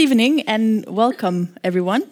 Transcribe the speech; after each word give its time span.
evening 0.00 0.40
and 0.48 0.86
welcome, 0.86 1.54
everyone. 1.62 2.02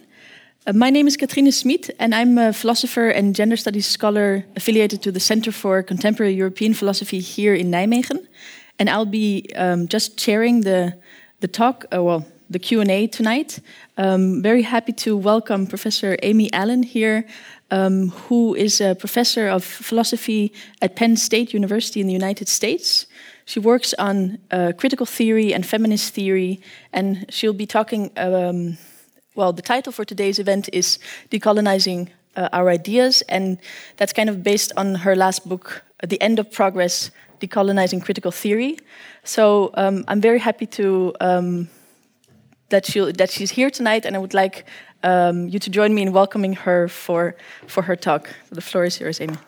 Uh, 0.67 0.75
my 0.75 0.91
name 0.91 1.07
is 1.07 1.17
Katrine 1.17 1.51
Smit, 1.51 1.89
and 1.99 2.15
I'm 2.15 2.37
a 2.37 2.53
philosopher 2.53 3.09
and 3.09 3.35
gender 3.35 3.57
studies 3.57 3.87
scholar 3.87 4.45
affiliated 4.57 5.01
to 5.05 5.11
the 5.11 5.21
Center 5.21 5.51
for 5.51 5.83
Contemporary 5.83 6.35
European 6.35 6.75
Philosophy 6.75 7.19
here 7.19 7.55
in 7.55 7.71
Nijmegen. 7.71 8.27
And 8.79 8.91
I'll 8.91 9.07
be 9.07 9.49
um, 9.57 9.89
just 9.89 10.19
chairing 10.19 10.61
the, 10.61 10.99
the 11.41 11.49
talk, 11.49 11.87
uh, 11.91 12.03
well, 12.03 12.27
the 12.51 12.59
Q&A 12.59 13.07
tonight. 13.07 13.59
Um, 13.97 14.43
very 14.43 14.63
happy 14.63 14.93
to 15.05 15.17
welcome 15.17 15.67
Professor 15.67 16.19
Amy 16.23 16.53
Allen 16.53 16.83
here, 16.83 17.27
um, 17.71 18.11
who 18.29 18.55
is 18.55 18.83
a 18.83 18.97
professor 18.97 19.49
of 19.49 19.65
philosophy 19.65 20.53
at 20.83 20.95
Penn 20.95 21.17
State 21.17 21.55
University 21.55 22.03
in 22.03 22.07
the 22.07 22.13
United 22.13 22.49
States. 22.49 23.07
She 23.49 23.61
works 23.61 23.95
on 23.95 24.37
uh, 24.51 24.73
critical 24.77 25.07
theory 25.07 25.55
and 25.55 25.65
feminist 25.65 26.13
theory, 26.13 26.61
and 26.93 27.25
she'll 27.31 27.55
be 27.55 27.65
talking. 27.65 28.11
Um, 28.15 28.77
well, 29.35 29.55
the 29.55 29.63
title 29.63 29.91
for 29.91 30.05
today's 30.05 30.39
event 30.39 30.69
is 30.71 30.99
Decolonizing 31.31 32.11
uh, 32.37 32.51
Our 32.53 32.69
Ideas, 32.69 33.23
and 33.23 33.57
that's 33.97 34.13
kind 34.13 34.29
of 34.29 34.43
based 34.43 34.73
on 34.77 34.97
her 34.97 35.17
last 35.17 35.49
book, 35.49 35.83
The 36.07 36.21
End 36.21 36.39
of 36.39 36.53
Progress 36.53 37.11
Decolonizing 37.41 38.03
Critical 38.03 38.31
Theory. 38.31 38.77
So 39.25 39.71
um, 39.73 40.05
I'm 40.09 40.21
very 40.21 40.41
happy 40.41 40.67
to. 40.67 41.15
Um, 41.23 41.71
that, 42.69 42.85
she 42.85 43.01
that 43.13 43.31
she's 43.31 43.53
here 43.53 43.71
tonight, 43.71 44.05
and 44.05 44.15
I 44.15 44.19
would 44.19 44.35
like 44.35 44.67
um, 45.03 45.49
you 45.49 45.59
to 45.59 45.71
join 45.71 45.95
me 45.95 46.03
in 46.03 46.13
welcoming 46.13 46.53
her 46.53 46.87
for, 46.87 47.35
for 47.67 47.83
her 47.85 47.97
talk. 47.97 48.29
The 48.51 48.61
floor 48.61 48.85
is 48.85 49.01
yours, 49.01 49.23
Amy. 49.23 49.39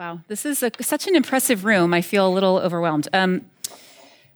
Wow, 0.00 0.20
this 0.28 0.46
is 0.46 0.62
a, 0.62 0.70
such 0.80 1.06
an 1.08 1.14
impressive 1.14 1.66
room. 1.66 1.92
I 1.92 2.00
feel 2.00 2.26
a 2.26 2.32
little 2.32 2.56
overwhelmed. 2.56 3.06
Um, 3.12 3.44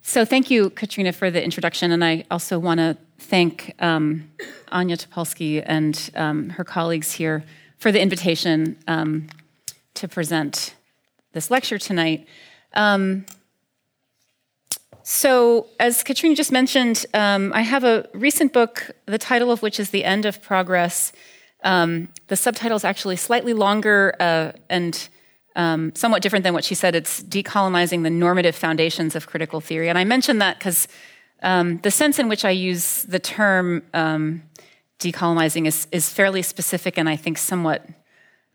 so, 0.02 0.26
thank 0.26 0.50
you, 0.50 0.68
Katrina, 0.68 1.10
for 1.10 1.30
the 1.30 1.42
introduction. 1.42 1.90
And 1.90 2.04
I 2.04 2.26
also 2.30 2.58
want 2.58 2.80
to 2.80 2.98
thank 3.18 3.74
um, 3.78 4.30
Anya 4.72 4.98
Topolsky 4.98 5.62
and 5.64 6.10
um, 6.16 6.50
her 6.50 6.64
colleagues 6.64 7.12
here 7.12 7.44
for 7.78 7.90
the 7.90 7.98
invitation 7.98 8.76
um, 8.88 9.28
to 9.94 10.06
present 10.06 10.74
this 11.32 11.50
lecture 11.50 11.78
tonight. 11.78 12.28
Um, 12.74 13.24
so, 15.02 15.68
as 15.80 16.02
Katrina 16.02 16.34
just 16.34 16.52
mentioned, 16.52 17.06
um, 17.14 17.54
I 17.54 17.62
have 17.62 17.84
a 17.84 18.06
recent 18.12 18.52
book, 18.52 18.90
the 19.06 19.16
title 19.16 19.50
of 19.50 19.62
which 19.62 19.80
is 19.80 19.88
The 19.88 20.04
End 20.04 20.26
of 20.26 20.42
Progress. 20.42 21.10
the 21.62 22.06
subtitle 22.34 22.76
is 22.76 22.84
actually 22.84 23.16
slightly 23.16 23.54
longer 23.54 24.14
uh, 24.20 24.52
and 24.68 25.08
um, 25.56 25.92
somewhat 25.94 26.22
different 26.22 26.42
than 26.42 26.55
what 26.55 26.64
she 26.64 26.74
said. 26.74 26.94
It's 26.94 27.22
decolonizing 27.22 28.02
the 28.02 28.10
normative 28.10 28.56
foundations 28.56 29.14
of 29.14 29.27
critical 29.27 29.61
theory. 29.61 29.88
And 29.88 29.98
I 29.98 30.05
mention 30.05 30.38
that 30.38 30.58
because 30.58 30.88
um, 31.42 31.78
the 31.78 31.91
sense 31.91 32.19
in 32.19 32.28
which 32.28 32.44
I 32.44 32.50
use 32.50 33.02
the 33.02 33.19
term 33.19 33.83
um, 33.92 34.42
decolonizing 34.98 35.66
is, 35.66 35.86
is 35.92 36.08
fairly 36.08 36.42
specific 36.42 36.98
and 36.98 37.08
I 37.08 37.16
think 37.16 37.38
somewhat 37.38 37.86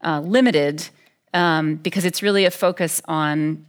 uh, 0.03 0.21
limited 0.21 0.89
um, 1.33 1.75
because 1.75 2.05
it's 2.05 2.23
really 2.23 2.45
a 2.45 2.51
focus 2.51 3.01
on 3.05 3.65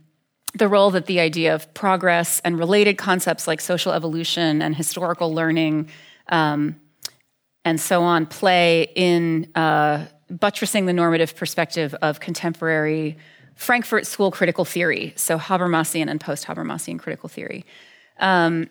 the 0.54 0.66
role 0.66 0.90
that 0.90 1.06
the 1.06 1.20
idea 1.20 1.54
of 1.54 1.72
progress 1.74 2.40
and 2.44 2.58
related 2.58 2.98
concepts 2.98 3.46
like 3.46 3.60
social 3.60 3.92
evolution 3.92 4.62
and 4.62 4.74
historical 4.74 5.32
learning 5.32 5.88
um, 6.28 6.80
and 7.64 7.80
so 7.80 8.02
on 8.02 8.26
play 8.26 8.90
in. 8.96 9.50
Uh, 9.54 10.06
buttressing 10.30 10.86
the 10.86 10.92
normative 10.92 11.34
perspective 11.34 11.94
of 12.02 12.20
contemporary 12.20 13.16
Frankfurt 13.54 14.06
School 14.06 14.30
critical 14.30 14.64
theory, 14.64 15.12
so 15.16 15.38
Habermasian 15.38 16.08
and 16.08 16.20
post 16.20 16.46
Habermasian 16.46 16.98
critical 16.98 17.28
theory. 17.28 17.66
Um, 18.18 18.70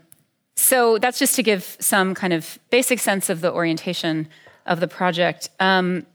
so 0.55 0.97
that's 0.97 1.19
just 1.19 1.35
to 1.35 1.43
give 1.43 1.77
some 1.79 2.15
kind 2.15 2.33
of 2.33 2.57
basic 2.69 2.99
sense 2.99 3.29
of 3.29 3.41
the 3.41 3.53
orientation 3.53 4.27
of 4.65 4.79
the 4.79 4.87
project. 4.87 5.49
Um, 5.59 6.05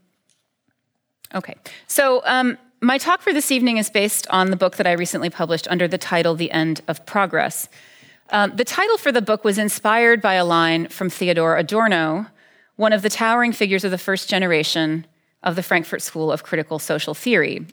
okay, 1.33 1.55
so 1.87 2.21
um, 2.25 2.57
my 2.81 2.97
talk 2.97 3.21
for 3.21 3.33
this 3.33 3.51
evening 3.51 3.77
is 3.77 3.89
based 3.89 4.27
on 4.29 4.51
the 4.51 4.57
book 4.57 4.75
that 4.75 4.85
I 4.85 4.91
recently 4.91 5.29
published 5.29 5.67
under 5.69 5.87
the 5.87 5.97
title 5.97 6.35
The 6.35 6.51
End 6.51 6.81
of 6.87 7.05
Progress. 7.05 7.69
Um, 8.29 8.55
the 8.55 8.65
title 8.65 8.97
for 8.97 9.11
the 9.11 9.21
book 9.21 9.43
was 9.43 9.57
inspired 9.57 10.21
by 10.21 10.33
a 10.33 10.45
line 10.45 10.87
from 10.89 11.09
Theodor 11.09 11.55
Adorno, 11.55 12.27
one 12.75 12.91
of 12.91 13.03
the 13.03 13.09
towering 13.09 13.53
figures 13.53 13.83
of 13.83 13.91
the 13.91 13.97
first 13.97 14.29
generation 14.29 15.05
of 15.45 15.55
the 15.55 15.63
Frankfurt 15.63 16.01
School 16.01 16.31
of 16.31 16.43
Critical 16.43 16.79
Social 16.79 17.13
Theory, 17.13 17.67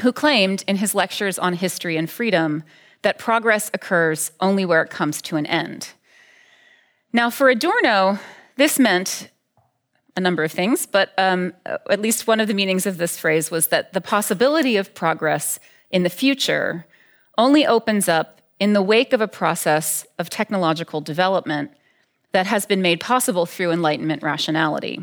who 0.00 0.12
claimed 0.12 0.64
in 0.66 0.76
his 0.76 0.94
lectures 0.94 1.38
on 1.38 1.54
history 1.54 1.96
and 1.96 2.08
freedom 2.08 2.62
that 3.02 3.18
progress 3.18 3.70
occurs 3.74 4.30
only 4.40 4.64
where 4.64 4.82
it 4.82 4.90
comes 4.90 5.20
to 5.22 5.36
an 5.36 5.46
end. 5.46 5.90
Now, 7.12 7.28
for 7.28 7.50
Adorno, 7.50 8.18
this 8.56 8.78
meant 8.78 9.30
a 10.16 10.20
number 10.20 10.44
of 10.44 10.52
things, 10.52 10.86
but 10.86 11.12
um, 11.18 11.52
at 11.66 12.00
least 12.00 12.26
one 12.26 12.40
of 12.40 12.48
the 12.48 12.54
meanings 12.54 12.86
of 12.86 12.98
this 12.98 13.18
phrase 13.18 13.50
was 13.50 13.68
that 13.68 13.92
the 13.92 14.00
possibility 14.00 14.76
of 14.76 14.94
progress 14.94 15.58
in 15.90 16.04
the 16.04 16.10
future 16.10 16.86
only 17.36 17.66
opens 17.66 18.08
up 18.08 18.40
in 18.60 18.72
the 18.72 18.82
wake 18.82 19.12
of 19.12 19.20
a 19.20 19.28
process 19.28 20.06
of 20.18 20.30
technological 20.30 21.00
development 21.00 21.70
that 22.32 22.46
has 22.46 22.66
been 22.66 22.82
made 22.82 23.00
possible 23.00 23.46
through 23.46 23.72
Enlightenment 23.72 24.22
rationality 24.22 25.00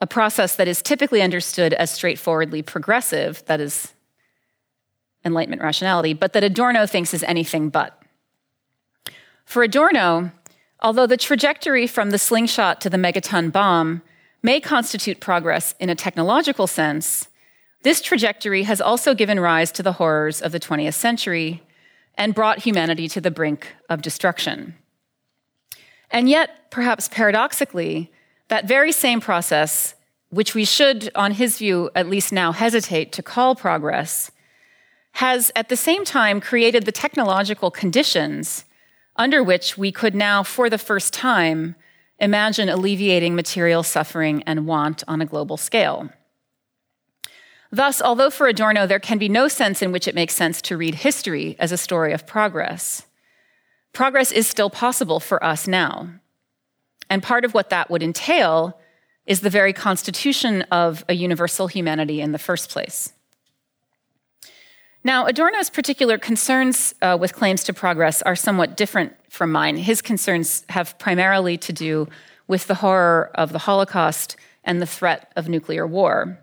a 0.00 0.06
process 0.06 0.56
that 0.56 0.68
is 0.68 0.82
typically 0.82 1.22
understood 1.22 1.74
as 1.74 1.90
straightforwardly 1.90 2.62
progressive, 2.62 3.44
that 3.46 3.60
is, 3.60 3.92
Enlightenment 5.24 5.60
rationality, 5.60 6.14
but 6.14 6.32
that 6.32 6.44
Adorno 6.44 6.86
thinks 6.86 7.12
is 7.12 7.22
anything 7.24 7.68
but. 7.68 8.02
For 9.44 9.62
Adorno, 9.62 10.32
although 10.80 11.06
the 11.06 11.18
trajectory 11.18 11.86
from 11.86 12.10
the 12.10 12.18
slingshot 12.18 12.80
to 12.80 12.88
the 12.88 12.96
megaton 12.96 13.52
bomb 13.52 14.00
may 14.42 14.60
constitute 14.60 15.20
progress 15.20 15.74
in 15.78 15.90
a 15.90 15.94
technological 15.94 16.66
sense, 16.66 17.28
this 17.82 18.00
trajectory 18.00 18.62
has 18.62 18.80
also 18.80 19.14
given 19.14 19.40
rise 19.40 19.70
to 19.72 19.82
the 19.82 19.94
horrors 19.94 20.40
of 20.40 20.52
the 20.52 20.60
20th 20.60 20.94
century 20.94 21.62
and 22.14 22.34
brought 22.34 22.60
humanity 22.60 23.08
to 23.08 23.20
the 23.20 23.30
brink 23.30 23.74
of 23.88 24.02
destruction. 24.02 24.74
And 26.10 26.28
yet, 26.28 26.70
perhaps 26.70 27.08
paradoxically, 27.08 28.10
that 28.50 28.68
very 28.68 28.92
same 28.92 29.20
process, 29.20 29.94
which 30.28 30.54
we 30.54 30.64
should, 30.64 31.10
on 31.14 31.32
his 31.32 31.58
view, 31.58 31.90
at 31.94 32.08
least 32.08 32.32
now 32.32 32.52
hesitate 32.52 33.12
to 33.12 33.22
call 33.22 33.54
progress, 33.54 34.30
has 35.12 35.50
at 35.56 35.68
the 35.68 35.76
same 35.76 36.04
time 36.04 36.40
created 36.40 36.84
the 36.84 36.92
technological 36.92 37.70
conditions 37.70 38.64
under 39.16 39.42
which 39.42 39.76
we 39.78 39.92
could 39.92 40.14
now, 40.14 40.42
for 40.42 40.70
the 40.70 40.78
first 40.78 41.12
time, 41.12 41.74
imagine 42.18 42.68
alleviating 42.68 43.34
material 43.34 43.82
suffering 43.82 44.42
and 44.44 44.66
want 44.66 45.02
on 45.08 45.20
a 45.20 45.26
global 45.26 45.56
scale. 45.56 46.10
Thus, 47.72 48.02
although 48.02 48.30
for 48.30 48.48
Adorno 48.48 48.86
there 48.86 48.98
can 48.98 49.18
be 49.18 49.28
no 49.28 49.46
sense 49.46 49.80
in 49.80 49.92
which 49.92 50.08
it 50.08 50.14
makes 50.14 50.34
sense 50.34 50.60
to 50.62 50.76
read 50.76 50.96
history 50.96 51.56
as 51.58 51.70
a 51.70 51.76
story 51.76 52.12
of 52.12 52.26
progress, 52.26 53.06
progress 53.92 54.32
is 54.32 54.48
still 54.48 54.70
possible 54.70 55.20
for 55.20 55.42
us 55.44 55.68
now. 55.68 56.10
And 57.10 57.22
part 57.22 57.44
of 57.44 57.52
what 57.52 57.70
that 57.70 57.90
would 57.90 58.02
entail 58.02 58.78
is 59.26 59.40
the 59.40 59.50
very 59.50 59.72
constitution 59.72 60.62
of 60.70 61.04
a 61.08 61.14
universal 61.14 61.66
humanity 61.66 62.20
in 62.20 62.32
the 62.32 62.38
first 62.38 62.70
place. 62.70 63.12
Now, 65.02 65.26
Adorno's 65.26 65.70
particular 65.70 66.18
concerns 66.18 66.94
uh, 67.02 67.16
with 67.20 67.34
claims 67.34 67.64
to 67.64 67.72
progress 67.72 68.22
are 68.22 68.36
somewhat 68.36 68.76
different 68.76 69.14
from 69.28 69.50
mine. 69.50 69.76
His 69.76 70.02
concerns 70.02 70.64
have 70.68 70.98
primarily 70.98 71.56
to 71.58 71.72
do 71.72 72.08
with 72.46 72.66
the 72.66 72.76
horror 72.76 73.30
of 73.34 73.52
the 73.52 73.60
Holocaust 73.60 74.36
and 74.62 74.80
the 74.80 74.86
threat 74.86 75.32
of 75.36 75.48
nuclear 75.48 75.86
war. 75.86 76.38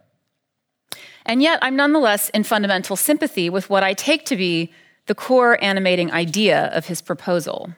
And 1.26 1.42
yet, 1.42 1.60
I'm 1.62 1.76
nonetheless 1.76 2.30
in 2.30 2.44
fundamental 2.44 2.96
sympathy 2.96 3.50
with 3.50 3.70
what 3.70 3.84
I 3.84 3.94
take 3.94 4.26
to 4.26 4.36
be 4.36 4.72
the 5.06 5.16
core 5.16 5.62
animating 5.64 6.12
idea 6.12 6.68
of 6.74 6.88
his 6.88 7.02
proposal 7.02 7.74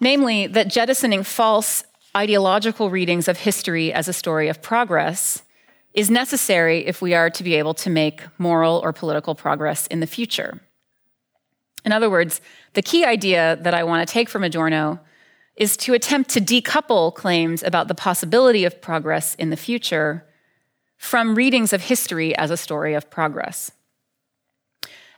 namely, 0.00 0.46
that 0.46 0.68
jettisoning 0.68 1.22
false 1.22 1.84
ideological 2.16 2.90
readings 2.90 3.28
of 3.28 3.38
history 3.38 3.92
as 3.92 4.08
a 4.08 4.12
story 4.12 4.48
of 4.48 4.62
progress 4.62 5.42
is 5.92 6.10
necessary 6.10 6.86
if 6.86 7.00
we 7.00 7.14
are 7.14 7.30
to 7.30 7.42
be 7.42 7.54
able 7.54 7.74
to 7.74 7.90
make 7.90 8.22
moral 8.38 8.80
or 8.82 8.92
political 8.92 9.34
progress 9.34 9.86
in 9.86 10.00
the 10.00 10.06
future. 10.06 10.60
In 11.84 11.92
other 11.92 12.10
words, 12.10 12.40
the 12.74 12.82
key 12.82 13.04
idea 13.04 13.58
that 13.62 13.74
I 13.74 13.84
want 13.84 14.06
to 14.06 14.12
take 14.12 14.28
from 14.28 14.44
Adorno 14.44 15.00
is 15.56 15.76
to 15.78 15.94
attempt 15.94 16.30
to 16.30 16.40
decouple 16.40 17.14
claims 17.14 17.62
about 17.62 17.88
the 17.88 17.94
possibility 17.94 18.64
of 18.64 18.82
progress 18.82 19.34
in 19.36 19.50
the 19.50 19.56
future 19.56 20.26
from 20.98 21.34
readings 21.34 21.72
of 21.72 21.82
history 21.82 22.36
as 22.36 22.50
a 22.50 22.56
story 22.56 22.94
of 22.94 23.10
progress. 23.10 23.70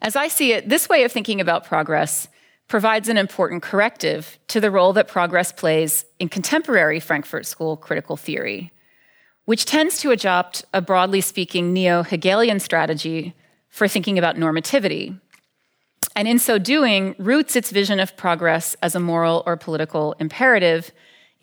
As 0.01 0.15
I 0.15 0.29
see 0.29 0.53
it, 0.53 0.69
this 0.69 0.89
way 0.89 1.03
of 1.03 1.11
thinking 1.11 1.41
about 1.41 1.65
progress 1.65 2.29
provides 2.69 3.09
an 3.09 3.17
important 3.17 3.63
corrective 3.63 4.39
to 4.49 4.61
the 4.61 4.71
role 4.71 4.93
that 4.93 5.09
progress 5.09 5.53
plays 5.53 6.05
in 6.19 6.29
contemporary 6.29 7.01
Frankfurt 7.01 7.47
School 7.47 7.77
critical 7.77 8.17
theory, 8.17 8.71
which 9.47 9.65
tends 9.65 9.99
to 9.99 10.11
adopt 10.11 10.65
a 10.75 10.83
broadly 10.83 11.23
speaking 11.23 11.73
neo 11.73 12.03
Hegelian 12.03 12.61
strategy 12.61 13.35
for 13.71 13.89
thinking 13.89 14.19
about 14.19 14.37
normativity. 14.37 15.19
And 16.15 16.29
in 16.29 16.39
so 16.39 16.59
doing, 16.59 17.15
roots 17.19 17.57
its 17.57 17.71
vision 17.71 18.01
of 18.01 18.17
progress 18.17 18.77
as 18.83 18.95
a 18.95 19.01
moral 19.01 19.43
or 19.47 19.57
political 19.57 20.15
imperative 20.19 20.91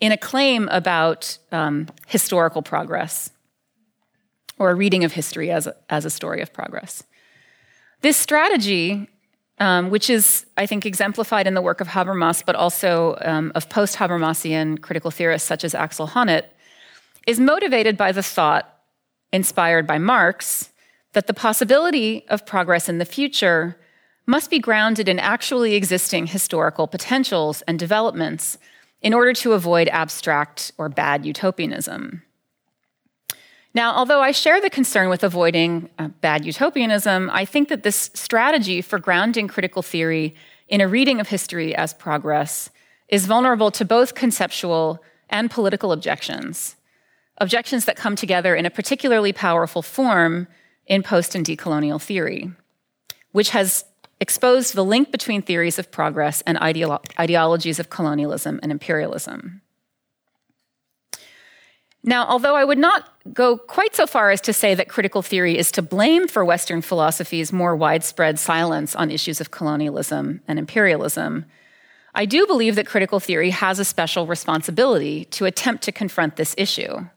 in 0.00 0.12
a 0.12 0.16
claim 0.16 0.68
about 0.68 1.38
um, 1.50 1.88
historical 2.06 2.62
progress 2.62 3.30
or 4.58 4.70
a 4.70 4.74
reading 4.74 5.04
of 5.04 5.12
history 5.12 5.50
as 5.50 5.66
a, 5.66 5.74
as 5.90 6.04
a 6.04 6.10
story 6.10 6.40
of 6.40 6.52
progress. 6.52 7.02
This 8.02 8.16
strategy, 8.16 9.08
um, 9.58 9.90
which 9.90 10.10
is, 10.10 10.46
I 10.56 10.66
think, 10.66 10.84
exemplified 10.84 11.46
in 11.46 11.54
the 11.54 11.62
work 11.62 11.80
of 11.80 11.88
Habermas, 11.88 12.44
but 12.44 12.54
also 12.54 13.16
um, 13.22 13.52
of 13.54 13.68
post 13.68 13.96
Habermasian 13.96 14.80
critical 14.80 15.10
theorists 15.10 15.48
such 15.48 15.64
as 15.64 15.74
Axel 15.74 16.08
Honneth, 16.08 16.44
is 17.26 17.40
motivated 17.40 17.96
by 17.96 18.12
the 18.12 18.22
thought, 18.22 18.80
inspired 19.32 19.86
by 19.86 19.98
Marx, 19.98 20.70
that 21.14 21.26
the 21.26 21.34
possibility 21.34 22.24
of 22.28 22.46
progress 22.46 22.88
in 22.88 22.98
the 22.98 23.04
future 23.04 23.76
must 24.26 24.50
be 24.50 24.58
grounded 24.58 25.08
in 25.08 25.18
actually 25.18 25.74
existing 25.74 26.26
historical 26.26 26.86
potentials 26.86 27.62
and 27.62 27.78
developments 27.78 28.58
in 29.00 29.14
order 29.14 29.32
to 29.32 29.52
avoid 29.52 29.88
abstract 29.88 30.72
or 30.78 30.88
bad 30.88 31.24
utopianism. 31.24 32.22
Now, 33.76 33.94
although 33.94 34.22
I 34.22 34.32
share 34.32 34.58
the 34.58 34.70
concern 34.70 35.10
with 35.10 35.22
avoiding 35.22 35.90
uh, 35.98 36.08
bad 36.22 36.46
utopianism, 36.46 37.28
I 37.30 37.44
think 37.44 37.68
that 37.68 37.82
this 37.82 38.10
strategy 38.14 38.80
for 38.80 38.98
grounding 38.98 39.48
critical 39.48 39.82
theory 39.82 40.34
in 40.66 40.80
a 40.80 40.88
reading 40.88 41.20
of 41.20 41.28
history 41.28 41.74
as 41.74 41.92
progress 41.92 42.70
is 43.08 43.26
vulnerable 43.26 43.70
to 43.72 43.84
both 43.84 44.14
conceptual 44.14 45.04
and 45.28 45.50
political 45.50 45.92
objections, 45.92 46.76
objections 47.36 47.84
that 47.84 47.96
come 47.96 48.16
together 48.16 48.56
in 48.56 48.64
a 48.64 48.70
particularly 48.70 49.34
powerful 49.34 49.82
form 49.82 50.48
in 50.86 51.02
post 51.02 51.34
and 51.34 51.44
decolonial 51.44 52.00
theory, 52.00 52.50
which 53.32 53.50
has 53.50 53.84
exposed 54.22 54.74
the 54.74 54.86
link 54.86 55.12
between 55.12 55.42
theories 55.42 55.78
of 55.78 55.92
progress 55.92 56.42
and 56.46 56.56
ideolo- 56.60 57.04
ideologies 57.20 57.78
of 57.78 57.90
colonialism 57.90 58.58
and 58.62 58.72
imperialism. 58.72 59.60
Now, 62.08 62.24
although 62.28 62.54
I 62.54 62.64
would 62.64 62.78
not 62.78 63.12
go 63.34 63.58
quite 63.58 63.96
so 63.96 64.06
far 64.06 64.30
as 64.30 64.40
to 64.42 64.52
say 64.52 64.76
that 64.76 64.88
critical 64.88 65.22
theory 65.22 65.58
is 65.58 65.72
to 65.72 65.82
blame 65.82 66.28
for 66.28 66.44
Western 66.44 66.80
philosophy's 66.80 67.52
more 67.52 67.74
widespread 67.74 68.38
silence 68.38 68.94
on 68.94 69.10
issues 69.10 69.40
of 69.40 69.50
colonialism 69.50 70.40
and 70.46 70.56
imperialism, 70.56 71.44
I 72.14 72.24
do 72.24 72.46
believe 72.46 72.76
that 72.76 72.86
critical 72.86 73.18
theory 73.18 73.50
has 73.50 73.80
a 73.80 73.84
special 73.84 74.26
responsibility 74.26 75.24
to 75.26 75.46
attempt 75.46 75.82
to 75.82 75.92
confront 75.92 76.36
this 76.36 76.54
issue. 76.56 77.08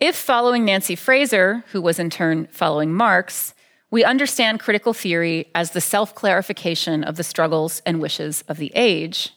If, 0.00 0.16
following 0.16 0.64
Nancy 0.64 0.96
Fraser, 0.96 1.62
who 1.70 1.80
was 1.80 2.00
in 2.00 2.10
turn 2.10 2.48
following 2.50 2.92
Marx, 2.92 3.54
we 3.92 4.02
understand 4.02 4.58
critical 4.58 4.92
theory 4.92 5.46
as 5.54 5.70
the 5.70 5.80
self 5.80 6.16
clarification 6.16 7.04
of 7.04 7.14
the 7.14 7.22
struggles 7.22 7.80
and 7.86 8.00
wishes 8.00 8.42
of 8.48 8.56
the 8.56 8.72
age, 8.74 9.30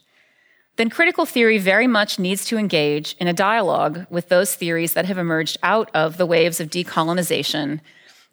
then 0.78 0.90
critical 0.90 1.26
theory 1.26 1.58
very 1.58 1.88
much 1.88 2.20
needs 2.20 2.46
to 2.46 2.58
engage 2.58 3.16
in 3.20 3.28
a 3.28 3.34
dialogue 3.34 4.06
with 4.10 4.30
those 4.30 4.56
theories 4.56 4.94
that 4.94 5.06
have 5.06 5.18
emerged 5.18 5.58
out 5.64 5.90
of 5.94 6.18
the 6.18 6.26
waves 6.26 6.60
of 6.60 6.70
decolonization 6.70 7.80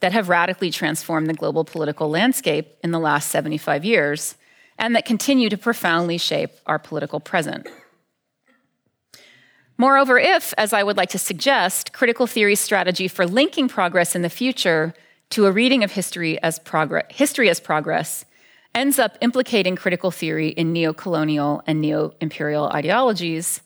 that 0.00 0.12
have 0.12 0.28
radically 0.28 0.70
transformed 0.70 1.28
the 1.28 1.34
global 1.34 1.64
political 1.64 2.10
landscape 2.10 2.76
in 2.82 2.90
the 2.90 2.98
last 2.98 3.28
75 3.28 3.84
years 3.84 4.34
and 4.76 4.96
that 4.96 5.04
continue 5.04 5.48
to 5.48 5.56
profoundly 5.56 6.18
shape 6.18 6.50
our 6.66 6.78
political 6.78 7.20
present. 7.20 7.68
Moreover, 9.78 10.18
if, 10.18 10.52
as 10.58 10.72
I 10.72 10.82
would 10.82 10.96
like 10.96 11.10
to 11.10 11.18
suggest, 11.18 11.92
critical 11.92 12.26
theory's 12.26 12.60
strategy 12.60 13.08
for 13.08 13.26
linking 13.26 13.68
progress 13.68 14.14
in 14.14 14.22
the 14.22 14.30
future 14.30 14.94
to 15.30 15.46
a 15.46 15.52
reading 15.52 15.84
of 15.84 15.92
history 15.92 16.40
as, 16.42 16.58
progress, 16.58 17.06
history 17.08 17.48
as 17.48 17.60
progress 17.60 18.24
ends 18.74 18.98
up 18.98 19.18
implicating 19.20 19.76
critical 19.76 20.10
theory 20.10 20.48
in 20.48 20.72
neo-colonial 20.72 21.62
and 21.66 21.80
neo-imperial 21.80 22.68
ideologies, 22.68 23.60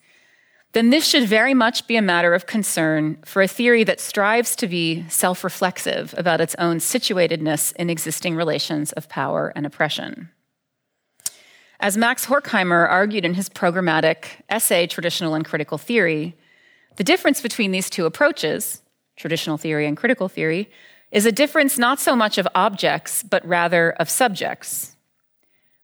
then 0.72 0.90
this 0.90 1.06
should 1.06 1.28
very 1.28 1.54
much 1.54 1.86
be 1.86 1.96
a 1.96 2.02
matter 2.02 2.34
of 2.34 2.46
concern 2.46 3.18
for 3.24 3.40
a 3.40 3.48
theory 3.48 3.84
that 3.84 4.00
strives 4.00 4.54
to 4.56 4.66
be 4.66 5.04
self 5.08 5.42
reflexive 5.42 6.14
about 6.18 6.40
its 6.40 6.54
own 6.56 6.78
situatedness 6.78 7.74
in 7.76 7.88
existing 7.88 8.34
relations 8.34 8.92
of 8.92 9.08
power 9.08 9.52
and 9.56 9.64
oppression. 9.64 10.30
As 11.78 11.96
Max 11.96 12.26
Horkheimer 12.26 12.88
argued 12.88 13.24
in 13.24 13.34
his 13.34 13.48
programmatic 13.48 14.26
essay, 14.48 14.86
Traditional 14.86 15.34
and 15.34 15.44
Critical 15.44 15.78
Theory, 15.78 16.34
the 16.96 17.04
difference 17.04 17.40
between 17.40 17.70
these 17.70 17.90
two 17.90 18.06
approaches, 18.06 18.82
traditional 19.16 19.58
theory 19.58 19.86
and 19.86 19.96
critical 19.96 20.28
theory, 20.28 20.70
is 21.12 21.26
a 21.26 21.32
difference 21.32 21.78
not 21.78 22.00
so 22.00 22.16
much 22.16 22.38
of 22.38 22.48
objects, 22.54 23.22
but 23.22 23.46
rather 23.46 23.92
of 23.92 24.10
subjects. 24.10 24.95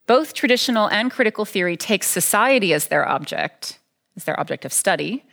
Both 0.07 0.35
traditional 0.35 0.89
and 0.89 1.11
critical 1.11 1.45
theory 1.45 1.77
takes 1.77 2.09
society 2.09 2.73
as 2.75 2.89
their 2.89 3.09
object, 3.09 3.79
as 4.17 4.25
their 4.25 4.39
object 4.39 4.65
of 4.65 4.73
study. 4.73 5.25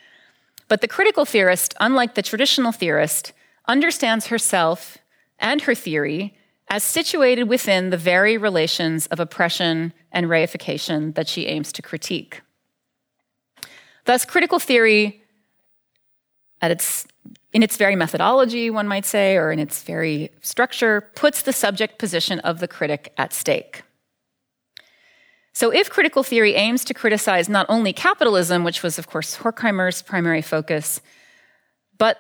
But 0.68 0.82
the 0.82 0.88
critical 0.88 1.26
theorist, 1.26 1.74
unlike 1.80 2.16
the 2.16 2.22
traditional 2.22 2.72
theorist, 2.72 3.34
understands 3.68 4.28
herself 4.28 4.98
and 5.40 5.62
her 5.62 5.76
theory 5.76 6.36
as 6.70 6.84
situated 6.84 7.46
within 7.46 7.90
the 7.90 7.98
very 7.98 8.38
relations 8.38 9.08
of 9.08 9.20
oppression 9.20 9.92
and 10.12 10.28
reification 10.28 11.16
that 11.16 11.28
she 11.28 11.48
aims 11.48 11.72
to 11.74 11.82
critique. 11.82 12.42
Thus, 14.06 14.26
critical 14.26 14.60
theory, 14.60 15.24
at 16.62 16.72
its, 16.72 17.08
in 17.54 17.64
its 17.64 17.78
very 17.78 17.96
methodology, 17.96 18.70
one 18.70 18.88
might 18.88 19.06
say, 19.06 19.36
or 19.36 19.52
in 19.52 19.60
its 19.60 19.82
very 19.82 20.32
structure, 20.42 21.10
puts 21.16 21.42
the 21.42 21.54
subject 21.54 21.98
position 21.98 22.40
of 22.40 22.60
the 22.60 22.68
critic 22.68 23.14
at 23.18 23.34
stake. 23.34 23.84
So, 25.60 25.72
if 25.72 25.90
critical 25.90 26.24
theory 26.24 26.56
aims 26.56 26.86
to 26.86 26.94
criticize 26.94 27.50
not 27.50 27.66
only 27.68 27.92
capitalism, 27.92 28.64
which 28.64 28.82
was, 28.82 28.98
of 28.98 29.08
course, 29.08 29.36
Horkheimer's 29.40 30.02
primary 30.02 30.42
focus, 30.42 31.02
but 31.98 32.16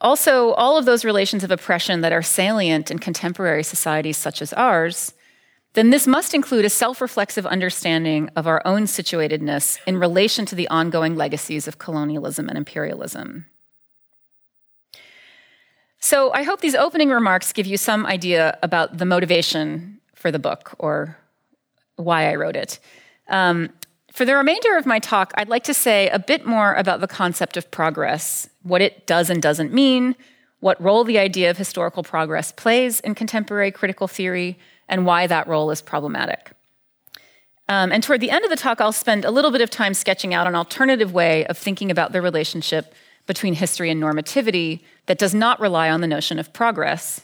also 0.00 0.52
all 0.52 0.78
of 0.78 0.84
those 0.84 1.04
relations 1.04 1.42
of 1.42 1.50
oppression 1.50 2.02
that 2.02 2.12
are 2.12 2.22
salient 2.22 2.92
in 2.92 3.00
contemporary 3.00 3.64
societies 3.64 4.16
such 4.16 4.40
as 4.40 4.52
ours, 4.52 5.14
then 5.72 5.90
this 5.90 6.06
must 6.06 6.32
include 6.32 6.64
a 6.64 6.70
self 6.70 7.00
reflexive 7.00 7.44
understanding 7.44 8.30
of 8.36 8.46
our 8.46 8.62
own 8.64 8.82
situatedness 8.82 9.80
in 9.84 9.98
relation 9.98 10.46
to 10.46 10.54
the 10.54 10.68
ongoing 10.68 11.16
legacies 11.16 11.66
of 11.66 11.78
colonialism 11.78 12.48
and 12.48 12.56
imperialism. 12.56 13.46
So, 15.98 16.32
I 16.32 16.44
hope 16.44 16.60
these 16.60 16.76
opening 16.76 17.10
remarks 17.10 17.52
give 17.52 17.66
you 17.66 17.78
some 17.78 18.06
idea 18.06 18.56
about 18.62 18.98
the 18.98 19.04
motivation 19.04 19.98
for 20.14 20.30
the 20.30 20.38
book 20.38 20.76
or 20.78 21.18
why 21.96 22.30
I 22.30 22.34
wrote 22.36 22.56
it. 22.56 22.78
Um, 23.28 23.70
for 24.12 24.24
the 24.24 24.36
remainder 24.36 24.76
of 24.78 24.86
my 24.86 24.98
talk, 24.98 25.32
I'd 25.36 25.48
like 25.48 25.64
to 25.64 25.74
say 25.74 26.08
a 26.08 26.18
bit 26.18 26.46
more 26.46 26.72
about 26.74 27.00
the 27.00 27.08
concept 27.08 27.56
of 27.56 27.70
progress, 27.70 28.48
what 28.62 28.80
it 28.80 29.06
does 29.06 29.28
and 29.28 29.42
doesn't 29.42 29.74
mean, 29.74 30.16
what 30.60 30.80
role 30.80 31.04
the 31.04 31.18
idea 31.18 31.50
of 31.50 31.58
historical 31.58 32.02
progress 32.02 32.50
plays 32.50 33.00
in 33.00 33.14
contemporary 33.14 33.70
critical 33.70 34.08
theory, 34.08 34.58
and 34.88 35.04
why 35.04 35.26
that 35.26 35.46
role 35.46 35.70
is 35.70 35.82
problematic. 35.82 36.52
Um, 37.68 37.92
and 37.92 38.02
toward 38.02 38.20
the 38.20 38.30
end 38.30 38.44
of 38.44 38.50
the 38.50 38.56
talk, 38.56 38.80
I'll 38.80 38.92
spend 38.92 39.24
a 39.24 39.30
little 39.30 39.50
bit 39.50 39.60
of 39.60 39.70
time 39.70 39.92
sketching 39.92 40.32
out 40.32 40.46
an 40.46 40.54
alternative 40.54 41.12
way 41.12 41.44
of 41.46 41.58
thinking 41.58 41.90
about 41.90 42.12
the 42.12 42.22
relationship 42.22 42.94
between 43.26 43.54
history 43.54 43.90
and 43.90 44.00
normativity 44.02 44.80
that 45.06 45.18
does 45.18 45.34
not 45.34 45.60
rely 45.60 45.90
on 45.90 46.00
the 46.00 46.06
notion 46.06 46.38
of 46.38 46.52
progress, 46.52 47.22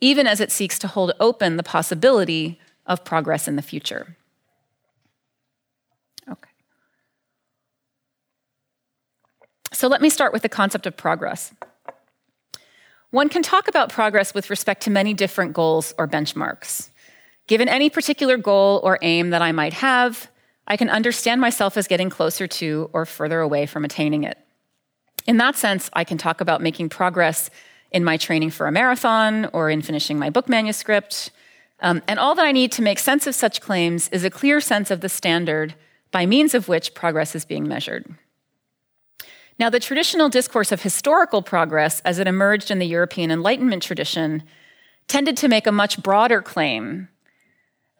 even 0.00 0.26
as 0.26 0.40
it 0.40 0.52
seeks 0.52 0.78
to 0.78 0.88
hold 0.88 1.12
open 1.18 1.56
the 1.56 1.62
possibility 1.62 2.60
of 2.88 3.04
progress 3.04 3.46
in 3.46 3.56
the 3.56 3.62
future. 3.62 4.16
Okay. 6.28 6.50
So 9.72 9.86
let 9.86 10.00
me 10.00 10.10
start 10.10 10.32
with 10.32 10.42
the 10.42 10.48
concept 10.48 10.86
of 10.86 10.96
progress. 10.96 11.52
One 13.10 13.28
can 13.28 13.42
talk 13.42 13.68
about 13.68 13.90
progress 13.90 14.34
with 14.34 14.50
respect 14.50 14.82
to 14.82 14.90
many 14.90 15.14
different 15.14 15.52
goals 15.52 15.94
or 15.96 16.08
benchmarks. 16.08 16.90
Given 17.46 17.68
any 17.68 17.88
particular 17.88 18.36
goal 18.36 18.80
or 18.82 18.98
aim 19.00 19.30
that 19.30 19.40
I 19.40 19.52
might 19.52 19.74
have, 19.74 20.30
I 20.66 20.76
can 20.76 20.90
understand 20.90 21.40
myself 21.40 21.78
as 21.78 21.86
getting 21.86 22.10
closer 22.10 22.46
to 22.46 22.90
or 22.92 23.06
further 23.06 23.40
away 23.40 23.64
from 23.64 23.86
attaining 23.86 24.24
it. 24.24 24.36
In 25.26 25.38
that 25.38 25.56
sense, 25.56 25.88
I 25.94 26.04
can 26.04 26.18
talk 26.18 26.42
about 26.42 26.60
making 26.60 26.90
progress 26.90 27.48
in 27.90 28.04
my 28.04 28.18
training 28.18 28.50
for 28.50 28.66
a 28.66 28.72
marathon 28.72 29.46
or 29.54 29.70
in 29.70 29.80
finishing 29.80 30.18
my 30.18 30.28
book 30.28 30.48
manuscript 30.48 31.30
um, 31.80 32.02
and 32.08 32.18
all 32.18 32.34
that 32.34 32.46
I 32.46 32.52
need 32.52 32.72
to 32.72 32.82
make 32.82 32.98
sense 32.98 33.26
of 33.26 33.34
such 33.34 33.60
claims 33.60 34.08
is 34.08 34.24
a 34.24 34.30
clear 34.30 34.60
sense 34.60 34.90
of 34.90 35.00
the 35.00 35.08
standard 35.08 35.74
by 36.10 36.26
means 36.26 36.54
of 36.54 36.68
which 36.68 36.94
progress 36.94 37.34
is 37.34 37.44
being 37.44 37.68
measured. 37.68 38.06
Now, 39.58 39.70
the 39.70 39.80
traditional 39.80 40.28
discourse 40.28 40.70
of 40.70 40.82
historical 40.82 41.42
progress, 41.42 42.00
as 42.00 42.18
it 42.18 42.26
emerged 42.26 42.70
in 42.70 42.78
the 42.78 42.86
European 42.86 43.30
Enlightenment 43.30 43.82
tradition, 43.82 44.44
tended 45.08 45.36
to 45.38 45.48
make 45.48 45.66
a 45.66 45.72
much 45.72 46.02
broader 46.02 46.40
claim 46.40 47.08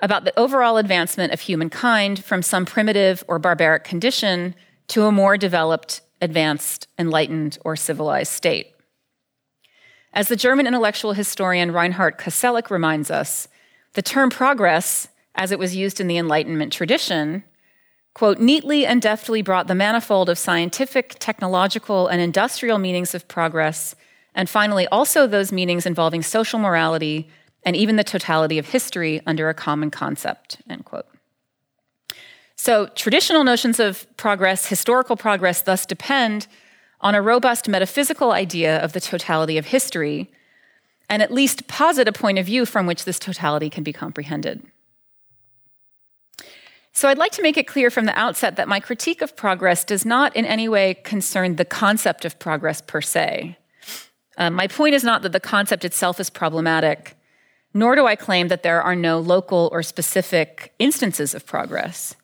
about 0.01 0.25
the 0.25 0.39
overall 0.39 0.77
advancement 0.77 1.33
of 1.33 1.41
humankind 1.41 2.25
from 2.25 2.43
some 2.43 2.65
primitive 2.65 3.25
or 3.27 3.39
barbaric 3.41 3.83
condition 3.83 4.55
to 4.87 5.05
a 5.05 5.13
more 5.13 5.37
developed 5.37 6.01
advanced, 6.21 6.87
enlightened, 6.99 7.59
or 7.65 7.77
civilized 7.77 8.33
state. 8.33 8.73
As 10.13 10.29
the 10.29 10.37
German 10.37 10.67
intellectual 10.67 11.13
historian 11.13 11.73
Reinhard 11.73 12.19
Koselleck 12.19 12.71
reminds 12.71 13.11
us, 13.11 13.49
the 13.95 14.03
term 14.03 14.31
progress, 14.31 15.09
as 15.35 15.53
it 15.53 15.59
was 15.59 15.77
used 15.77 16.01
in 16.01 16.09
the 16.09 16.19
Enlightenment 16.19 16.73
tradition, 16.73 17.45
quote, 18.15 18.39
neatly 18.39 18.85
and 18.85 19.01
deftly 19.01 19.43
brought 19.43 19.69
the 19.69 19.75
manifold 19.75 20.29
of 20.29 20.39
scientific, 20.39 21.17
technological, 21.19 22.09
and 22.09 22.21
industrial 22.21 22.79
meanings 22.79 23.15
of 23.15 23.29
progress, 23.29 23.95
and 24.35 24.49
finally 24.49 24.87
also 24.89 25.27
those 25.27 25.53
meanings 25.53 25.87
involving 25.87 26.23
social 26.23 26.59
morality 26.59 27.29
and 27.65 27.77
even 27.77 27.97
the 27.97 28.05
totality 28.05 28.59
of 28.59 28.69
history 28.69 29.21
under 29.27 29.49
a 29.49 29.55
common 29.55 29.91
concept, 29.91 30.59
end 30.69 30.85
quote. 30.85 31.07
So, 32.57 32.87
traditional 32.89 33.45
notions 33.45 33.79
of 33.79 34.05
progress, 34.17 34.67
historical 34.67 35.17
progress, 35.17 35.63
thus 35.63 35.87
depend 35.87 36.49
on 37.01 37.15
a 37.15 37.23
robust 37.23 37.69
metaphysical 37.69 38.33
idea 38.33 38.79
of 38.83 38.93
the 38.93 39.01
totality 39.01 39.59
of 39.59 39.67
history, 39.67 40.31
and 41.09 41.23
at 41.23 41.33
least 41.33 41.67
posit 41.69 42.09
a 42.09 42.13
point 42.13 42.39
of 42.39 42.47
view 42.47 42.67
from 42.67 42.87
which 42.87 43.05
this 43.05 43.19
totality 43.19 43.71
can 43.71 43.83
be 43.83 43.93
comprehended. 43.93 44.63
So, 46.93 47.09
I'd 47.09 47.19
like 47.19 47.33
to 47.33 47.43
make 47.43 47.57
it 47.57 47.69
clear 47.69 47.91
from 47.91 48.07
the 48.07 48.19
outset 48.19 48.57
that 48.57 48.67
my 48.67 48.81
critique 48.81 49.23
of 49.23 49.37
progress 49.37 49.85
does 49.85 50.05
not 50.05 50.35
in 50.35 50.45
any 50.45 50.69
way 50.69 50.95
concern 50.95 51.55
the 51.55 51.65
concept 51.65 52.25
of 52.25 52.39
progress 52.41 52.81
per 52.81 53.01
se. 53.01 53.57
Um, 54.37 54.55
my 54.55 54.67
point 54.67 54.95
is 54.95 55.05
not 55.05 55.23
that 55.23 55.33
the 55.33 55.41
concept 55.41 55.85
itself 55.85 56.19
is 56.19 56.29
problematic, 56.29 57.17
nor 57.73 57.95
do 57.95 58.07
I 58.07 58.17
claim 58.17 58.49
that 58.49 58.63
there 58.63 58.83
are 58.83 58.97
no 58.97 59.21
local 59.21 59.69
or 59.73 59.83
specific 59.83 60.73
instances 60.79 61.35
of 61.35 61.47
progress. 61.47 62.17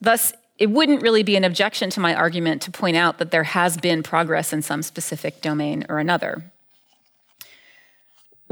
Thus, 0.00 0.34
it 0.58 0.70
wouldn't 0.70 1.02
really 1.02 1.22
be 1.22 1.36
an 1.36 1.44
objection 1.44 1.90
to 1.90 2.00
my 2.00 2.14
argument 2.14 2.62
to 2.62 2.70
point 2.70 2.96
out 2.96 3.18
that 3.18 3.30
there 3.30 3.44
has 3.44 3.76
been 3.76 4.02
progress 4.02 4.52
in 4.52 4.62
some 4.62 4.82
specific 4.82 5.40
domain 5.40 5.84
or 5.88 5.98
another. 5.98 6.52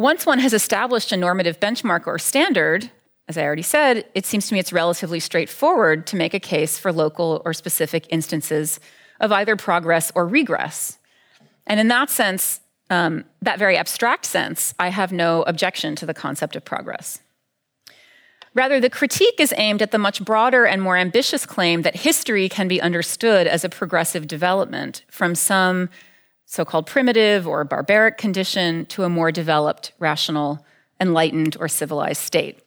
Once 0.02 0.26
one 0.26 0.40
has 0.40 0.52
established 0.52 1.12
a 1.12 1.16
normative 1.16 1.60
benchmark 1.60 2.08
or 2.08 2.18
standard, 2.18 2.90
as 3.28 3.38
I 3.38 3.44
already 3.44 3.62
said, 3.62 4.04
it 4.16 4.26
seems 4.26 4.48
to 4.48 4.54
me 4.54 4.58
it's 4.58 4.72
relatively 4.72 5.20
straightforward 5.20 6.08
to 6.08 6.16
make 6.16 6.34
a 6.34 6.40
case 6.40 6.76
for 6.76 6.92
local 6.92 7.40
or 7.44 7.52
specific 7.52 8.08
instances 8.10 8.80
of 9.20 9.30
either 9.30 9.54
progress 9.54 10.10
or 10.16 10.26
regress. 10.26 10.98
And 11.68 11.78
in 11.78 11.86
that 11.86 12.10
sense, 12.10 12.58
um, 12.90 13.24
that 13.42 13.60
very 13.60 13.76
abstract 13.76 14.26
sense, 14.26 14.74
I 14.76 14.88
have 14.88 15.12
no 15.12 15.42
objection 15.42 15.94
to 15.94 16.04
the 16.04 16.14
concept 16.14 16.56
of 16.56 16.64
progress. 16.64 17.20
Rather, 18.54 18.80
the 18.80 18.90
critique 18.90 19.38
is 19.38 19.54
aimed 19.56 19.82
at 19.82 19.92
the 19.92 19.98
much 19.98 20.24
broader 20.24 20.66
and 20.66 20.82
more 20.82 20.96
ambitious 20.96 21.46
claim 21.46 21.82
that 21.82 21.94
history 21.94 22.48
can 22.48 22.66
be 22.66 22.82
understood 22.82 23.46
as 23.46 23.62
a 23.62 23.68
progressive 23.68 24.26
development 24.26 25.04
from 25.12 25.36
some 25.36 25.90
so 26.46 26.64
called 26.64 26.86
primitive 26.86 27.46
or 27.46 27.64
barbaric 27.64 28.18
condition 28.18 28.86
to 28.86 29.04
a 29.04 29.08
more 29.08 29.32
developed, 29.32 29.92
rational, 29.98 30.64
enlightened, 31.00 31.56
or 31.58 31.68
civilized 31.68 32.22
state. 32.22 32.60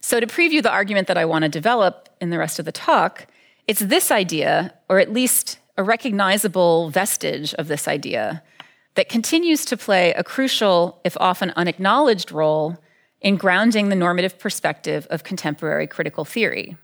So, 0.00 0.20
to 0.20 0.26
preview 0.26 0.62
the 0.62 0.70
argument 0.70 1.08
that 1.08 1.16
I 1.16 1.24
want 1.24 1.44
to 1.44 1.48
develop 1.48 2.10
in 2.20 2.30
the 2.30 2.38
rest 2.38 2.58
of 2.58 2.66
the 2.66 2.72
talk, 2.72 3.26
it's 3.66 3.80
this 3.80 4.10
idea, 4.10 4.74
or 4.88 4.98
at 4.98 5.12
least 5.12 5.58
a 5.78 5.82
recognizable 5.82 6.90
vestige 6.90 7.54
of 7.54 7.68
this 7.68 7.88
idea, 7.88 8.42
that 8.94 9.08
continues 9.08 9.64
to 9.64 9.76
play 9.76 10.12
a 10.12 10.22
crucial, 10.22 11.00
if 11.04 11.16
often 11.18 11.52
unacknowledged, 11.56 12.30
role 12.30 12.76
in 13.20 13.36
grounding 13.36 13.88
the 13.88 13.96
normative 13.96 14.38
perspective 14.38 15.06
of 15.10 15.24
contemporary 15.24 15.86
critical 15.86 16.24
theory. 16.24 16.76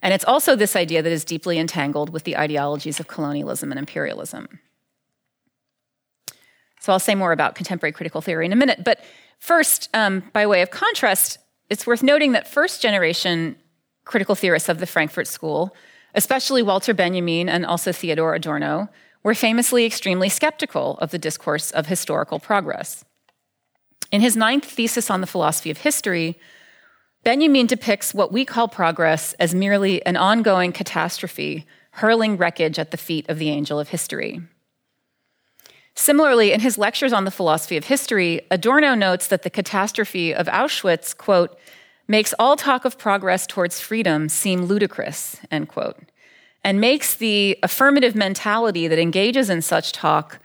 And 0.00 0.14
it's 0.14 0.24
also 0.24 0.56
this 0.56 0.74
idea 0.74 1.02
that 1.02 1.12
is 1.12 1.24
deeply 1.24 1.58
entangled 1.58 2.10
with 2.10 2.24
the 2.24 2.36
ideologies 2.36 3.00
of 3.00 3.08
colonialism 3.08 3.70
and 3.70 3.78
imperialism. 3.78 4.60
So 6.80 6.92
I'll 6.92 6.98
say 6.98 7.14
more 7.14 7.32
about 7.32 7.54
contemporary 7.54 7.92
critical 7.92 8.20
theory 8.20 8.46
in 8.46 8.52
a 8.52 8.56
minute. 8.56 8.84
But 8.84 9.00
first, 9.38 9.88
um, 9.94 10.22
by 10.32 10.46
way 10.46 10.62
of 10.62 10.70
contrast, 10.70 11.38
it's 11.70 11.86
worth 11.86 12.02
noting 12.02 12.32
that 12.32 12.48
first 12.48 12.80
generation 12.82 13.56
critical 14.04 14.34
theorists 14.34 14.68
of 14.68 14.78
the 14.78 14.86
Frankfurt 14.86 15.26
School, 15.26 15.74
especially 16.14 16.62
Walter 16.62 16.94
Benjamin 16.94 17.48
and 17.48 17.66
also 17.66 17.92
Theodor 17.92 18.34
Adorno, 18.34 18.88
were 19.22 19.34
famously 19.34 19.84
extremely 19.84 20.28
skeptical 20.28 20.96
of 20.98 21.10
the 21.10 21.18
discourse 21.18 21.70
of 21.72 21.86
historical 21.86 22.38
progress. 22.38 23.04
In 24.10 24.22
his 24.22 24.36
ninth 24.36 24.64
thesis 24.64 25.10
on 25.10 25.20
the 25.20 25.26
philosophy 25.26 25.70
of 25.70 25.78
history, 25.78 26.38
Benjamin 27.24 27.66
depicts 27.66 28.14
what 28.14 28.32
we 28.32 28.44
call 28.44 28.68
progress 28.68 29.34
as 29.34 29.54
merely 29.54 30.04
an 30.06 30.16
ongoing 30.16 30.72
catastrophe, 30.72 31.66
hurling 31.90 32.36
wreckage 32.38 32.78
at 32.78 32.90
the 32.90 32.96
feet 32.96 33.28
of 33.28 33.38
the 33.38 33.50
angel 33.50 33.78
of 33.78 33.88
history. 33.88 34.40
Similarly, 35.98 36.52
in 36.52 36.60
his 36.60 36.78
lectures 36.78 37.12
on 37.12 37.24
the 37.24 37.30
philosophy 37.32 37.76
of 37.76 37.86
history, 37.86 38.40
Adorno 38.52 38.94
notes 38.94 39.26
that 39.26 39.42
the 39.42 39.50
catastrophe 39.50 40.32
of 40.32 40.46
Auschwitz, 40.46 41.12
quote, 41.14 41.58
makes 42.06 42.32
all 42.38 42.54
talk 42.54 42.84
of 42.84 42.96
progress 42.96 43.48
towards 43.48 43.80
freedom 43.80 44.28
seem 44.28 44.62
ludicrous, 44.62 45.40
end 45.50 45.68
quote, 45.68 45.98
and 46.62 46.80
makes 46.80 47.16
the 47.16 47.58
affirmative 47.64 48.14
mentality 48.14 48.86
that 48.86 49.00
engages 49.00 49.50
in 49.50 49.60
such 49.60 49.90
talk 49.90 50.38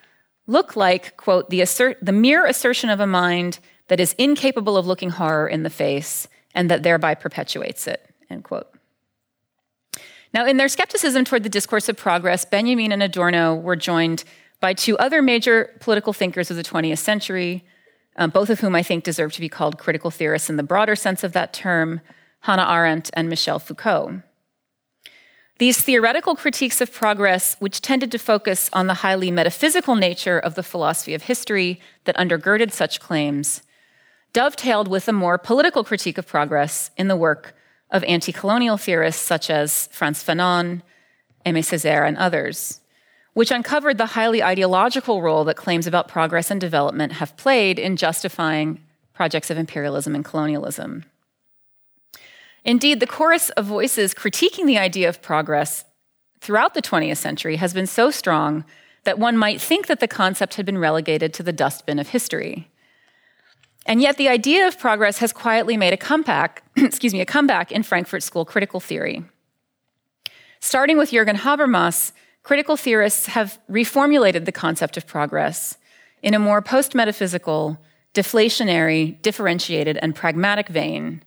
look 0.47 0.75
like, 0.75 1.15
quote, 1.17 1.51
the, 1.51 1.61
assert, 1.61 1.99
the 2.01 2.11
mere 2.11 2.47
assertion 2.47 2.89
of 2.89 2.99
a 2.99 3.05
mind 3.05 3.59
that 3.89 3.99
is 3.99 4.13
incapable 4.13 4.75
of 4.75 4.87
looking 4.87 5.11
horror 5.11 5.47
in 5.47 5.61
the 5.61 5.69
face 5.69 6.27
and 6.55 6.69
that 6.71 6.81
thereby 6.81 7.13
perpetuates 7.13 7.85
it, 7.85 8.09
end 8.27 8.43
quote. 8.43 8.73
Now, 10.33 10.47
in 10.47 10.57
their 10.57 10.67
skepticism 10.67 11.25
toward 11.25 11.43
the 11.43 11.49
discourse 11.49 11.87
of 11.89 11.95
progress, 11.95 12.43
Benjamin 12.43 12.91
and 12.91 13.03
Adorno 13.03 13.53
were 13.53 13.75
joined 13.75 14.23
by 14.63 14.73
two 14.73 14.97
other 14.97 15.21
major 15.21 15.75
political 15.81 16.13
thinkers 16.13 16.49
of 16.49 16.55
the 16.55 16.63
20th 16.63 16.99
century, 16.99 17.65
um, 18.15 18.29
both 18.29 18.49
of 18.49 18.61
whom 18.61 18.75
I 18.75 18.81
think 18.81 19.03
deserve 19.03 19.33
to 19.33 19.41
be 19.41 19.49
called 19.49 19.77
critical 19.77 20.09
theorists 20.09 20.49
in 20.49 20.55
the 20.55 20.63
broader 20.63 20.95
sense 20.95 21.21
of 21.21 21.33
that 21.33 21.51
term 21.51 21.99
Hannah 22.39 22.71
Arendt 22.71 23.09
and 23.11 23.27
Michel 23.27 23.59
Foucault. 23.59 24.21
These 25.57 25.81
theoretical 25.81 26.33
critiques 26.37 26.79
of 26.79 26.93
progress, 26.93 27.57
which 27.59 27.81
tended 27.81 28.09
to 28.13 28.17
focus 28.17 28.69
on 28.71 28.87
the 28.87 29.01
highly 29.05 29.31
metaphysical 29.31 29.95
nature 29.95 30.39
of 30.39 30.55
the 30.55 30.63
philosophy 30.63 31.13
of 31.13 31.23
history 31.23 31.81
that 32.05 32.15
undergirded 32.15 32.71
such 32.71 33.01
claims, 33.01 33.63
dovetailed 34.31 34.87
with 34.87 35.09
a 35.09 35.13
more 35.13 35.37
political 35.37 35.83
critique 35.83 36.17
of 36.17 36.25
progress 36.25 36.89
in 36.95 37.09
the 37.09 37.17
work 37.17 37.53
of 37.91 38.01
anti 38.05 38.31
colonial 38.31 38.77
theorists 38.77 39.21
such 39.21 39.49
as 39.49 39.87
Frantz 39.87 40.23
Fanon, 40.23 40.83
Aimé 41.45 41.59
Césaire, 41.59 42.07
and 42.07 42.15
others, 42.15 42.79
which 43.33 43.51
uncovered 43.51 43.97
the 43.97 44.07
highly 44.07 44.43
ideological 44.43 45.21
role 45.21 45.43
that 45.43 45.55
claims 45.55 45.87
about 45.87 46.07
progress 46.07 46.51
and 46.51 46.61
development 46.61 47.13
have 47.13 47.35
played 47.35 47.79
in 47.79 47.95
justifying 47.95 48.79
projects 49.13 49.49
of 49.49 49.57
imperialism 49.57 50.15
and 50.15 50.25
colonialism. 50.25 51.05
Indeed, 52.63 52.99
the 52.99 53.07
chorus 53.07 53.49
of 53.51 53.65
voices 53.65 54.13
critiquing 54.13 54.65
the 54.65 54.77
idea 54.77 55.09
of 55.09 55.21
progress 55.21 55.85
throughout 56.39 56.73
the 56.73 56.81
20th 56.81 57.17
century 57.17 57.57
has 57.57 57.73
been 57.73 57.87
so 57.87 58.11
strong 58.11 58.63
that 59.03 59.19
one 59.19 59.37
might 59.37 59.59
think 59.59 59.87
that 59.87 59.99
the 59.99 60.07
concept 60.07 60.55
had 60.55 60.65
been 60.65 60.77
relegated 60.77 61.33
to 61.33 61.43
the 61.43 61.51
dustbin 61.51 61.99
of 61.99 62.09
history. 62.09 62.69
And 63.85 64.01
yet 64.01 64.17
the 64.17 64.29
idea 64.29 64.65
of 64.67 64.79
progress 64.79 65.17
has 65.17 65.33
quietly 65.33 65.75
made 65.75 65.91
a 65.91 65.97
comeback, 65.97 66.63
excuse 66.77 67.13
me, 67.13 67.19
a 67.19 67.25
comeback 67.25 67.71
in 67.71 67.83
Frankfurt 67.83 68.23
School 68.23 68.45
critical 68.45 68.79
theory. 68.79 69.23
Starting 70.61 70.97
with 70.97 71.11
Jürgen 71.11 71.35
Habermas, 71.35 72.13
critical 72.43 72.77
theorists 72.77 73.27
have 73.27 73.59
reformulated 73.69 74.45
the 74.45 74.51
concept 74.51 74.97
of 74.97 75.07
progress 75.07 75.77
in 76.21 76.33
a 76.33 76.39
more 76.39 76.61
post-metaphysical, 76.61 77.79
deflationary, 78.13 79.21
differentiated, 79.21 79.97
and 79.97 80.15
pragmatic 80.15 80.67
vein 80.67 81.23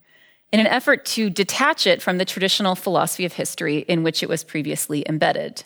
in 0.52 0.60
an 0.60 0.66
effort 0.66 1.04
to 1.04 1.28
detach 1.28 1.86
it 1.86 2.00
from 2.00 2.18
the 2.18 2.24
traditional 2.24 2.74
philosophy 2.74 3.24
of 3.24 3.32
history 3.32 3.78
in 3.88 4.02
which 4.02 4.22
it 4.22 4.28
was 4.28 4.44
previously 4.44 5.04
embedded. 5.08 5.64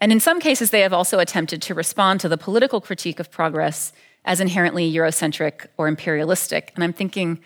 And 0.00 0.10
in 0.10 0.20
some 0.20 0.40
cases, 0.40 0.70
they 0.70 0.80
have 0.80 0.94
also 0.94 1.18
attempted 1.18 1.60
to 1.62 1.74
respond 1.74 2.20
to 2.20 2.28
the 2.28 2.38
political 2.38 2.80
critique 2.80 3.20
of 3.20 3.30
progress 3.30 3.92
as 4.24 4.40
inherently 4.40 4.90
Eurocentric 4.90 5.66
or 5.76 5.88
imperialistic. 5.88 6.72
And 6.74 6.82
I'm 6.82 6.94
thinking 6.94 7.40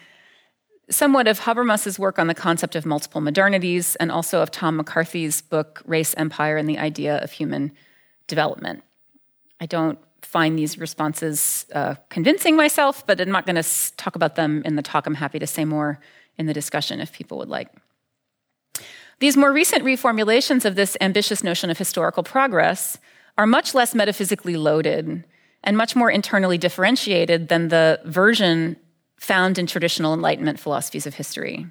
somewhat 0.91 1.27
of 1.27 1.41
Habermas's 1.41 1.99
work 1.99 2.19
on 2.19 2.27
the 2.27 2.35
concept 2.35 2.77
of 2.77 2.85
multiple 2.85 3.21
modernities 3.21 3.97
and 3.99 4.11
also 4.13 4.41
of 4.41 4.51
Tom 4.51 4.77
McCarthy's 4.77 5.43
book, 5.43 5.83
Race, 5.87 6.15
Empire, 6.17 6.57
and 6.57 6.69
the 6.69 6.79
Idea 6.79 7.19
of 7.19 7.33
Human 7.33 7.73
Development. 8.27 8.83
I 9.61 9.67
don't 9.67 9.99
find 10.23 10.59
these 10.59 10.79
responses 10.79 11.67
uh, 11.75 11.95
convincing 12.09 12.57
myself, 12.57 13.07
but 13.07 13.21
I'm 13.21 13.31
not 13.31 13.47
going 13.47 13.63
to 13.63 13.97
talk 13.97 14.17
about 14.17 14.35
them 14.35 14.63
in 14.65 14.77
the 14.77 14.83
talk. 14.83 15.07
I'm 15.07 15.15
happy 15.15 15.39
to 15.39 15.47
say 15.47 15.65
more 15.65 16.01
in 16.37 16.47
the 16.47 16.55
discussion 16.55 17.01
if 17.01 17.13
people 17.13 17.39
would 17.39 17.49
like. 17.49 17.69
These 19.21 19.37
more 19.37 19.53
recent 19.53 19.85
reformulations 19.85 20.65
of 20.65 20.75
this 20.75 20.97
ambitious 21.01 21.45
notion 21.45 21.71
of 21.71 21.79
historical 21.79 22.23
progress 22.23 22.99
are 23.39 23.47
much 23.47 23.75
less 23.75 23.95
metaphysically 23.95 24.57
loaded 24.57 25.25
and 25.63 25.77
much 25.77 25.97
more 25.97 26.11
internally 26.11 26.59
differentiated 26.59 27.49
than 27.49 27.69
the 27.69 28.01
version 28.05 28.77
found 29.25 29.59
in 29.59 29.67
traditional 29.67 30.15
Enlightenment 30.15 30.61
philosophies 30.61 31.07
of 31.07 31.15
history. 31.15 31.67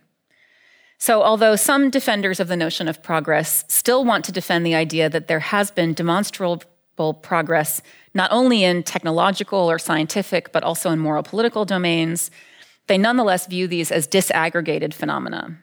So, 0.97 1.21
although 1.21 1.55
some 1.55 1.89
defenders 1.89 2.39
of 2.39 2.47
the 2.47 2.55
notion 2.55 2.87
of 2.87 3.03
progress 3.03 3.65
still 3.67 4.05
want 4.05 4.25
to 4.25 4.31
defend 4.31 4.65
the 4.65 4.75
idea 4.75 5.09
that 5.09 5.27
there 5.27 5.41
has 5.41 5.69
been 5.71 5.93
demonstrable 5.93 6.63
progress 7.21 7.81
not 8.13 8.31
only 8.31 8.63
in 8.63 8.83
technological 8.83 9.69
or 9.69 9.79
scientific, 9.79 10.51
but 10.51 10.63
also 10.63 10.91
in 10.91 10.99
moral 10.99 11.23
political 11.23 11.65
domains, 11.65 12.31
they 12.87 12.97
nonetheless 12.97 13.47
view 13.47 13.67
these 13.67 13.91
as 13.91 14.07
disaggregated 14.07 14.93
phenomena. 14.93 15.57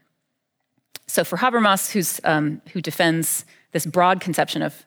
So, 1.07 1.25
for 1.25 1.39
Habermas, 1.39 2.21
um, 2.25 2.61
who 2.73 2.81
defends 2.81 3.45
this 3.73 3.87
broad 3.87 4.21
conception 4.21 4.63
of 4.63 4.85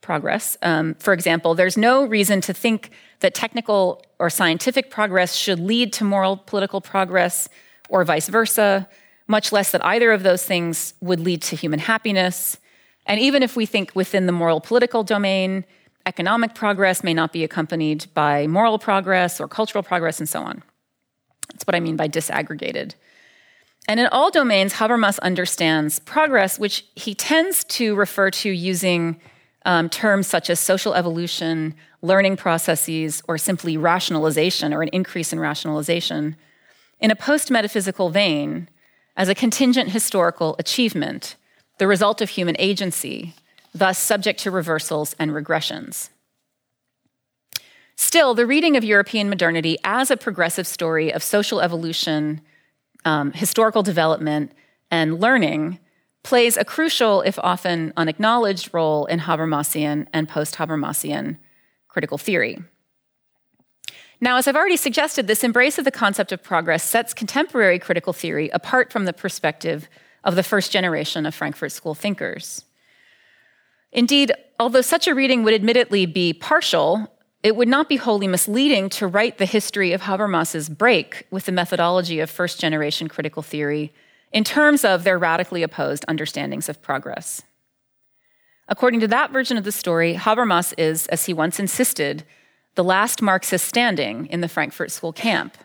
progress, 0.00 0.56
um, 0.62 0.94
for 0.94 1.12
example, 1.12 1.54
there's 1.54 1.76
no 1.76 2.04
reason 2.04 2.40
to 2.42 2.52
think 2.52 2.90
that 3.22 3.34
technical 3.34 4.04
or 4.18 4.30
scientific 4.30 4.90
progress 4.90 5.34
should 5.34 5.58
lead 5.58 5.92
to 5.94 6.04
moral 6.04 6.36
political 6.36 6.80
progress 6.80 7.48
or 7.88 8.04
vice 8.04 8.28
versa, 8.28 8.88
much 9.26 9.50
less 9.50 9.72
that 9.72 9.84
either 9.84 10.12
of 10.12 10.22
those 10.22 10.44
things 10.44 10.94
would 11.00 11.18
lead 11.18 11.42
to 11.42 11.56
human 11.56 11.78
happiness. 11.78 12.58
And 13.06 13.18
even 13.18 13.42
if 13.42 13.56
we 13.56 13.66
think 13.66 13.92
within 13.94 14.26
the 14.26 14.32
moral 14.32 14.60
political 14.60 15.02
domain, 15.02 15.64
economic 16.06 16.54
progress 16.54 17.02
may 17.02 17.14
not 17.14 17.32
be 17.32 17.44
accompanied 17.44 18.06
by 18.14 18.46
moral 18.46 18.78
progress 18.78 19.40
or 19.40 19.48
cultural 19.48 19.82
progress 19.82 20.20
and 20.20 20.28
so 20.28 20.42
on. 20.42 20.62
That's 21.52 21.64
what 21.66 21.74
I 21.74 21.80
mean 21.80 21.96
by 21.96 22.08
disaggregated. 22.08 22.94
And 23.88 23.98
in 23.98 24.06
all 24.06 24.30
domains, 24.30 24.74
Habermas 24.74 25.18
understands 25.20 25.98
progress, 25.98 26.58
which 26.58 26.84
he 26.94 27.14
tends 27.14 27.64
to 27.64 27.94
refer 27.94 28.30
to 28.30 28.50
using 28.50 29.20
um, 29.64 29.88
terms 29.88 30.26
such 30.26 30.50
as 30.50 30.60
social 30.60 30.94
evolution, 30.94 31.74
learning 32.00 32.36
processes, 32.36 33.22
or 33.28 33.38
simply 33.38 33.76
rationalization 33.76 34.72
or 34.72 34.82
an 34.82 34.88
increase 34.88 35.32
in 35.32 35.40
rationalization, 35.40 36.36
in 37.00 37.10
a 37.10 37.16
post 37.16 37.50
metaphysical 37.50 38.10
vein 38.10 38.68
as 39.16 39.28
a 39.28 39.34
contingent 39.34 39.90
historical 39.90 40.56
achievement, 40.58 41.36
the 41.78 41.86
result 41.86 42.20
of 42.20 42.30
human 42.30 42.56
agency, 42.58 43.34
thus 43.74 43.98
subject 43.98 44.40
to 44.40 44.50
reversals 44.50 45.14
and 45.18 45.32
regressions. 45.32 46.10
Still, 47.96 48.34
the 48.34 48.46
reading 48.46 48.76
of 48.76 48.84
European 48.84 49.28
modernity 49.28 49.78
as 49.84 50.10
a 50.10 50.16
progressive 50.16 50.66
story 50.66 51.12
of 51.12 51.22
social 51.22 51.60
evolution, 51.60 52.40
um, 53.04 53.32
historical 53.32 53.82
development, 53.82 54.52
and 54.90 55.20
learning 55.20 55.78
plays 56.22 56.56
a 56.56 56.64
crucial, 56.64 57.22
if 57.22 57.38
often 57.40 57.92
unacknowledged, 57.96 58.72
role 58.72 59.06
in 59.06 59.20
Habermasian 59.20 60.06
and 60.12 60.28
post 60.28 60.56
Habermasian 60.56 61.38
critical 61.88 62.18
theory. 62.18 62.58
Now, 64.20 64.36
as 64.36 64.46
I've 64.46 64.56
already 64.56 64.76
suggested, 64.76 65.26
this 65.26 65.42
embrace 65.42 65.78
of 65.78 65.84
the 65.84 65.90
concept 65.90 66.30
of 66.30 66.42
progress 66.42 66.84
sets 66.84 67.12
contemporary 67.12 67.80
critical 67.80 68.12
theory 68.12 68.48
apart 68.50 68.92
from 68.92 69.04
the 69.04 69.12
perspective 69.12 69.88
of 70.22 70.36
the 70.36 70.44
first 70.44 70.70
generation 70.70 71.26
of 71.26 71.34
Frankfurt 71.34 71.72
School 71.72 71.94
thinkers. 71.94 72.64
Indeed, 73.90 74.32
although 74.60 74.80
such 74.80 75.08
a 75.08 75.14
reading 75.14 75.42
would 75.42 75.54
admittedly 75.54 76.06
be 76.06 76.32
partial, 76.32 77.12
it 77.42 77.56
would 77.56 77.66
not 77.66 77.88
be 77.88 77.96
wholly 77.96 78.28
misleading 78.28 78.88
to 78.90 79.08
write 79.08 79.38
the 79.38 79.44
history 79.44 79.92
of 79.92 80.02
Habermas's 80.02 80.68
break 80.68 81.26
with 81.32 81.46
the 81.46 81.52
methodology 81.52 82.20
of 82.20 82.30
first 82.30 82.60
generation 82.60 83.08
critical 83.08 83.42
theory 83.42 83.92
in 84.32 84.44
terms 84.44 84.84
of 84.84 85.04
their 85.04 85.18
radically 85.18 85.62
opposed 85.62 86.04
understandings 86.08 86.68
of 86.68 86.82
progress. 86.82 87.42
According 88.68 89.00
to 89.00 89.08
that 89.08 89.32
version 89.32 89.56
of 89.56 89.64
the 89.64 89.72
story, 89.72 90.14
Habermas 90.14 90.72
is, 90.78 91.06
as 91.08 91.26
he 91.26 91.34
once 91.34 91.60
insisted, 91.60 92.24
the 92.74 92.84
last 92.84 93.20
Marxist 93.20 93.66
standing 93.66 94.26
in 94.26 94.40
the 94.40 94.48
Frankfurt 94.48 94.90
School 94.90 95.12
camp. 95.12 95.58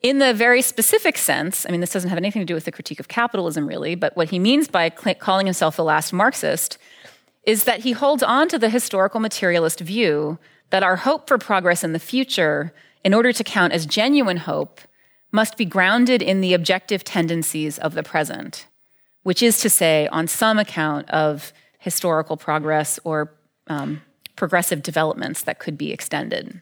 In 0.00 0.18
the 0.18 0.32
very 0.32 0.62
specific 0.62 1.18
sense, 1.18 1.66
I 1.66 1.70
mean, 1.70 1.80
this 1.80 1.92
doesn't 1.92 2.10
have 2.10 2.18
anything 2.18 2.40
to 2.40 2.46
do 2.46 2.54
with 2.54 2.64
the 2.64 2.72
critique 2.72 3.00
of 3.00 3.08
capitalism, 3.08 3.66
really, 3.66 3.94
but 3.94 4.16
what 4.16 4.30
he 4.30 4.38
means 4.38 4.68
by 4.68 4.90
calling 4.90 5.46
himself 5.46 5.76
the 5.76 5.84
last 5.84 6.12
Marxist 6.12 6.78
is 7.44 7.64
that 7.64 7.80
he 7.80 7.92
holds 7.92 8.22
on 8.22 8.48
to 8.48 8.58
the 8.58 8.70
historical 8.70 9.20
materialist 9.20 9.80
view 9.80 10.38
that 10.70 10.82
our 10.82 10.96
hope 10.96 11.26
for 11.26 11.38
progress 11.38 11.82
in 11.82 11.92
the 11.92 11.98
future, 11.98 12.72
in 13.04 13.14
order 13.14 13.32
to 13.32 13.42
count 13.42 13.72
as 13.72 13.86
genuine 13.86 14.36
hope, 14.36 14.80
must 15.32 15.56
be 15.56 15.64
grounded 15.64 16.22
in 16.22 16.40
the 16.40 16.54
objective 16.54 17.04
tendencies 17.04 17.78
of 17.78 17.94
the 17.94 18.02
present, 18.02 18.66
which 19.22 19.42
is 19.42 19.60
to 19.60 19.70
say, 19.70 20.08
on 20.08 20.26
some 20.26 20.58
account 20.58 21.08
of 21.10 21.52
historical 21.78 22.36
progress 22.36 22.98
or 23.04 23.32
um, 23.66 24.02
progressive 24.36 24.82
developments 24.82 25.42
that 25.42 25.58
could 25.58 25.76
be 25.76 25.92
extended. 25.92 26.60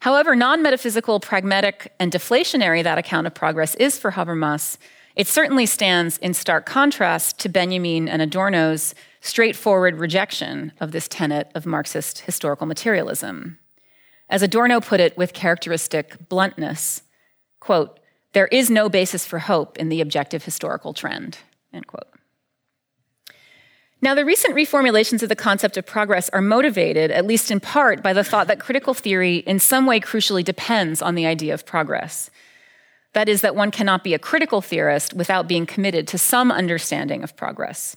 However 0.00 0.36
non 0.36 0.62
metaphysical, 0.62 1.20
pragmatic, 1.20 1.92
and 1.98 2.12
deflationary 2.12 2.82
that 2.82 2.98
account 2.98 3.26
of 3.26 3.34
progress 3.34 3.74
is 3.76 3.98
for 3.98 4.12
Habermas, 4.12 4.78
it 5.16 5.26
certainly 5.26 5.64
stands 5.64 6.18
in 6.18 6.34
stark 6.34 6.66
contrast 6.66 7.38
to 7.40 7.48
Benjamin 7.48 8.08
and 8.08 8.20
Adorno's 8.20 8.94
straightforward 9.22 9.96
rejection 9.96 10.72
of 10.78 10.92
this 10.92 11.08
tenet 11.08 11.50
of 11.54 11.66
Marxist 11.66 12.20
historical 12.20 12.66
materialism. 12.66 13.58
As 14.28 14.42
Adorno 14.42 14.80
put 14.80 15.00
it 15.00 15.16
with 15.16 15.32
characteristic 15.32 16.28
bluntness, 16.28 17.02
quote, 17.60 18.00
there 18.32 18.48
is 18.48 18.70
no 18.70 18.88
basis 18.88 19.24
for 19.24 19.38
hope 19.38 19.78
in 19.78 19.88
the 19.88 20.00
objective 20.00 20.44
historical 20.44 20.92
trend, 20.92 21.38
end 21.72 21.86
quote. 21.86 22.08
Now, 24.02 24.14
the 24.14 24.26
recent 24.26 24.54
reformulations 24.54 25.22
of 25.22 25.30
the 25.30 25.36
concept 25.36 25.76
of 25.78 25.86
progress 25.86 26.28
are 26.30 26.42
motivated, 26.42 27.10
at 27.10 27.26
least 27.26 27.50
in 27.50 27.60
part, 27.60 28.02
by 28.02 28.12
the 28.12 28.22
thought 28.22 28.46
that 28.48 28.60
critical 28.60 28.92
theory 28.92 29.36
in 29.38 29.58
some 29.58 29.86
way 29.86 30.00
crucially 30.00 30.44
depends 30.44 31.00
on 31.00 31.14
the 31.14 31.24
idea 31.24 31.54
of 31.54 31.64
progress. 31.64 32.30
That 33.14 33.28
is, 33.28 33.40
that 33.40 33.56
one 33.56 33.70
cannot 33.70 34.04
be 34.04 34.12
a 34.12 34.18
critical 34.18 34.60
theorist 34.60 35.14
without 35.14 35.48
being 35.48 35.64
committed 35.64 36.06
to 36.08 36.18
some 36.18 36.52
understanding 36.52 37.22
of 37.24 37.36
progress. 37.36 37.96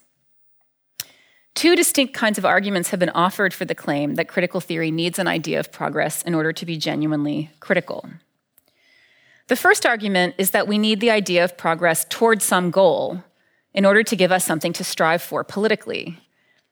Two 1.59 1.75
distinct 1.75 2.13
kinds 2.13 2.37
of 2.37 2.45
arguments 2.45 2.91
have 2.91 3.01
been 3.01 3.09
offered 3.09 3.53
for 3.53 3.65
the 3.65 3.75
claim 3.75 4.15
that 4.15 4.29
critical 4.29 4.61
theory 4.61 4.91
needs 4.91 5.19
an 5.19 5.27
idea 5.27 5.59
of 5.59 5.73
progress 5.73 6.21
in 6.21 6.33
order 6.33 6.53
to 6.53 6.65
be 6.65 6.77
genuinely 6.77 7.51
critical. 7.59 8.09
The 9.47 9.57
first 9.57 9.85
argument 9.85 10.35
is 10.37 10.51
that 10.51 10.69
we 10.69 10.77
need 10.77 11.01
the 11.01 11.11
idea 11.11 11.43
of 11.43 11.57
progress 11.57 12.05
towards 12.09 12.45
some 12.45 12.71
goal, 12.71 13.25
in 13.73 13.85
order 13.85 14.03
to 14.03 14.15
give 14.15 14.31
us 14.31 14.45
something 14.45 14.71
to 14.71 14.85
strive 14.85 15.21
for 15.21 15.43
politically, 15.43 16.17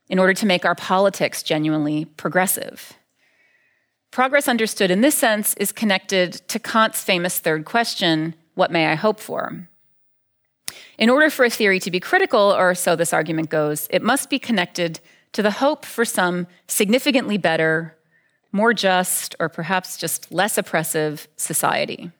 in 0.08 0.20
order 0.20 0.34
to 0.34 0.46
make 0.46 0.64
our 0.64 0.74
politics 0.74 1.44
genuinely 1.44 2.06
progressive. 2.06 2.94
Progress 4.10 4.48
understood 4.48 4.90
in 4.90 5.02
this 5.02 5.16
sense 5.16 5.54
is 5.56 5.74
connected 5.74 6.32
to 6.48 6.60
Kant's 6.60 7.04
famous 7.04 7.40
third 7.40 7.66
question 7.66 8.36
what 8.56 8.72
may 8.72 8.86
I 8.86 8.96
hope 8.96 9.20
for? 9.20 9.68
In 10.98 11.10
order 11.10 11.30
for 11.30 11.46
a 11.46 11.50
theory 11.50 11.80
to 11.80 11.92
be 11.92 12.00
critical, 12.00 12.54
or 12.54 12.76
so 12.76 12.96
this 12.96 13.14
argument 13.14 13.50
goes, 13.50 13.88
it 13.90 14.02
must 14.02 14.30
be 14.30 14.40
connected 14.40 15.00
to 15.34 15.42
the 15.42 15.52
hope 15.52 15.86
for 15.86 16.06
some 16.06 16.48
significantly 16.68 17.38
better, 17.38 17.96
more 18.52 18.74
just, 18.74 19.36
or 19.40 19.50
perhaps 19.50 19.98
just 19.98 20.32
less 20.32 20.58
oppressive 20.58 21.28
society. 21.38 22.12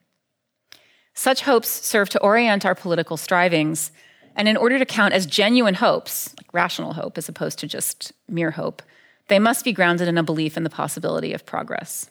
Such 1.14 1.42
hopes 1.42 1.70
serve 1.70 2.10
to 2.10 2.22
orient 2.22 2.66
our 2.66 2.76
political 2.76 3.18
strivings 3.18 3.92
and 4.38 4.48
in 4.48 4.56
order 4.56 4.78
to 4.78 4.86
count 4.86 5.16
as 5.16 5.26
genuine 5.26 5.74
hopes, 5.74 6.34
like 6.38 6.54
rational 6.54 6.94
hope 6.94 7.18
as 7.18 7.28
opposed 7.28 7.58
to 7.60 7.68
just 7.68 8.14
mere 8.30 8.52
hope, 8.52 8.84
they 9.30 9.40
must 9.40 9.66
be 9.66 9.74
grounded 9.74 10.08
in 10.08 10.18
a 10.18 10.24
belief 10.24 10.56
in 10.56 10.64
the 10.64 10.70
possibility 10.70 11.34
of 11.34 11.46
progress. 11.46 12.10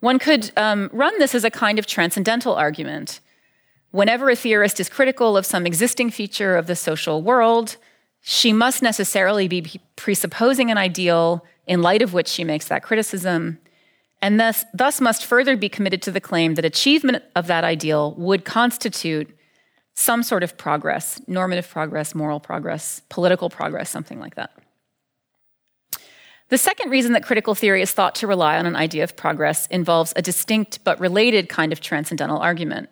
One 0.00 0.18
could 0.18 0.50
um, 0.56 0.88
run 0.92 1.16
this 1.18 1.34
as 1.34 1.44
a 1.44 1.50
kind 1.50 1.78
of 1.78 1.86
transcendental 1.86 2.54
argument. 2.54 3.20
Whenever 3.90 4.30
a 4.30 4.36
theorist 4.36 4.78
is 4.78 4.88
critical 4.88 5.36
of 5.36 5.44
some 5.44 5.66
existing 5.66 6.10
feature 6.10 6.56
of 6.56 6.66
the 6.66 6.76
social 6.76 7.22
world, 7.22 7.76
she 8.20 8.52
must 8.52 8.82
necessarily 8.82 9.48
be 9.48 9.80
presupposing 9.96 10.70
an 10.70 10.78
ideal 10.78 11.44
in 11.66 11.82
light 11.82 12.02
of 12.02 12.12
which 12.12 12.28
she 12.28 12.44
makes 12.44 12.68
that 12.68 12.82
criticism, 12.82 13.58
and 14.22 14.38
thus, 14.38 14.64
thus 14.74 15.00
must 15.00 15.24
further 15.24 15.56
be 15.56 15.68
committed 15.68 16.02
to 16.02 16.12
the 16.12 16.20
claim 16.20 16.54
that 16.54 16.64
achievement 16.64 17.22
of 17.34 17.46
that 17.46 17.64
ideal 17.64 18.14
would 18.16 18.44
constitute 18.44 19.36
some 19.94 20.22
sort 20.22 20.42
of 20.42 20.56
progress 20.56 21.20
normative 21.26 21.68
progress, 21.68 22.14
moral 22.14 22.40
progress, 22.40 23.02
political 23.08 23.50
progress, 23.50 23.90
something 23.90 24.20
like 24.20 24.34
that. 24.36 24.50
The 26.48 26.58
second 26.58 26.90
reason 26.90 27.12
that 27.12 27.24
critical 27.24 27.54
theory 27.54 27.80
is 27.80 27.92
thought 27.92 28.16
to 28.16 28.26
rely 28.26 28.58
on 28.58 28.66
an 28.66 28.76
idea 28.76 29.04
of 29.04 29.16
progress 29.16 29.66
involves 29.68 30.12
a 30.16 30.22
distinct 30.22 30.82
but 30.84 30.98
related 30.98 31.48
kind 31.48 31.72
of 31.72 31.80
transcendental 31.80 32.38
argument. 32.38 32.88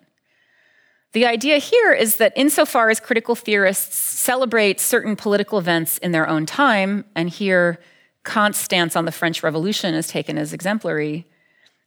The 1.13 1.25
idea 1.25 1.57
here 1.57 1.91
is 1.91 2.17
that 2.17 2.33
insofar 2.35 2.89
as 2.89 2.99
critical 2.99 3.35
theorists 3.35 3.97
celebrate 3.97 4.79
certain 4.79 5.15
political 5.15 5.57
events 5.57 5.97
in 5.97 6.11
their 6.11 6.29
own 6.29 6.45
time, 6.45 7.05
and 7.15 7.29
here 7.29 7.79
Kant's 8.23 8.59
stance 8.59 8.95
on 8.95 9.05
the 9.05 9.11
French 9.11 9.41
Revolution 9.41 9.93
is 9.95 10.07
taken 10.07 10.37
as 10.37 10.53
exemplary, 10.53 11.25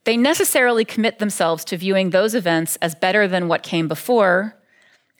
they 0.04 0.16
necessarily 0.16 0.84
commit 0.84 1.20
themselves 1.20 1.64
to 1.66 1.76
viewing 1.76 2.10
those 2.10 2.34
events 2.34 2.76
as 2.82 2.96
better 2.96 3.28
than 3.28 3.46
what 3.46 3.62
came 3.62 3.86
before 3.86 4.56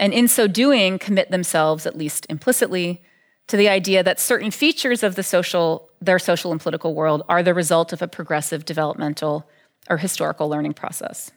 and 0.03 0.13
in 0.13 0.27
so 0.27 0.49
doing, 0.49 0.99
commit 0.99 1.31
themselves, 1.31 1.87
at 1.87 1.97
least 1.97 2.27
implicitly, 2.29 3.01
to 3.47 3.57
the 3.57 3.69
idea 3.69 4.03
that 4.03 4.19
certain 4.19 4.51
features 4.51 5.05
of 5.05 5.15
the 5.15 5.23
social, 5.23 5.89
their 6.01 6.19
social 6.19 6.51
and 6.51 6.61
political 6.61 6.93
world 6.93 7.23
are 7.29 7.41
the 7.41 7.55
result 7.55 7.93
of 7.93 8.03
a 8.03 8.09
progressive 8.09 8.65
developmental 8.65 9.49
or 9.89 9.99
historical 9.99 10.49
learning 10.49 10.73
process. 10.73 11.31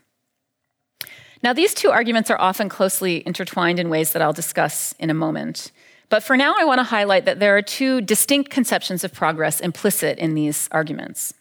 Now, 1.43 1.53
these 1.53 1.73
two 1.73 1.91
arguments 1.91 2.31
are 2.31 2.39
often 2.39 2.69
closely 2.69 3.23
intertwined 3.25 3.79
in 3.79 3.89
ways 3.89 4.13
that 4.13 4.21
I'll 4.21 4.33
discuss 4.33 4.93
in 4.99 5.09
a 5.09 5.13
moment. 5.13 5.71
But 6.09 6.23
for 6.23 6.37
now, 6.37 6.55
I 6.57 6.65
want 6.65 6.79
to 6.79 6.83
highlight 6.83 7.25
that 7.25 7.39
there 7.39 7.57
are 7.57 7.61
two 7.61 8.01
distinct 8.01 8.51
conceptions 8.51 9.03
of 9.03 9.13
progress 9.13 9.59
implicit 9.59 10.17
in 10.17 10.35
these 10.35 10.69
arguments. 10.71 11.33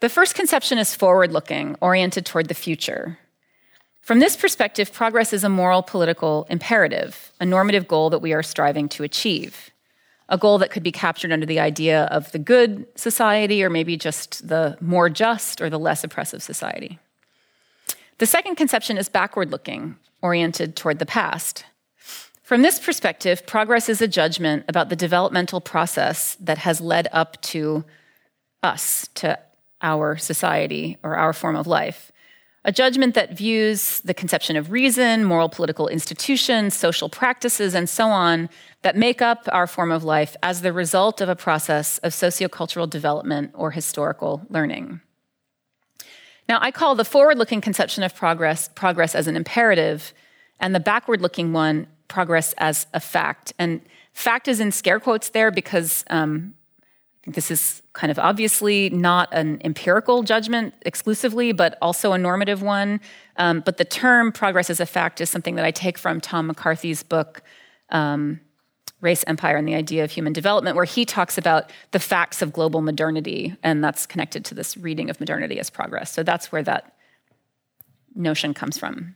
The 0.00 0.08
first 0.08 0.34
conception 0.34 0.78
is 0.78 0.94
forward 0.94 1.32
looking, 1.32 1.76
oriented 1.80 2.26
toward 2.26 2.48
the 2.48 2.54
future. 2.54 3.18
From 4.02 4.20
this 4.20 4.36
perspective, 4.36 4.92
progress 4.92 5.32
is 5.32 5.42
a 5.42 5.48
moral 5.48 5.82
political 5.82 6.46
imperative, 6.48 7.32
a 7.40 7.46
normative 7.46 7.88
goal 7.88 8.10
that 8.10 8.20
we 8.20 8.32
are 8.32 8.42
striving 8.42 8.88
to 8.90 9.02
achieve, 9.02 9.70
a 10.28 10.38
goal 10.38 10.58
that 10.58 10.70
could 10.70 10.82
be 10.82 10.92
captured 10.92 11.32
under 11.32 11.46
the 11.46 11.60
idea 11.60 12.04
of 12.04 12.30
the 12.32 12.38
good 12.38 12.86
society, 12.94 13.64
or 13.64 13.70
maybe 13.70 13.96
just 13.96 14.46
the 14.46 14.76
more 14.80 15.08
just 15.08 15.60
or 15.60 15.68
the 15.70 15.78
less 15.78 16.04
oppressive 16.04 16.42
society. 16.42 16.98
The 18.18 18.26
second 18.26 18.56
conception 18.56 18.98
is 18.98 19.08
backward 19.08 19.50
looking, 19.50 19.96
oriented 20.22 20.76
toward 20.76 20.98
the 20.98 21.06
past. 21.06 21.64
From 22.42 22.62
this 22.62 22.78
perspective, 22.78 23.46
progress 23.46 23.88
is 23.88 24.00
a 24.00 24.08
judgment 24.08 24.64
about 24.68 24.88
the 24.88 24.96
developmental 24.96 25.60
process 25.60 26.36
that 26.36 26.58
has 26.58 26.80
led 26.80 27.08
up 27.12 27.40
to 27.42 27.84
us, 28.62 29.08
to 29.14 29.38
our 29.82 30.16
society 30.16 30.96
or 31.02 31.16
our 31.16 31.32
form 31.32 31.56
of 31.56 31.66
life 31.66 32.12
a 32.66 32.72
judgment 32.72 33.14
that 33.14 33.30
views 33.30 34.00
the 34.00 34.12
conception 34.12 34.56
of 34.56 34.72
reason, 34.72 35.24
moral 35.24 35.48
political 35.48 35.86
institutions, 35.86 36.74
social 36.74 37.08
practices, 37.08 37.76
and 37.76 37.88
so 37.88 38.08
on 38.08 38.48
that 38.82 38.96
make 38.96 39.22
up 39.22 39.48
our 39.52 39.68
form 39.68 39.92
of 39.92 40.02
life 40.02 40.36
as 40.42 40.62
the 40.62 40.72
result 40.72 41.20
of 41.20 41.28
a 41.28 41.36
process 41.36 41.98
of 41.98 42.12
sociocultural 42.12 42.90
development 42.90 43.52
or 43.54 43.70
historical 43.70 44.44
learning. 44.50 45.00
Now, 46.48 46.58
I 46.60 46.70
call 46.70 46.94
the 46.94 47.04
forward 47.04 47.38
looking 47.38 47.60
conception 47.60 48.02
of 48.02 48.14
progress 48.14 48.68
progress 48.74 49.14
as 49.14 49.26
an 49.26 49.36
imperative, 49.36 50.12
and 50.60 50.74
the 50.74 50.80
backward 50.80 51.20
looking 51.20 51.52
one 51.52 51.86
progress 52.08 52.54
as 52.58 52.86
a 52.94 53.00
fact. 53.00 53.52
And 53.58 53.80
fact 54.12 54.48
is 54.48 54.60
in 54.60 54.72
scare 54.72 55.00
quotes 55.00 55.30
there 55.30 55.50
because 55.50 56.04
um, 56.08 56.54
this 57.26 57.50
is 57.50 57.82
kind 57.92 58.10
of 58.10 58.18
obviously 58.18 58.88
not 58.90 59.28
an 59.32 59.60
empirical 59.64 60.22
judgment 60.22 60.74
exclusively, 60.82 61.52
but 61.52 61.76
also 61.82 62.12
a 62.12 62.18
normative 62.18 62.62
one. 62.62 63.00
Um, 63.36 63.60
but 63.60 63.76
the 63.76 63.84
term 63.84 64.30
progress 64.30 64.70
as 64.70 64.80
a 64.80 64.86
fact 64.86 65.20
is 65.20 65.28
something 65.28 65.56
that 65.56 65.64
I 65.64 65.72
take 65.72 65.98
from 65.98 66.20
Tom 66.20 66.46
McCarthy's 66.46 67.02
book, 67.02 67.42
um, 67.90 68.40
Race, 69.00 69.24
Empire, 69.26 69.56
and 69.56 69.68
the 69.68 69.74
Idea 69.74 70.04
of 70.04 70.10
Human 70.10 70.32
Development, 70.32 70.74
where 70.74 70.84
he 70.84 71.04
talks 71.04 71.36
about 71.36 71.70
the 71.90 71.98
facts 71.98 72.40
of 72.40 72.52
global 72.52 72.80
modernity, 72.80 73.54
and 73.62 73.84
that's 73.84 74.06
connected 74.06 74.44
to 74.46 74.54
this 74.54 74.76
reading 74.76 75.10
of 75.10 75.20
modernity 75.20 75.58
as 75.58 75.68
progress. 75.68 76.10
So 76.10 76.22
that's 76.22 76.50
where 76.50 76.62
that 76.62 76.96
notion 78.14 78.54
comes 78.54 78.78
from. 78.78 79.14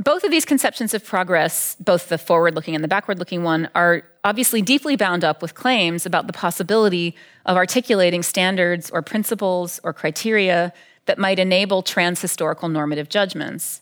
Both 0.00 0.22
of 0.22 0.30
these 0.30 0.44
conceptions 0.44 0.94
of 0.94 1.04
progress, 1.04 1.76
both 1.80 2.08
the 2.08 2.18
forward 2.18 2.54
looking 2.54 2.76
and 2.76 2.84
the 2.84 2.88
backward 2.88 3.18
looking 3.18 3.42
one, 3.42 3.68
are 3.74 4.04
obviously 4.22 4.62
deeply 4.62 4.94
bound 4.94 5.24
up 5.24 5.42
with 5.42 5.54
claims 5.54 6.06
about 6.06 6.28
the 6.28 6.32
possibility 6.32 7.16
of 7.46 7.56
articulating 7.56 8.22
standards 8.22 8.90
or 8.90 9.02
principles 9.02 9.80
or 9.82 9.92
criteria 9.92 10.72
that 11.06 11.18
might 11.18 11.40
enable 11.40 11.82
trans 11.82 12.20
historical 12.20 12.68
normative 12.68 13.08
judgments. 13.08 13.80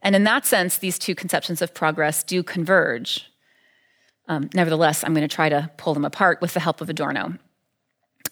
And 0.00 0.16
in 0.16 0.24
that 0.24 0.46
sense, 0.46 0.78
these 0.78 0.98
two 0.98 1.14
conceptions 1.14 1.60
of 1.60 1.74
progress 1.74 2.22
do 2.22 2.42
converge. 2.42 3.30
Um, 4.28 4.50
nevertheless, 4.54 5.02
I'm 5.02 5.14
going 5.14 5.26
to 5.26 5.34
try 5.34 5.48
to 5.48 5.70
pull 5.76 5.94
them 5.94 6.04
apart 6.04 6.40
with 6.40 6.54
the 6.54 6.60
help 6.60 6.80
of 6.80 6.90
Adorno. 6.90 7.34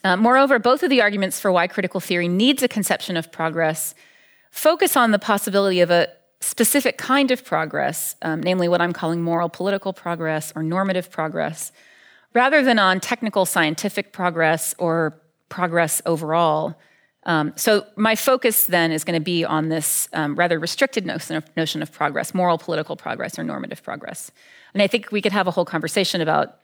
Uh, 0.04 0.16
moreover, 0.16 0.58
both 0.58 0.82
of 0.82 0.90
the 0.90 1.00
arguments 1.00 1.40
for 1.40 1.50
why 1.50 1.66
critical 1.66 2.00
theory 2.00 2.28
needs 2.28 2.62
a 2.62 2.68
conception 2.68 3.16
of 3.16 3.32
progress 3.32 3.94
focus 4.50 4.96
on 4.96 5.10
the 5.10 5.18
possibility 5.18 5.80
of 5.80 5.90
a 5.90 6.08
specific 6.40 6.96
kind 6.96 7.30
of 7.30 7.44
progress, 7.44 8.16
um, 8.22 8.40
namely 8.40 8.68
what 8.68 8.80
I'm 8.80 8.92
calling 8.92 9.20
moral 9.20 9.48
political 9.48 9.92
progress 9.92 10.52
or 10.56 10.62
normative 10.62 11.10
progress, 11.10 11.72
rather 12.34 12.62
than 12.62 12.78
on 12.78 13.00
technical 13.00 13.44
scientific 13.44 14.12
progress 14.12 14.74
or 14.78 15.20
progress 15.48 16.00
overall. 16.06 16.78
Um, 17.26 17.52
so 17.56 17.84
my 17.96 18.14
focus 18.14 18.66
then 18.66 18.92
is 18.92 19.02
going 19.02 19.18
to 19.18 19.24
be 19.24 19.44
on 19.44 19.68
this 19.68 20.08
um, 20.12 20.36
rather 20.36 20.58
restricted 20.58 21.04
notion 21.04 21.36
of, 21.36 21.56
notion 21.56 21.82
of 21.82 21.92
progress, 21.92 22.32
moral 22.32 22.56
political 22.56 22.96
progress 22.96 23.38
or 23.38 23.42
normative 23.42 23.82
progress. 23.82 24.30
And 24.72 24.82
I 24.82 24.86
think 24.86 25.10
we 25.10 25.20
could 25.20 25.32
have 25.32 25.48
a 25.48 25.50
whole 25.50 25.64
conversation 25.64 26.20
about 26.20 26.60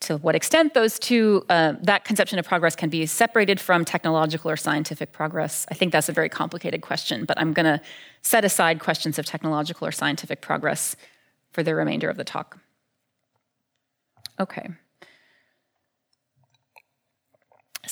to 0.00 0.18
what 0.18 0.34
extent 0.34 0.74
those 0.74 0.98
two, 0.98 1.44
uh, 1.48 1.72
that 1.82 2.04
conception 2.04 2.38
of 2.38 2.46
progress 2.46 2.76
can 2.76 2.90
be 2.90 3.06
separated 3.06 3.58
from 3.58 3.84
technological 3.84 4.50
or 4.50 4.56
scientific 4.56 5.12
progress. 5.12 5.66
I 5.70 5.74
think 5.74 5.90
that's 5.90 6.08
a 6.08 6.12
very 6.12 6.28
complicated 6.28 6.82
question, 6.82 7.24
but 7.24 7.38
I'm 7.40 7.52
going 7.52 7.66
to 7.66 7.80
set 8.22 8.44
aside 8.44 8.78
questions 8.78 9.18
of 9.18 9.24
technological 9.24 9.86
or 9.86 9.92
scientific 9.92 10.42
progress 10.42 10.96
for 11.50 11.62
the 11.62 11.74
remainder 11.74 12.08
of 12.08 12.18
the 12.18 12.24
talk. 12.24 12.58
Okay. 14.38 14.68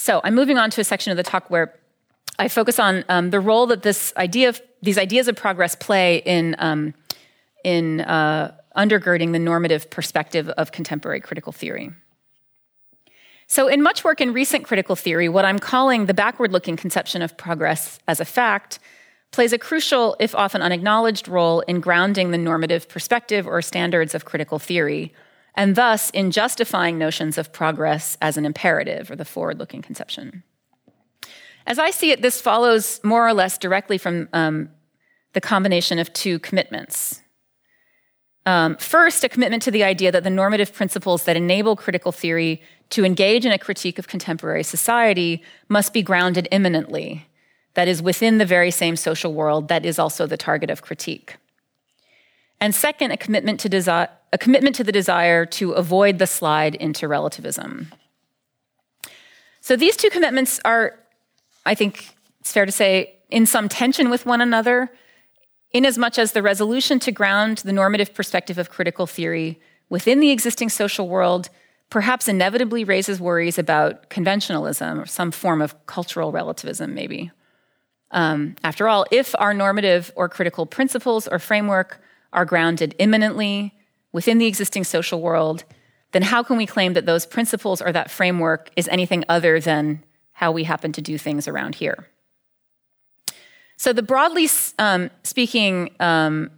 So 0.04 0.20
I'm 0.22 0.34
moving 0.34 0.58
on 0.58 0.68
to 0.72 0.82
a 0.82 0.84
section 0.84 1.12
of 1.12 1.16
the 1.16 1.22
talk 1.22 1.48
where 1.48 1.80
I 2.38 2.48
focus 2.48 2.78
on 2.78 3.06
um, 3.08 3.30
the 3.30 3.40
role 3.40 3.64
that 3.68 3.80
this 3.80 4.12
idea 4.18 4.50
of 4.50 4.60
these 4.82 4.98
ideas 4.98 5.28
of 5.28 5.34
progress 5.34 5.74
play 5.74 6.18
in 6.26 6.56
um, 6.58 6.92
in 7.64 8.02
uh, 8.02 8.54
undergirding 8.76 9.32
the 9.32 9.38
normative 9.38 9.88
perspective 9.88 10.50
of 10.50 10.72
contemporary 10.72 11.22
critical 11.22 11.54
theory. 11.54 11.90
So, 13.46 13.66
in 13.66 13.80
much 13.80 14.04
work 14.04 14.20
in 14.20 14.34
recent 14.34 14.64
critical 14.64 14.94
theory, 14.94 15.30
what 15.30 15.46
I'm 15.46 15.58
calling 15.58 16.04
the 16.04 16.12
backward 16.12 16.52
looking 16.52 16.76
conception 16.76 17.22
of 17.22 17.34
progress 17.38 17.98
as 18.06 18.20
a 18.20 18.26
fact 18.26 18.80
plays 19.30 19.54
a 19.54 19.58
crucial, 19.58 20.16
if 20.20 20.34
often 20.34 20.60
unacknowledged, 20.60 21.28
role 21.28 21.60
in 21.60 21.80
grounding 21.80 22.30
the 22.30 22.36
normative 22.36 22.90
perspective 22.90 23.46
or 23.46 23.62
standards 23.62 24.14
of 24.14 24.26
critical 24.26 24.58
theory, 24.58 25.14
and 25.54 25.76
thus 25.76 26.10
in 26.10 26.30
justifying 26.30 26.98
notions 26.98 27.38
of 27.38 27.52
progress 27.52 28.16
as 28.20 28.36
an 28.36 28.44
imperative 28.44 29.10
or 29.10 29.16
the 29.16 29.24
forward 29.24 29.58
looking 29.58 29.82
conception. 29.82 30.42
As 31.66 31.78
I 31.78 31.90
see 31.90 32.10
it, 32.10 32.22
this 32.22 32.40
follows 32.40 33.00
more 33.02 33.26
or 33.26 33.32
less 33.32 33.56
directly 33.56 33.96
from 33.96 34.28
um, 34.32 34.68
the 35.32 35.40
combination 35.40 35.98
of 35.98 36.12
two 36.12 36.38
commitments 36.38 37.22
um, 38.46 38.76
first, 38.76 39.24
a 39.24 39.28
commitment 39.28 39.62
to 39.62 39.70
the 39.70 39.84
idea 39.84 40.12
that 40.12 40.22
the 40.22 40.30
normative 40.30 40.72
principles 40.72 41.24
that 41.24 41.36
enable 41.36 41.76
critical 41.76 42.12
theory 42.12 42.60
to 42.90 43.04
engage 43.04 43.46
in 43.46 43.52
a 43.52 43.58
critique 43.58 43.98
of 43.98 44.08
contemporary 44.08 44.62
society 44.62 45.42
must 45.68 45.92
be 45.92 46.02
grounded 46.02 46.46
immanently, 46.52 47.26
that 47.72 47.88
is, 47.88 48.02
within 48.02 48.38
the 48.38 48.44
very 48.44 48.70
same 48.70 48.96
social 48.96 49.32
world 49.32 49.68
that 49.68 49.86
is 49.86 49.98
also 49.98 50.26
the 50.26 50.36
target 50.36 50.70
of 50.70 50.82
critique. 50.82 51.36
And 52.64 52.74
second, 52.74 53.10
a 53.10 53.18
commitment 53.18 53.60
to, 53.60 53.68
desi- 53.68 54.08
a 54.32 54.38
commitment 54.38 54.74
to 54.76 54.84
the 54.84 54.90
desire 54.90 55.44
to 55.44 55.72
avoid 55.72 56.18
the 56.18 56.26
slide 56.26 56.74
into 56.74 57.06
relativism. 57.06 57.92
So 59.60 59.76
these 59.76 59.98
two 59.98 60.08
commitments 60.08 60.60
are, 60.64 60.98
I 61.66 61.74
think 61.74 62.08
it's 62.40 62.52
fair 62.52 62.64
to 62.64 62.72
say, 62.72 63.16
in 63.28 63.44
some 63.44 63.68
tension 63.68 64.08
with 64.08 64.24
one 64.24 64.40
another 64.40 64.90
inasmuch 65.72 66.18
as 66.18 66.32
the 66.32 66.42
resolution 66.42 66.98
to 67.00 67.12
ground 67.12 67.58
the 67.58 67.72
normative 67.74 68.14
perspective 68.14 68.56
of 68.56 68.70
critical 68.70 69.06
theory 69.06 69.60
within 69.90 70.20
the 70.20 70.30
existing 70.30 70.70
social 70.70 71.06
world 71.06 71.50
perhaps 71.90 72.28
inevitably 72.28 72.82
raises 72.82 73.20
worries 73.20 73.58
about 73.58 74.08
conventionalism 74.08 75.02
or 75.02 75.04
some 75.04 75.30
form 75.30 75.60
of 75.60 75.74
cultural 75.84 76.32
relativism, 76.32 76.94
maybe. 76.94 77.30
Um, 78.10 78.56
after 78.64 78.88
all, 78.88 79.04
if 79.10 79.34
our 79.38 79.52
normative 79.52 80.10
or 80.16 80.30
critical 80.30 80.64
principles 80.64 81.28
or 81.28 81.38
framework 81.38 82.00
are 82.34 82.44
grounded 82.44 82.94
immanently 82.98 83.74
within 84.12 84.38
the 84.38 84.46
existing 84.46 84.84
social 84.84 85.20
world, 85.20 85.64
then 86.12 86.22
how 86.22 86.42
can 86.42 86.56
we 86.56 86.66
claim 86.66 86.92
that 86.92 87.06
those 87.06 87.26
principles 87.26 87.82
or 87.82 87.92
that 87.92 88.10
framework 88.10 88.70
is 88.76 88.86
anything 88.88 89.24
other 89.28 89.58
than 89.58 90.04
how 90.32 90.52
we 90.52 90.64
happen 90.64 90.92
to 90.92 91.02
do 91.02 91.18
things 91.18 91.48
around 91.48 91.74
here? 91.74 92.08
So, 93.76 93.92
the 93.92 94.02
broadly 94.02 94.48
um, 94.78 95.10
speaking, 95.24 95.90
um, 95.98 96.50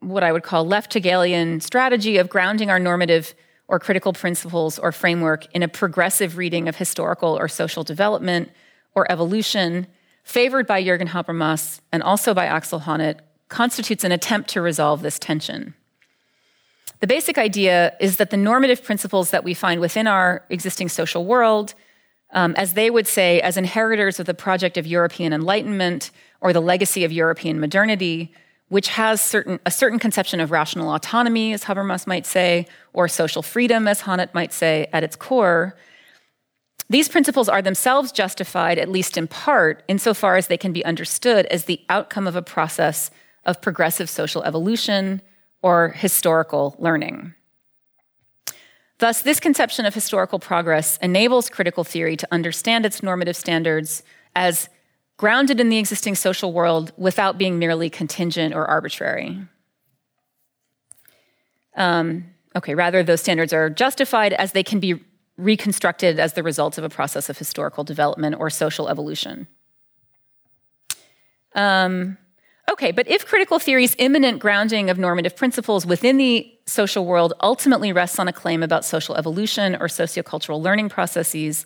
what 0.00 0.22
I 0.22 0.32
would 0.32 0.42
call 0.42 0.66
left 0.66 0.94
Hegelian 0.94 1.60
strategy 1.60 2.16
of 2.16 2.28
grounding 2.28 2.70
our 2.70 2.78
normative 2.78 3.34
or 3.68 3.78
critical 3.78 4.12
principles 4.12 4.78
or 4.78 4.92
framework 4.92 5.46
in 5.54 5.62
a 5.62 5.68
progressive 5.68 6.36
reading 6.36 6.68
of 6.68 6.76
historical 6.76 7.36
or 7.38 7.48
social 7.48 7.84
development 7.84 8.50
or 8.94 9.10
evolution, 9.10 9.86
favored 10.22 10.66
by 10.66 10.82
Jürgen 10.82 11.08
Habermas 11.08 11.80
and 11.92 12.02
also 12.02 12.32
by 12.32 12.46
Axel 12.46 12.80
Honneth, 12.80 13.18
constitutes 13.48 14.04
an 14.04 14.12
attempt 14.12 14.50
to 14.50 14.60
resolve 14.60 15.02
this 15.02 15.18
tension. 15.18 15.74
The 17.00 17.06
basic 17.06 17.38
idea 17.38 17.94
is 18.00 18.16
that 18.16 18.30
the 18.30 18.36
normative 18.36 18.82
principles 18.82 19.30
that 19.30 19.44
we 19.44 19.54
find 19.54 19.80
within 19.80 20.06
our 20.06 20.44
existing 20.48 20.88
social 20.88 21.24
world 21.24 21.74
um, 22.32 22.54
as 22.56 22.74
they 22.74 22.90
would 22.90 23.06
say, 23.06 23.40
as 23.40 23.56
inheritors 23.56 24.18
of 24.20 24.26
the 24.26 24.34
project 24.34 24.76
of 24.76 24.86
European 24.86 25.32
Enlightenment 25.32 26.10
or 26.40 26.52
the 26.52 26.60
legacy 26.60 27.04
of 27.04 27.12
European 27.12 27.60
modernity, 27.60 28.32
which 28.68 28.88
has 28.88 29.20
certain, 29.20 29.60
a 29.64 29.70
certain 29.70 29.98
conception 29.98 30.40
of 30.40 30.50
rational 30.50 30.92
autonomy, 30.92 31.52
as 31.52 31.64
Habermas 31.64 32.06
might 32.06 32.26
say, 32.26 32.66
or 32.92 33.06
social 33.06 33.42
freedom, 33.42 33.86
as 33.86 34.02
Honneth 34.02 34.34
might 34.34 34.52
say, 34.52 34.88
at 34.92 35.04
its 35.04 35.16
core, 35.16 35.76
these 36.88 37.08
principles 37.08 37.48
are 37.48 37.62
themselves 37.62 38.12
justified, 38.12 38.78
at 38.78 38.88
least 38.88 39.16
in 39.16 39.26
part, 39.26 39.82
insofar 39.88 40.36
as 40.36 40.48
they 40.48 40.56
can 40.56 40.72
be 40.72 40.84
understood 40.84 41.46
as 41.46 41.64
the 41.64 41.80
outcome 41.88 42.26
of 42.26 42.36
a 42.36 42.42
process 42.42 43.10
of 43.46 43.62
progressive 43.62 44.10
social 44.10 44.42
evolution 44.42 45.22
or 45.62 45.88
historical 45.88 46.76
learning. 46.78 47.32
Thus, 48.98 49.22
this 49.22 49.40
conception 49.40 49.86
of 49.86 49.94
historical 49.94 50.38
progress 50.38 50.96
enables 50.98 51.48
critical 51.48 51.84
theory 51.84 52.16
to 52.16 52.28
understand 52.30 52.84
its 52.86 53.02
normative 53.02 53.36
standards 53.36 54.02
as 54.34 54.68
grounded 55.16 55.60
in 55.60 55.68
the 55.68 55.78
existing 55.78 56.14
social 56.14 56.52
world 56.52 56.92
without 56.96 57.38
being 57.38 57.58
merely 57.58 57.88
contingent 57.88 58.54
or 58.54 58.66
arbitrary. 58.66 59.38
Um, 61.74 62.24
okay, 62.54 62.74
rather, 62.74 63.02
those 63.02 63.20
standards 63.20 63.52
are 63.52 63.68
justified 63.68 64.32
as 64.32 64.52
they 64.52 64.62
can 64.62 64.80
be 64.80 65.00
reconstructed 65.36 66.18
as 66.18 66.32
the 66.32 66.42
result 66.42 66.78
of 66.78 66.84
a 66.84 66.88
process 66.88 67.28
of 67.28 67.36
historical 67.36 67.84
development 67.84 68.36
or 68.38 68.48
social 68.48 68.88
evolution. 68.88 69.46
Um, 71.54 72.16
okay, 72.70 72.92
but 72.92 73.08
if 73.08 73.26
critical 73.26 73.58
theory's 73.58 73.94
immanent 73.98 74.38
grounding 74.38 74.90
of 74.90 74.98
normative 74.98 75.36
principles 75.36 75.86
within 75.86 76.16
the 76.16 76.52
social 76.66 77.06
world 77.06 77.32
ultimately 77.40 77.92
rests 77.92 78.18
on 78.18 78.28
a 78.28 78.32
claim 78.32 78.62
about 78.62 78.84
social 78.84 79.16
evolution 79.16 79.76
or 79.76 79.86
sociocultural 79.86 80.60
learning 80.60 80.88
processes, 80.88 81.64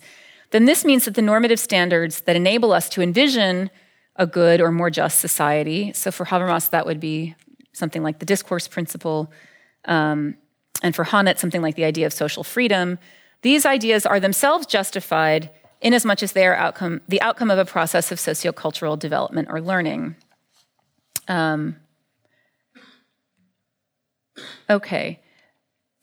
then 0.51 0.65
this 0.65 0.85
means 0.85 1.05
that 1.05 1.15
the 1.15 1.21
normative 1.21 1.59
standards 1.59 2.21
that 2.21 2.35
enable 2.35 2.71
us 2.71 2.89
to 2.89 3.01
envision 3.01 3.69
a 4.17 4.27
good 4.27 4.61
or 4.61 4.71
more 4.71 4.89
just 4.89 5.19
society, 5.19 5.93
so 5.93 6.11
for 6.11 6.25
Habermas, 6.25 6.69
that 6.69 6.85
would 6.85 6.99
be 6.99 7.35
something 7.73 8.03
like 8.03 8.19
the 8.19 8.25
discourse 8.25 8.67
principle, 8.67 9.31
um, 9.85 10.35
and 10.83 10.95
for 10.95 11.05
Honneth, 11.05 11.39
something 11.39 11.61
like 11.61 11.75
the 11.75 11.85
idea 11.85 12.05
of 12.05 12.13
social 12.13 12.43
freedom, 12.43 12.99
these 13.41 13.65
ideas 13.65 14.05
are 14.05 14.19
themselves 14.19 14.65
justified 14.65 15.49
in 15.79 15.93
as 15.93 16.05
much 16.05 16.21
as 16.21 16.33
they 16.33 16.45
are 16.45 16.55
outcome, 16.55 17.01
the 17.07 17.21
outcome 17.21 17.49
of 17.49 17.57
a 17.57 17.65
process 17.65 18.11
of 18.11 18.19
sociocultural 18.19 18.99
development 18.99 19.47
or 19.49 19.61
learning. 19.61 20.15
Um, 21.27 21.77
okay. 24.69 25.19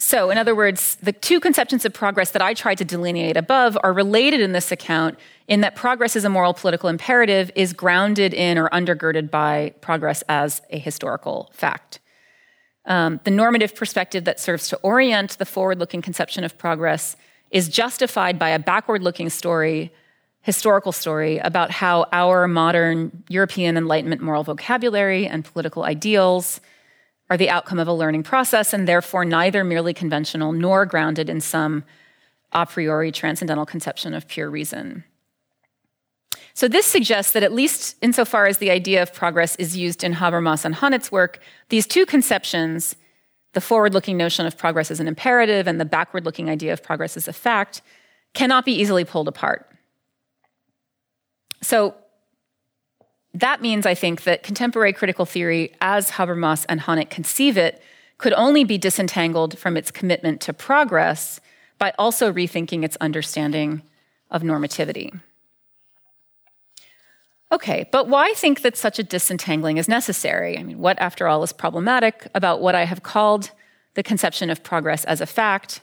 So, 0.01 0.31
in 0.31 0.39
other 0.39 0.55
words, 0.55 0.97
the 1.03 1.13
two 1.13 1.41
conceptions 1.41 1.85
of 1.85 1.93
progress 1.93 2.31
that 2.31 2.41
I 2.41 2.55
tried 2.55 2.79
to 2.79 2.85
delineate 2.85 3.37
above 3.37 3.77
are 3.83 3.93
related 3.93 4.41
in 4.41 4.53
this 4.53 4.71
account 4.71 5.19
in 5.49 5.61
that 5.63 5.75
progress 5.75 6.15
as 6.15 6.25
a 6.25 6.29
moral 6.29 6.55
political 6.55 6.89
imperative 6.89 7.51
is 7.57 7.73
grounded 7.73 8.33
in 8.33 8.59
or 8.59 8.69
undergirded 8.71 9.29
by 9.31 9.75
progress 9.81 10.23
as 10.29 10.63
a 10.71 10.79
historical 10.79 11.51
fact. 11.53 11.99
Um, 12.85 13.21
the 13.25 13.31
normative 13.33 13.75
perspective 13.75 14.25
that 14.25 14.39
serves 14.39 14.69
to 14.69 14.77
orient 14.79 15.37
the 15.39 15.45
forward 15.45 15.79
looking 15.79 16.01
conception 16.01 16.45
of 16.45 16.57
progress 16.57 17.17
is 17.51 17.69
justified 17.69 18.39
by 18.39 18.51
a 18.51 18.59
backward 18.59 19.03
looking 19.03 19.29
story, 19.29 19.93
historical 20.49 20.93
story, 20.93 21.37
about 21.37 21.71
how 21.71 22.07
our 22.11 22.49
modern 22.49 23.23
European 23.29 23.77
Enlightenment 23.77 24.23
moral 24.23 24.43
vocabulary 24.43 25.27
and 25.27 25.45
political 25.45 25.85
ideals 25.85 26.63
are 27.29 27.37
the 27.37 27.51
outcome 27.51 27.79
of 27.79 27.87
a 27.87 27.93
learning 27.93 28.23
process 28.23 28.73
and 28.73 28.89
therefore 28.89 29.27
neither 29.27 29.63
merely 29.63 29.93
conventional 29.93 30.53
nor 30.53 30.87
grounded 30.87 31.29
in 31.29 31.39
some 31.39 31.85
a 32.53 32.65
priori 32.65 33.13
transcendental 33.13 33.67
conception 33.67 34.15
of 34.15 34.27
pure 34.27 34.49
reason. 34.49 35.05
So, 36.55 36.67
this 36.67 36.87
suggests 36.87 37.33
that, 37.33 37.43
at 37.43 37.53
least 37.53 37.97
insofar 38.01 38.47
as 38.47 38.57
the 38.57 38.71
idea 38.71 39.03
of 39.03 39.13
progress 39.13 39.55
is 39.57 39.77
used 39.77 40.03
in 40.03 40.15
Habermas 40.15 40.65
and 40.65 40.75
Honneth's 40.75 41.13
work, 41.13 41.41
these 41.69 41.87
two 41.87 42.07
conceptions 42.07 42.97
the 43.53 43.61
forward 43.61 43.93
looking 43.93 44.17
notion 44.17 44.47
of 44.47 44.57
progress 44.57 44.91
as 44.91 44.99
an 44.99 45.09
imperative 45.09 45.67
and 45.67 45.79
the 45.79 45.85
backward 45.85 46.25
looking 46.25 46.49
idea 46.49 46.73
of 46.73 46.83
progress 46.83 47.19
as 47.19 47.29
a 47.29 47.35
fact 47.35 47.83
cannot 48.33 48.65
be 48.65 48.73
easily 48.73 49.05
pulled 49.05 49.29
apart. 49.29 49.69
So 51.63 51.95
that 53.35 53.61
means, 53.61 53.87
I 53.87 53.95
think, 53.95 54.23
that 54.25 54.43
contemporary 54.43 54.93
critical 54.93 55.27
theory, 55.27 55.73
as 55.81 56.13
Habermas 56.13 56.65
and 56.69 56.81
Honneth 56.81 57.11
conceive 57.11 57.57
it, 57.57 57.83
could 58.17 58.33
only 58.33 58.65
be 58.65 58.79
disentangled 58.79 59.59
from 59.59 59.77
its 59.77 59.91
commitment 59.91 60.41
to 60.43 60.53
progress 60.53 61.41
by 61.79 61.93
also 61.99 62.33
rethinking 62.33 62.85
its 62.85 62.97
understanding 63.01 63.83
of 64.31 64.43
normativity. 64.43 65.21
Okay, 67.51 67.89
but 67.91 68.09
why 68.09 68.33
think 68.35 68.61
that 68.63 68.77
such 68.77 68.99
a 68.99 69.03
disentangling 69.03 69.79
is 69.79 69.89
necessary? 69.89 70.59
I 70.59 70.63
mean, 70.63 70.79
what, 70.79 70.99
after 70.99 71.29
all, 71.29 71.43
is 71.43 71.53
problematic 71.53 72.27
about 72.35 72.61
what 72.61 72.75
I 72.75 72.85
have 72.85 73.03
called 73.03 73.53
the 73.95 74.03
conception 74.03 74.51
of 74.51 74.63
progress 74.63 75.05
as 75.05 75.21
a 75.21 75.27
fact, 75.27 75.81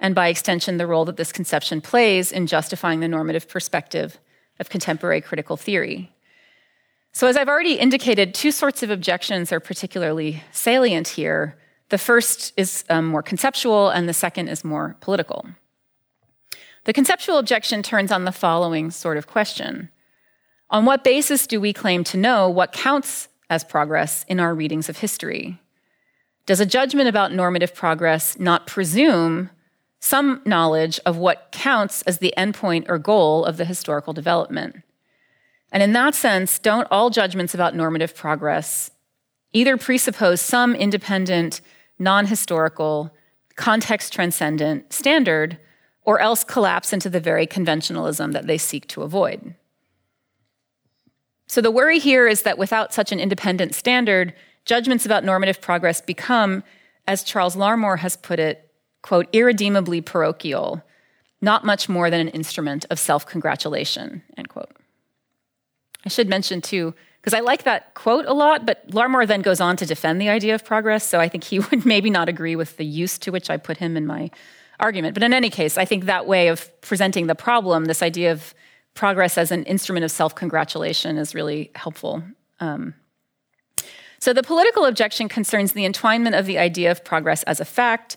and 0.00 0.14
by 0.14 0.28
extension, 0.28 0.78
the 0.78 0.86
role 0.86 1.04
that 1.04 1.16
this 1.16 1.32
conception 1.32 1.80
plays 1.80 2.32
in 2.32 2.46
justifying 2.46 3.00
the 3.00 3.08
normative 3.08 3.48
perspective 3.48 4.18
of 4.58 4.68
contemporary 4.68 5.20
critical 5.20 5.56
theory? 5.56 6.12
So, 7.12 7.26
as 7.26 7.36
I've 7.36 7.48
already 7.48 7.74
indicated, 7.74 8.34
two 8.34 8.50
sorts 8.50 8.82
of 8.82 8.90
objections 8.90 9.52
are 9.52 9.60
particularly 9.60 10.42
salient 10.50 11.08
here. 11.08 11.58
The 11.90 11.98
first 11.98 12.54
is 12.56 12.84
um, 12.88 13.06
more 13.06 13.22
conceptual, 13.22 13.90
and 13.90 14.08
the 14.08 14.14
second 14.14 14.48
is 14.48 14.64
more 14.64 14.96
political. 15.00 15.46
The 16.84 16.92
conceptual 16.92 17.36
objection 17.38 17.82
turns 17.82 18.10
on 18.10 18.24
the 18.24 18.32
following 18.32 18.90
sort 18.90 19.18
of 19.18 19.26
question 19.26 19.90
on 20.72 20.86
what 20.86 21.04
basis 21.04 21.46
do 21.46 21.60
we 21.60 21.74
claim 21.74 22.02
to 22.02 22.16
know 22.16 22.48
what 22.48 22.72
counts 22.72 23.28
as 23.50 23.62
progress 23.62 24.24
in 24.26 24.40
our 24.40 24.54
readings 24.54 24.88
of 24.88 24.96
history? 24.96 25.60
Does 26.46 26.60
a 26.60 26.66
judgment 26.66 27.08
about 27.08 27.32
normative 27.32 27.74
progress 27.74 28.38
not 28.38 28.66
presume 28.66 29.50
some 30.02 30.42
knowledge 30.44 30.98
of 31.06 31.16
what 31.16 31.48
counts 31.52 32.02
as 32.02 32.18
the 32.18 32.34
endpoint 32.36 32.86
or 32.88 32.98
goal 32.98 33.44
of 33.44 33.56
the 33.56 33.64
historical 33.64 34.12
development? 34.12 34.82
And 35.70 35.80
in 35.80 35.92
that 35.92 36.16
sense, 36.16 36.58
don't 36.58 36.88
all 36.90 37.08
judgments 37.08 37.54
about 37.54 37.76
normative 37.76 38.14
progress 38.14 38.90
either 39.54 39.76
presuppose 39.76 40.40
some 40.40 40.74
independent, 40.74 41.60
non 41.98 42.26
historical, 42.26 43.14
context 43.54 44.12
transcendent 44.12 44.92
standard, 44.92 45.58
or 46.04 46.20
else 46.20 46.42
collapse 46.42 46.92
into 46.92 47.08
the 47.08 47.20
very 47.20 47.46
conventionalism 47.46 48.32
that 48.32 48.48
they 48.48 48.58
seek 48.58 48.88
to 48.88 49.02
avoid? 49.02 49.54
So 51.46 51.60
the 51.60 51.70
worry 51.70 52.00
here 52.00 52.26
is 52.26 52.42
that 52.42 52.58
without 52.58 52.92
such 52.92 53.12
an 53.12 53.20
independent 53.20 53.74
standard, 53.74 54.34
judgments 54.64 55.06
about 55.06 55.22
normative 55.22 55.60
progress 55.60 56.00
become, 56.00 56.64
as 57.06 57.22
Charles 57.22 57.54
Larmore 57.54 57.98
has 57.98 58.16
put 58.16 58.40
it, 58.40 58.71
quote, 59.02 59.28
irredeemably 59.32 60.00
parochial, 60.00 60.82
not 61.40 61.64
much 61.64 61.88
more 61.88 62.08
than 62.08 62.20
an 62.20 62.28
instrument 62.28 62.86
of 62.90 62.98
self 62.98 63.26
congratulation, 63.26 64.22
end 64.36 64.48
quote. 64.48 64.70
I 66.04 66.08
should 66.08 66.28
mention 66.28 66.60
too, 66.60 66.94
because 67.20 67.34
I 67.34 67.40
like 67.40 67.64
that 67.64 67.94
quote 67.94 68.26
a 68.26 68.32
lot, 68.32 68.66
but 68.66 68.88
Larmore 68.90 69.26
then 69.26 69.42
goes 69.42 69.60
on 69.60 69.76
to 69.76 69.86
defend 69.86 70.20
the 70.20 70.28
idea 70.28 70.54
of 70.54 70.64
progress, 70.64 71.04
so 71.04 71.20
I 71.20 71.28
think 71.28 71.44
he 71.44 71.58
would 71.70 71.84
maybe 71.84 72.10
not 72.10 72.28
agree 72.28 72.56
with 72.56 72.76
the 72.76 72.86
use 72.86 73.18
to 73.18 73.30
which 73.30 73.50
I 73.50 73.56
put 73.56 73.76
him 73.76 73.96
in 73.96 74.06
my 74.06 74.30
argument. 74.80 75.14
But 75.14 75.22
in 75.22 75.32
any 75.32 75.50
case, 75.50 75.78
I 75.78 75.84
think 75.84 76.04
that 76.04 76.26
way 76.26 76.48
of 76.48 76.80
presenting 76.80 77.26
the 77.26 77.34
problem, 77.34 77.84
this 77.84 78.02
idea 78.02 78.32
of 78.32 78.54
progress 78.94 79.38
as 79.38 79.50
an 79.50 79.64
instrument 79.64 80.04
of 80.04 80.10
self 80.10 80.34
congratulation 80.34 81.18
is 81.18 81.34
really 81.34 81.70
helpful. 81.74 82.22
Um, 82.60 82.94
so, 84.18 84.32
the 84.32 84.42
political 84.42 84.84
objection 84.84 85.28
concerns 85.28 85.72
the 85.72 85.88
entwinement 85.88 86.38
of 86.38 86.46
the 86.46 86.58
idea 86.58 86.90
of 86.90 87.04
progress 87.04 87.42
as 87.44 87.58
a 87.58 87.64
fact 87.64 88.16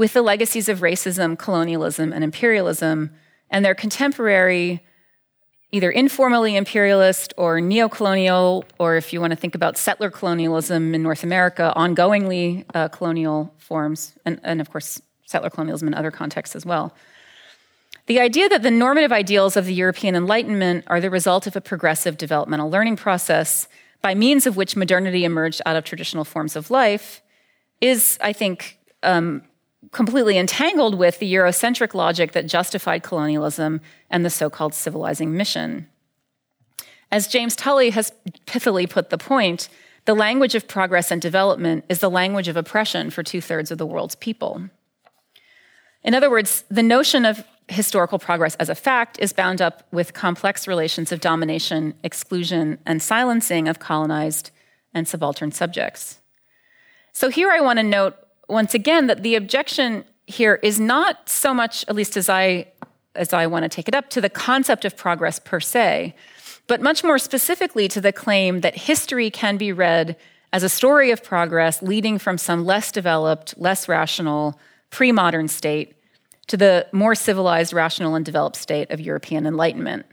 with 0.00 0.14
the 0.14 0.22
legacies 0.22 0.70
of 0.70 0.78
racism, 0.78 1.38
colonialism, 1.38 2.10
and 2.10 2.24
imperialism, 2.24 3.10
and 3.50 3.62
their 3.62 3.74
contemporary, 3.74 4.82
either 5.72 5.90
informally 5.90 6.56
imperialist 6.56 7.34
or 7.36 7.60
neocolonial, 7.60 8.64
or 8.78 8.96
if 8.96 9.12
you 9.12 9.20
want 9.20 9.30
to 9.30 9.36
think 9.36 9.54
about 9.54 9.76
settler 9.76 10.10
colonialism 10.10 10.94
in 10.94 11.02
North 11.02 11.22
America, 11.22 11.70
ongoingly 11.76 12.64
uh, 12.72 12.88
colonial 12.88 13.54
forms, 13.58 14.14
and, 14.24 14.40
and 14.42 14.62
of 14.62 14.70
course, 14.70 15.02
settler 15.26 15.50
colonialism 15.50 15.86
in 15.86 15.92
other 15.92 16.10
contexts 16.10 16.56
as 16.56 16.64
well. 16.64 16.94
The 18.06 18.20
idea 18.20 18.48
that 18.48 18.62
the 18.62 18.70
normative 18.70 19.12
ideals 19.12 19.54
of 19.54 19.66
the 19.66 19.74
European 19.74 20.14
Enlightenment 20.16 20.84
are 20.86 21.02
the 21.02 21.10
result 21.10 21.46
of 21.46 21.56
a 21.56 21.60
progressive 21.60 22.16
developmental 22.16 22.70
learning 22.70 22.96
process 22.96 23.68
by 24.00 24.14
means 24.14 24.46
of 24.46 24.56
which 24.56 24.76
modernity 24.76 25.26
emerged 25.26 25.60
out 25.66 25.76
of 25.76 25.84
traditional 25.84 26.24
forms 26.24 26.56
of 26.56 26.70
life 26.70 27.20
is, 27.82 28.16
I 28.22 28.32
think, 28.32 28.78
um, 29.02 29.42
completely 29.92 30.38
entangled 30.38 30.94
with 30.94 31.18
the 31.18 31.32
Eurocentric 31.32 31.94
logic 31.94 32.32
that 32.32 32.46
justified 32.46 33.02
colonialism 33.02 33.80
and 34.10 34.24
the 34.24 34.30
so 34.30 34.50
called 34.50 34.74
civilizing 34.74 35.36
mission. 35.36 35.88
As 37.10 37.26
James 37.26 37.56
Tully 37.56 37.90
has 37.90 38.12
pithily 38.46 38.88
put 38.88 39.10
the 39.10 39.18
point, 39.18 39.68
the 40.04 40.14
language 40.14 40.54
of 40.54 40.68
progress 40.68 41.10
and 41.10 41.20
development 41.20 41.84
is 41.88 41.98
the 41.98 42.10
language 42.10 42.48
of 42.48 42.56
oppression 42.56 43.10
for 43.10 43.22
two 43.22 43.40
thirds 43.40 43.70
of 43.70 43.78
the 43.78 43.86
world's 43.86 44.14
people. 44.14 44.68
In 46.02 46.14
other 46.14 46.30
words, 46.30 46.64
the 46.70 46.82
notion 46.82 47.24
of 47.24 47.44
historical 47.68 48.18
progress 48.18 48.56
as 48.56 48.68
a 48.68 48.74
fact 48.74 49.18
is 49.20 49.32
bound 49.32 49.60
up 49.60 49.86
with 49.92 50.14
complex 50.14 50.66
relations 50.66 51.12
of 51.12 51.20
domination, 51.20 51.94
exclusion, 52.02 52.78
and 52.86 53.02
silencing 53.02 53.68
of 53.68 53.78
colonized 53.78 54.50
and 54.92 55.06
subaltern 55.06 55.52
subjects. 55.52 56.18
So 57.12 57.28
here 57.28 57.50
I 57.50 57.60
want 57.60 57.78
to 57.78 57.82
note 57.82 58.16
once 58.50 58.74
again 58.74 59.06
that 59.06 59.22
the 59.22 59.34
objection 59.34 60.04
here 60.26 60.60
is 60.62 60.78
not 60.78 61.28
so 61.28 61.52
much, 61.54 61.84
at 61.88 61.94
least 61.94 62.16
as 62.16 62.28
I 62.28 62.66
as 63.16 63.32
I 63.32 63.46
want 63.48 63.64
to 63.64 63.68
take 63.68 63.88
it 63.88 63.94
up, 63.94 64.08
to 64.10 64.20
the 64.20 64.30
concept 64.30 64.84
of 64.84 64.96
progress 64.96 65.40
per 65.40 65.58
se, 65.58 66.14
but 66.68 66.80
much 66.80 67.02
more 67.02 67.18
specifically 67.18 67.88
to 67.88 68.00
the 68.00 68.12
claim 68.12 68.60
that 68.60 68.76
history 68.76 69.30
can 69.30 69.56
be 69.56 69.72
read 69.72 70.16
as 70.52 70.62
a 70.62 70.68
story 70.68 71.10
of 71.10 71.22
progress 71.22 71.82
leading 71.82 72.18
from 72.18 72.38
some 72.38 72.64
less 72.64 72.92
developed, 72.92 73.58
less 73.58 73.88
rational, 73.88 74.58
pre 74.90 75.10
modern 75.10 75.48
state 75.48 75.94
to 76.46 76.56
the 76.56 76.86
more 76.92 77.14
civilized, 77.14 77.72
rational, 77.72 78.14
and 78.14 78.24
developed 78.24 78.56
state 78.56 78.90
of 78.90 79.00
European 79.00 79.46
Enlightenment. 79.46 80.06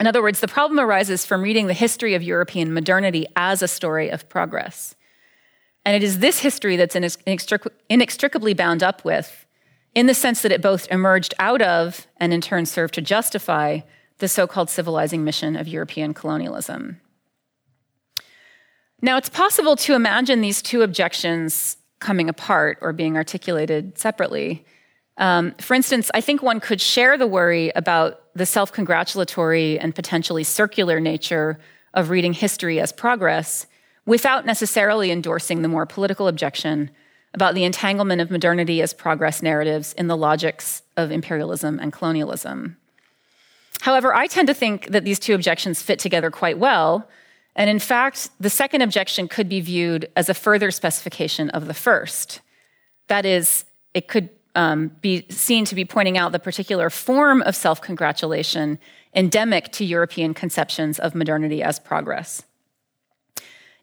In 0.00 0.06
other 0.06 0.22
words, 0.22 0.40
the 0.40 0.48
problem 0.48 0.80
arises 0.80 1.24
from 1.24 1.42
reading 1.42 1.66
the 1.66 1.74
history 1.74 2.14
of 2.14 2.22
European 2.22 2.72
modernity 2.72 3.26
as 3.36 3.62
a 3.62 3.68
story 3.68 4.08
of 4.08 4.28
progress. 4.28 4.94
And 5.84 5.96
it 5.96 6.02
is 6.02 6.20
this 6.20 6.40
history 6.40 6.76
that's 6.76 6.94
inextricably 6.94 8.54
bound 8.54 8.82
up 8.82 9.04
with, 9.04 9.46
in 9.94 10.06
the 10.06 10.14
sense 10.14 10.42
that 10.42 10.52
it 10.52 10.62
both 10.62 10.86
emerged 10.90 11.34
out 11.38 11.60
of 11.60 12.06
and 12.18 12.32
in 12.32 12.40
turn 12.40 12.66
served 12.66 12.94
to 12.94 13.02
justify 13.02 13.80
the 14.18 14.28
so 14.28 14.46
called 14.46 14.70
civilizing 14.70 15.24
mission 15.24 15.56
of 15.56 15.66
European 15.66 16.14
colonialism. 16.14 17.00
Now, 19.00 19.16
it's 19.16 19.28
possible 19.28 19.74
to 19.76 19.94
imagine 19.94 20.40
these 20.40 20.62
two 20.62 20.82
objections 20.82 21.76
coming 21.98 22.28
apart 22.28 22.78
or 22.80 22.92
being 22.92 23.16
articulated 23.16 23.98
separately. 23.98 24.64
Um, 25.18 25.54
for 25.60 25.74
instance, 25.74 26.10
I 26.14 26.20
think 26.20 26.42
one 26.42 26.60
could 26.60 26.80
share 26.80 27.18
the 27.18 27.26
worry 27.26 27.72
about 27.74 28.20
the 28.34 28.46
self 28.46 28.72
congratulatory 28.72 29.78
and 29.78 29.94
potentially 29.94 30.44
circular 30.44 31.00
nature 31.00 31.58
of 31.94 32.10
reading 32.10 32.32
history 32.32 32.80
as 32.80 32.92
progress 32.92 33.66
without 34.06 34.44
necessarily 34.44 35.10
endorsing 35.10 35.62
the 35.62 35.68
more 35.68 35.86
political 35.86 36.28
objection 36.28 36.90
about 37.34 37.54
the 37.54 37.64
entanglement 37.64 38.20
of 38.20 38.30
modernity 38.30 38.82
as 38.82 38.92
progress 38.92 39.42
narratives 39.42 39.92
in 39.94 40.06
the 40.06 40.16
logics 40.16 40.82
of 40.96 41.10
imperialism 41.10 41.78
and 41.78 41.92
colonialism. 41.92 42.76
However, 43.80 44.14
I 44.14 44.26
tend 44.26 44.48
to 44.48 44.54
think 44.54 44.88
that 44.88 45.04
these 45.04 45.18
two 45.18 45.34
objections 45.34 45.82
fit 45.82 45.98
together 45.98 46.30
quite 46.30 46.58
well. 46.58 47.08
And 47.56 47.68
in 47.68 47.78
fact, 47.78 48.30
the 48.38 48.50
second 48.50 48.82
objection 48.82 49.28
could 49.28 49.48
be 49.48 49.60
viewed 49.60 50.10
as 50.14 50.28
a 50.28 50.34
further 50.34 50.70
specification 50.70 51.50
of 51.50 51.66
the 51.66 51.74
first. 51.74 52.40
That 53.08 53.26
is, 53.26 53.64
it 53.94 54.08
could 54.08 54.30
um, 54.54 54.88
be 55.00 55.26
seen 55.30 55.64
to 55.64 55.74
be 55.74 55.84
pointing 55.84 56.18
out 56.18 56.32
the 56.32 56.38
particular 56.38 56.90
form 56.90 57.42
of 57.42 57.56
self 57.56 57.80
congratulation 57.80 58.78
endemic 59.14 59.72
to 59.72 59.84
European 59.84 60.34
conceptions 60.34 60.98
of 60.98 61.14
modernity 61.14 61.62
as 61.62 61.78
progress. 61.78 62.42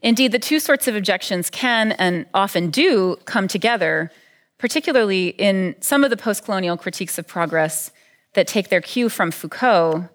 Indeed, 0.01 0.31
the 0.31 0.39
two 0.39 0.59
sorts 0.59 0.87
of 0.87 0.95
objections 0.95 1.49
can 1.49 1.91
and 1.93 2.25
often 2.33 2.69
do 2.69 3.17
come 3.25 3.47
together, 3.47 4.11
particularly 4.57 5.29
in 5.29 5.75
some 5.81 6.03
of 6.03 6.09
the 6.09 6.17
post 6.17 6.45
colonial 6.45 6.77
critiques 6.77 7.17
of 7.17 7.27
progress 7.27 7.91
that 8.33 8.47
take 8.47 8.69
their 8.69 8.81
cue 8.81 9.09
from 9.09 9.31
Foucault 9.31 10.07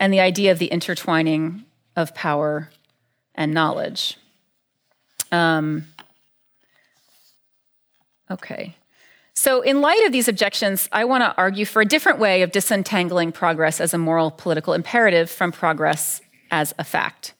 and 0.00 0.12
the 0.12 0.20
idea 0.20 0.50
of 0.50 0.58
the 0.58 0.66
intertwining 0.66 1.64
of 1.94 2.14
power 2.14 2.70
and 3.34 3.54
knowledge. 3.54 4.16
Um, 5.30 5.86
okay. 8.30 8.74
So, 9.34 9.62
in 9.62 9.80
light 9.80 10.04
of 10.04 10.12
these 10.12 10.28
objections, 10.28 10.88
I 10.92 11.04
want 11.04 11.22
to 11.22 11.34
argue 11.36 11.64
for 11.64 11.80
a 11.80 11.86
different 11.86 12.18
way 12.18 12.42
of 12.42 12.50
disentangling 12.52 13.32
progress 13.32 13.80
as 13.80 13.94
a 13.94 13.98
moral 13.98 14.30
political 14.30 14.74
imperative 14.74 15.30
from 15.30 15.52
progress 15.52 16.20
as 16.50 16.74
a 16.78 16.84
fact. 16.84 17.32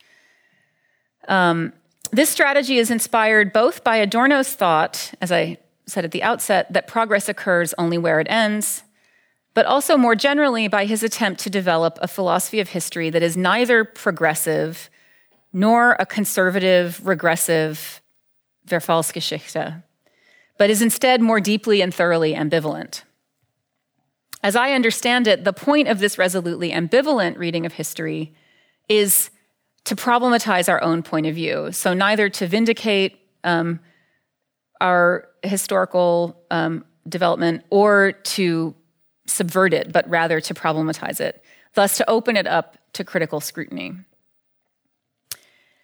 Um, 1.29 1.73
this 2.13 2.31
strategy 2.31 2.79
is 2.79 2.91
inspired 2.91 3.53
both 3.53 3.85
by 3.85 3.97
Adorno's 3.97 4.53
thought, 4.53 5.13
as 5.21 5.31
I 5.31 5.59
said 5.87 6.05
at 6.05 6.11
the 6.11 6.23
outset, 6.23 6.73
that 6.73 6.87
progress 6.87 7.29
occurs 7.29 7.75
only 7.79 7.99
where 7.99 8.21
it 8.21 8.27
ends, 8.31 8.85
but 9.55 9.67
also 9.67 9.97
more 9.97 10.15
generally 10.15 10.69
by 10.69 10.85
his 10.85 11.03
attempt 11.03 11.41
to 11.43 11.51
develop 11.51 11.99
a 12.01 12.09
philosophy 12.09 12.61
of 12.61 12.69
history 12.69 13.11
that 13.11 13.23
is 13.23 13.37
neither 13.37 13.85
progressive 13.85 14.89
nor 15.53 15.97
a 15.99 16.07
conservative, 16.07 17.05
regressive 17.05 18.01
Verfallsgeschichte 18.67 19.83
but 20.61 20.69
is 20.69 20.83
instead 20.83 21.23
more 21.23 21.41
deeply 21.41 21.81
and 21.81 21.95
thoroughly 21.95 22.35
ambivalent. 22.35 23.01
As 24.43 24.55
I 24.55 24.73
understand 24.73 25.27
it, 25.27 25.43
the 25.43 25.55
point 25.55 25.89
of 25.89 26.01
this 26.01 26.19
resolutely 26.19 26.71
ambivalent 26.71 27.39
reading 27.39 27.65
of 27.65 27.73
history 27.73 28.35
is 28.87 29.31
to 29.91 29.97
problematize 29.97 30.69
our 30.69 30.81
own 30.85 31.03
point 31.03 31.27
of 31.27 31.35
view. 31.35 31.73
So, 31.73 31.95
neither 31.95 32.29
to 32.29 32.47
vindicate 32.47 33.19
um, 33.43 33.81
our 34.81 35.27
historical 35.43 36.41
um, 36.49 36.85
development 37.09 37.65
or 37.71 38.13
to 38.13 38.77
subvert 39.27 39.75
it, 39.75 39.93
but 39.93 40.09
rather 40.09 40.41
to 40.43 40.55
problematize 40.55 41.21
it, 41.21 41.43
thus, 41.75 41.97
to 41.97 42.09
open 42.09 42.37
it 42.37 42.47
up 42.47 42.79
to 42.93 43.03
critical 43.03 43.41
scrutiny. 43.41 43.95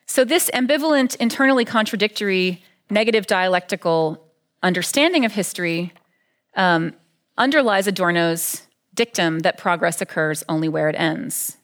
So, 0.07 0.25
this 0.25 0.53
ambivalent, 0.55 1.17
internally 1.17 1.65
contradictory, 1.65 2.63
negative 2.89 3.27
dialectical 3.27 4.25
understanding 4.63 5.25
of 5.25 5.33
history 5.33 5.93
um, 6.55 6.95
underlies 7.37 7.89
Adorno's 7.89 8.69
dictum 8.95 9.41
that 9.41 9.59
progress 9.59 10.01
occurs 10.01 10.45
only 10.49 10.69
where 10.69 10.89
it 10.89 10.95
ends. 10.95 11.57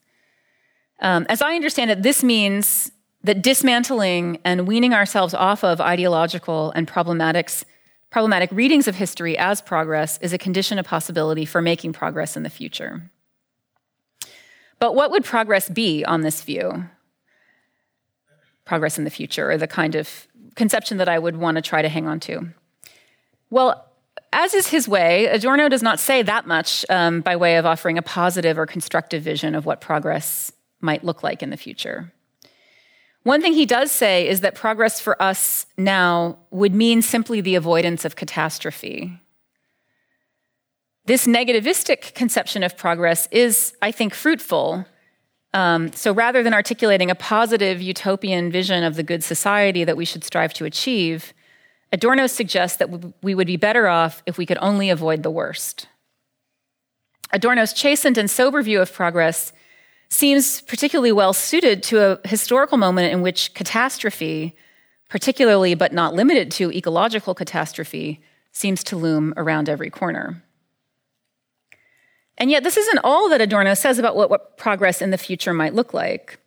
Um, 1.03 1.27
as 1.29 1.43
I 1.43 1.55
understand 1.57 1.91
it, 1.91 2.03
this 2.03 2.23
means 2.23 2.93
that 3.25 3.43
dismantling 3.43 4.39
and 4.45 4.67
weaning 4.67 4.95
ourselves 4.95 5.35
off 5.35 5.63
of 5.65 5.81
ideological 5.81 6.71
and 6.73 6.89
problematics, 6.89 7.65
problematic 8.11 8.51
readings 8.53 8.89
of 8.89 8.95
history 8.95 9.37
as 9.37 9.61
progress 9.61 10.19
is 10.19 10.33
a 10.33 10.39
condition 10.39 10.79
of 10.79 10.87
possibility 10.87 11.45
for 11.45 11.61
making 11.61 11.93
progress 11.93 12.37
in 12.37 12.45
the 12.45 12.51
future. 12.51 13.11
But 14.79 14.95
what 14.95 15.11
would 15.11 15.25
progress 15.25 15.69
be 15.69 16.05
on 16.05 16.23
this 16.23 16.43
view? 16.43 16.89
Progress 18.65 18.97
in 18.97 19.05
the 19.05 19.11
future, 19.11 19.51
or 19.51 19.59
the 19.59 19.67
kind 19.67 19.97
of 19.97 20.29
conception 20.55 20.99
that 20.99 21.09
I 21.09 21.19
would 21.19 21.37
want 21.37 21.57
to 21.57 21.63
try 21.63 21.83
to 21.83 21.89
hang 21.89 22.07
on 22.07 22.21
to. 22.21 22.49
Well, 23.51 23.87
as 24.33 24.55
is 24.55 24.69
his 24.69 24.89
way, 24.89 25.27
Adorno 25.27 25.69
does 25.69 25.83
not 25.83 25.99
say 25.99 26.23
that 26.23 26.47
much 26.47 26.85
um, 26.89 27.21
by 27.21 27.37
way 27.37 27.57
of 27.57 27.67
offering 27.67 27.99
a 27.99 28.03
positive 28.03 28.57
or 28.59 28.67
constructive 28.67 29.23
vision 29.23 29.55
of 29.55 29.67
what 29.67 29.81
progress 29.81 30.53
might 30.83 31.05
look 31.05 31.23
like 31.23 31.43
in 31.43 31.51
the 31.51 31.57
future. 31.57 32.13
One 33.23 33.41
thing 33.41 33.53
he 33.53 33.67
does 33.67 33.93
say 33.93 34.29
is 34.29 34.41
that 34.41 34.55
progress 34.55 35.01
for 35.01 35.21
us 35.23 35.67
now 35.77 36.39
would 36.51 36.75
mean 36.75 37.03
simply 37.03 37.41
the 37.41 37.55
avoidance 37.55 38.05
of 38.05 38.17
catastrophe. 38.17 39.21
This 41.07 41.27
negativistic 41.27 42.15
conception 42.15 42.63
of 42.63 42.77
progress 42.77 43.29
is, 43.31 43.75
I 43.81 43.93
think, 43.93 44.15
fruitful. 44.15 44.85
Um, 45.55 45.93
so 45.93 46.13
rather 46.13 46.43
than 46.43 46.55
articulating 46.55 47.11
a 47.11 47.15
positive 47.15 47.81
utopian 47.81 48.51
vision 48.51 48.83
of 48.83 48.97
the 48.97 49.03
good 49.03 49.23
society 49.23 49.85
that 49.85 49.97
we 49.97 50.05
should 50.05 50.25
strive 50.25 50.55
to 50.55 50.65
achieve, 50.65 51.33
Adorno 51.93 52.27
suggests 52.27 52.79
that 52.79 53.15
we 53.23 53.35
would 53.35 53.47
be 53.47 53.57
better 53.57 53.87
off 53.87 54.23
if 54.27 54.39
we 54.39 54.47
could 54.47 54.59
only 54.61 54.91
avoid 54.91 55.23
the 55.23 55.31
worst. 55.31 55.89
Adorno's 57.33 57.73
chastened 57.73 58.19
and 58.19 58.31
sober 58.31 58.63
view 58.63 58.81
of 58.81 58.93
progress 58.93 59.53
seems 60.13 60.61
particularly 60.61 61.11
well 61.11 61.33
suited 61.33 61.83
to 61.83 61.99
a 61.99 62.29
historical 62.29 62.77
moment 62.77 63.11
in 63.13 63.23
which 63.23 63.55
catastrophe, 63.55 64.55
particularly 65.09 65.75
but 65.75 65.93
not 65.93 66.13
limited 66.13 66.51
to 66.51 66.71
ecological 66.71 67.35
catastrophe, 67.35 68.21
seems 68.53 68.85
to 68.85 68.97
loom 68.97 69.33
around 69.39 69.71
every 69.71 69.89
corner. 69.89 70.43
And 72.37 72.51
yet, 72.51 72.63
this 72.63 72.77
isn't 72.77 72.99
all 73.03 73.31
that 73.31 73.41
Adorno 73.41 73.73
says 73.73 73.99
about 73.99 74.15
what, 74.15 74.29
what 74.29 74.59
progress 74.59 75.01
in 75.01 75.11
the 75.11 75.19
future 75.19 75.55
might 75.55 75.75
look 75.75 75.95
like. 75.95 76.39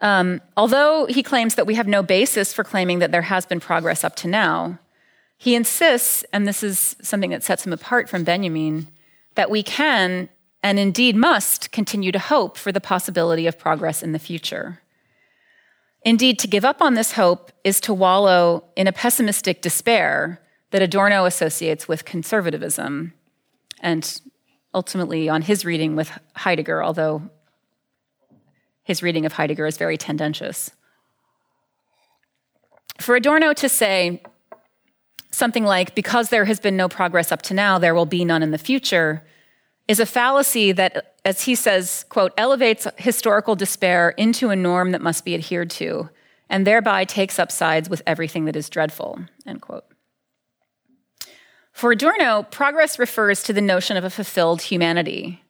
Um, 0.00 0.40
although 0.56 1.06
he 1.06 1.24
claims 1.24 1.56
that 1.56 1.66
we 1.66 1.74
have 1.74 1.88
no 1.88 2.04
basis 2.04 2.52
for 2.52 2.62
claiming 2.62 3.00
that 3.00 3.10
there 3.10 3.22
has 3.22 3.46
been 3.46 3.60
progress 3.60 4.04
up 4.04 4.14
to 4.16 4.28
now, 4.28 4.78
he 5.38 5.56
insists, 5.56 6.24
and 6.32 6.46
this 6.46 6.62
is 6.62 6.94
something 7.02 7.30
that 7.30 7.42
sets 7.42 7.66
him 7.66 7.72
apart 7.72 8.08
from 8.08 8.22
Benjamin, 8.22 8.88
that 9.34 9.50
we 9.50 9.64
can 9.64 10.28
and 10.62 10.78
indeed 10.78 11.16
must 11.16 11.72
continue 11.72 12.12
to 12.12 12.18
hope 12.18 12.56
for 12.56 12.72
the 12.72 12.80
possibility 12.80 13.46
of 13.46 13.58
progress 13.58 14.02
in 14.02 14.12
the 14.12 14.18
future. 14.18 14.80
Indeed, 16.04 16.38
to 16.40 16.48
give 16.48 16.64
up 16.64 16.82
on 16.82 16.94
this 16.94 17.12
hope 17.12 17.52
is 17.64 17.80
to 17.82 17.94
wallow 17.94 18.64
in 18.76 18.86
a 18.86 18.92
pessimistic 18.92 19.62
despair 19.62 20.40
that 20.70 20.82
Adorno 20.82 21.24
associates 21.24 21.86
with 21.86 22.04
conservatism 22.04 23.12
and 23.80 24.20
ultimately 24.74 25.28
on 25.28 25.42
his 25.42 25.64
reading 25.64 25.96
with 25.96 26.10
Heidegger, 26.34 26.82
although 26.82 27.30
his 28.84 29.02
reading 29.02 29.26
of 29.26 29.34
Heidegger 29.34 29.66
is 29.66 29.76
very 29.76 29.96
tendentious. 29.96 30.70
For 32.98 33.16
Adorno 33.16 33.52
to 33.54 33.68
say 33.68 34.22
something 35.30 35.64
like, 35.64 35.94
because 35.94 36.28
there 36.28 36.44
has 36.44 36.60
been 36.60 36.76
no 36.76 36.88
progress 36.88 37.32
up 37.32 37.42
to 37.42 37.54
now, 37.54 37.78
there 37.78 37.94
will 37.94 38.06
be 38.06 38.24
none 38.24 38.42
in 38.42 38.50
the 38.50 38.58
future, 38.58 39.24
is 39.88 40.00
a 40.00 40.06
fallacy 40.06 40.72
that, 40.72 41.16
as 41.24 41.42
he 41.42 41.54
says, 41.54 42.04
quote, 42.08 42.32
elevates 42.36 42.86
historical 42.96 43.56
despair 43.56 44.10
into 44.10 44.50
a 44.50 44.56
norm 44.56 44.92
that 44.92 45.02
must 45.02 45.24
be 45.24 45.34
adhered 45.34 45.70
to, 45.70 46.08
and 46.48 46.66
thereby 46.66 47.04
takes 47.04 47.38
up 47.38 47.50
sides 47.50 47.88
with 47.88 48.02
everything 48.06 48.44
that 48.44 48.56
is 48.56 48.70
dreadful, 48.70 49.18
end 49.46 49.60
quote. 49.60 49.84
For 51.72 51.92
Adorno, 51.92 52.44
progress 52.44 52.98
refers 52.98 53.42
to 53.44 53.52
the 53.52 53.60
notion 53.60 53.96
of 53.96 54.04
a 54.04 54.10
fulfilled 54.10 54.62
humanity. 54.62 55.42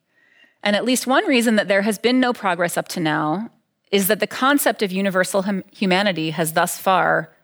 And 0.62 0.76
at 0.76 0.84
least 0.84 1.06
one 1.06 1.26
reason 1.26 1.56
that 1.56 1.68
there 1.68 1.82
has 1.82 1.98
been 1.98 2.20
no 2.20 2.32
progress 2.32 2.76
up 2.76 2.88
to 2.88 3.00
now 3.00 3.50
is 3.90 4.06
that 4.06 4.20
the 4.20 4.26
concept 4.26 4.82
of 4.82 4.92
universal 4.92 5.42
hum- 5.42 5.64
humanity 5.72 6.30
has 6.30 6.52
thus 6.52 6.78
far 6.78 7.34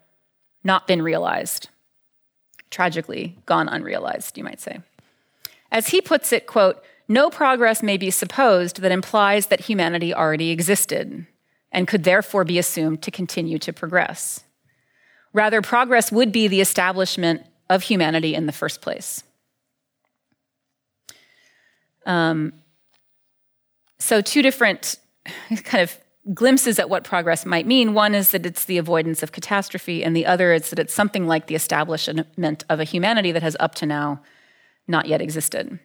not 0.63 0.87
been 0.87 1.01
realized. 1.01 1.69
Tragically, 2.71 3.37
gone 3.45 3.67
unrealized, 3.67 4.37
you 4.37 4.43
might 4.43 4.61
say. 4.61 4.79
As 5.71 5.89
he 5.89 6.01
puts 6.01 6.31
it, 6.33 6.47
quote, 6.47 6.81
no 7.07 7.29
progress 7.29 7.81
may 7.81 7.97
be 7.97 8.11
supposed 8.11 8.81
that 8.81 8.91
implies 8.91 9.47
that 9.47 9.61
humanity 9.61 10.13
already 10.13 10.51
existed 10.51 11.25
and 11.71 11.87
could 11.87 12.03
therefore 12.03 12.43
be 12.43 12.59
assumed 12.59 13.01
to 13.01 13.11
continue 13.11 13.57
to 13.59 13.73
progress. 13.73 14.43
Rather, 15.33 15.61
progress 15.61 16.11
would 16.11 16.31
be 16.31 16.47
the 16.47 16.61
establishment 16.61 17.43
of 17.69 17.83
humanity 17.83 18.33
in 18.33 18.45
the 18.45 18.51
first 18.51 18.81
place. 18.81 19.23
Um, 22.05 22.53
so, 23.99 24.21
two 24.21 24.41
different 24.41 24.97
kind 25.63 25.83
of 25.83 25.97
glimpses 26.33 26.79
at 26.79 26.89
what 26.89 27.03
progress 27.03 27.45
might 27.45 27.67
mean. 27.67 27.93
One 27.93 28.15
is 28.15 28.31
that 28.31 28.45
it's 28.45 28.65
the 28.65 28.77
avoidance 28.77 29.21
of 29.21 29.31
catastrophe, 29.31 30.03
and 30.03 30.15
the 30.15 30.25
other 30.25 30.53
is 30.53 30.69
that 30.69 30.79
it's 30.79 30.93
something 30.93 31.27
like 31.27 31.47
the 31.47 31.55
establishment 31.55 32.65
of 32.69 32.79
a 32.79 32.83
humanity 32.83 33.31
that 33.31 33.43
has 33.43 33.55
up 33.59 33.75
to 33.75 33.85
now 33.85 34.21
not 34.89 35.05
yet 35.05 35.21
existed. 35.21 35.79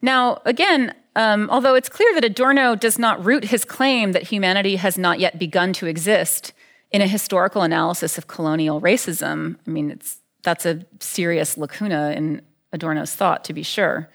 Now, 0.00 0.40
again, 0.44 0.94
um, 1.16 1.50
although 1.50 1.74
it's 1.74 1.88
clear 1.88 2.14
that 2.14 2.24
Adorno 2.24 2.76
does 2.76 2.98
not 2.98 3.24
root 3.24 3.44
his 3.46 3.64
claim 3.64 4.12
that 4.12 4.22
humanity 4.22 4.76
has 4.76 4.96
not 4.96 5.18
yet 5.18 5.38
begun 5.38 5.72
to 5.74 5.86
exist 5.86 6.52
in 6.90 7.02
a 7.02 7.06
historical 7.06 7.62
analysis 7.62 8.16
of 8.16 8.28
colonial 8.28 8.80
racism, 8.80 9.56
I 9.66 9.70
mean, 9.70 9.98
that's 10.42 10.64
a 10.64 10.86
serious 11.00 11.58
lacuna 11.58 12.12
in 12.16 12.42
Adorno's 12.72 13.14
thought, 13.14 13.44
to 13.44 13.52
be 13.52 13.62
sure. 13.62 14.08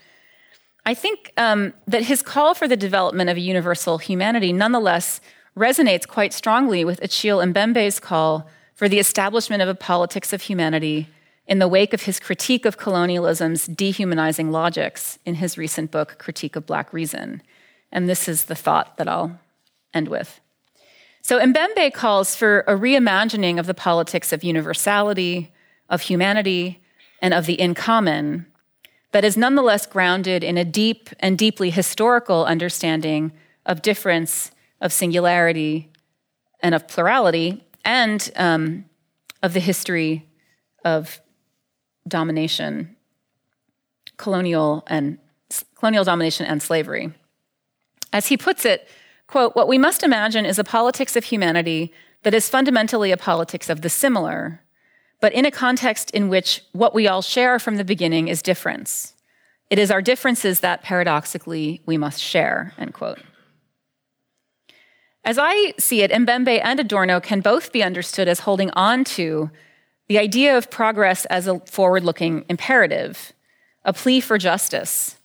I 0.86 0.94
think 0.94 1.32
um, 1.38 1.74
that 1.88 2.04
his 2.04 2.22
call 2.22 2.54
for 2.54 2.68
the 2.68 2.78
development 2.78 3.30
of 3.30 3.38
a 3.38 3.42
universal 3.42 3.98
humanity 3.98 4.54
nonetheless 4.54 5.22
resonates 5.58 6.08
quite 6.08 6.34
strongly 6.34 6.84
with 6.84 7.02
Achille 7.02 7.40
Mbembe's 7.40 8.00
call 8.00 8.50
for 8.74 8.90
the 8.90 9.00
establishment 9.00 9.62
of 9.62 9.70
a 9.70 9.76
politics 9.76 10.34
of 10.34 10.42
humanity 10.42 11.08
in 11.48 11.60
the 11.60 11.68
wake 11.68 11.94
of 11.94 12.04
his 12.04 12.20
critique 12.20 12.66
of 12.66 12.78
colonialism's 12.78 13.68
dehumanizing 13.68 14.52
logics 14.52 15.20
in 15.26 15.36
his 15.36 15.58
recent 15.58 15.92
book, 15.92 16.18
Critique 16.18 16.56
of 16.56 16.66
Black 16.66 16.94
Reason. 16.94 17.42
And 17.92 18.10
this 18.10 18.28
is 18.28 18.46
the 18.46 18.56
thought 18.56 18.98
that 18.98 19.08
I'll 19.08 19.40
end 19.94 20.08
with. 20.08 20.40
So 21.22 21.40
Mbembe 21.40 21.94
calls 21.94 22.36
for 22.36 22.62
a 22.62 22.76
reimagining 22.76 23.60
of 23.60 23.66
the 23.66 23.74
politics 23.74 24.34
of 24.34 24.44
universality, 24.44 25.52
of 25.90 26.02
humanity, 26.02 26.82
and 27.22 27.34
of 27.34 27.46
the 27.46 27.60
in 27.60 27.74
common 27.74 28.46
that 29.14 29.24
is 29.24 29.38
nonetheless 29.38 29.86
grounded 29.86 30.44
in 30.44 30.58
a 30.58 30.66
deep 30.66 31.10
and 31.20 31.38
deeply 31.38 31.70
historical 31.70 32.46
understanding 32.46 33.32
of 33.66 33.82
difference, 33.82 34.52
of 34.82 34.92
singularity, 34.92 35.90
and 36.62 36.76
of 36.76 36.88
plurality, 36.88 37.64
and 37.86 38.32
um, 38.36 38.86
of 39.42 39.54
the 39.54 39.60
history 39.60 40.28
of 40.84 41.22
domination, 42.08 42.96
colonial 44.18 44.84
and 44.88 45.18
colonial 45.76 46.04
domination 46.04 46.46
and 46.46 46.62
slavery. 46.62 47.12
As 48.12 48.28
he 48.28 48.38
puts 48.38 48.66
it, 48.66 48.88
quote, 49.28 49.56
what 49.56 49.68
we 49.68 49.78
must 49.78 50.04
imagine 50.04 50.46
is 50.46 50.60
a 50.60 50.64
politics 50.64 51.16
of 51.16 51.26
humanity 51.26 51.94
that 52.24 52.34
is 52.34 52.50
fundamentally 52.50 53.12
a 53.12 53.18
politics 53.18 53.70
of 53.70 53.82
the 53.82 53.90
similar, 53.90 54.62
but 55.20 55.34
in 55.34 55.46
a 55.46 55.52
context 55.52 56.12
in 56.12 56.30
which 56.30 56.62
what 56.72 56.94
we 56.94 57.08
all 57.08 57.22
share 57.22 57.60
from 57.60 57.78
the 57.78 57.84
beginning 57.84 58.28
is 58.28 58.42
difference. 58.42 59.14
It 59.70 59.80
is 59.80 59.92
our 59.92 60.02
differences 60.02 60.60
that 60.60 60.84
paradoxically 60.84 61.82
we 61.86 61.98
must 61.98 62.22
share, 62.22 62.74
end 62.78 62.94
quote. 62.94 63.20
As 65.26 65.38
I 65.40 65.74
see 65.80 66.02
it, 66.02 66.12
Mbembe 66.12 66.60
and 66.64 66.80
Adorno 66.80 67.20
can 67.20 67.40
both 67.40 67.72
be 67.72 67.82
understood 67.82 68.28
as 68.28 68.42
holding 68.42 68.70
on 68.72 69.04
to 69.06 69.50
the 70.14 70.20
idea 70.20 70.56
of 70.56 70.70
progress 70.70 71.26
as 71.26 71.48
a 71.48 71.60
forward 71.62 72.04
looking 72.04 72.46
imperative, 72.48 73.34
a 73.84 73.92
plea 73.92 74.20
for 74.20 74.38
justice, 74.38 75.18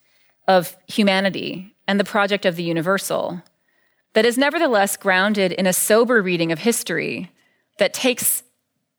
of 0.46 0.78
humanity, 0.86 1.76
and 1.86 2.00
the 2.00 2.04
project 2.04 2.46
of 2.46 2.56
the 2.56 2.62
universal, 2.62 3.42
that 4.14 4.24
is 4.24 4.38
nevertheless 4.38 4.96
grounded 4.96 5.52
in 5.52 5.66
a 5.66 5.74
sober 5.74 6.22
reading 6.22 6.52
of 6.52 6.60
history 6.60 7.30
that 7.76 7.92
takes 7.92 8.42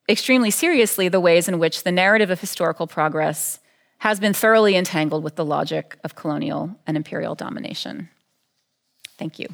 extremely 0.08 0.52
seriously 0.52 1.10
the 1.10 1.20
ways 1.20 1.48
in 1.48 1.58
which 1.58 1.84
the 1.84 1.92
narrative 1.92 2.30
of 2.30 2.40
historical 2.40 2.86
progress 2.86 3.58
has 3.98 4.20
been 4.20 4.32
thoroughly 4.32 4.76
entangled 4.76 5.24
with 5.24 5.38
the 5.38 5.44
logic 5.44 5.98
of 6.04 6.14
colonial 6.14 6.70
and 6.86 6.98
imperial 6.98 7.34
domination. 7.34 8.10
Thank 9.18 9.40
you. 9.40 9.48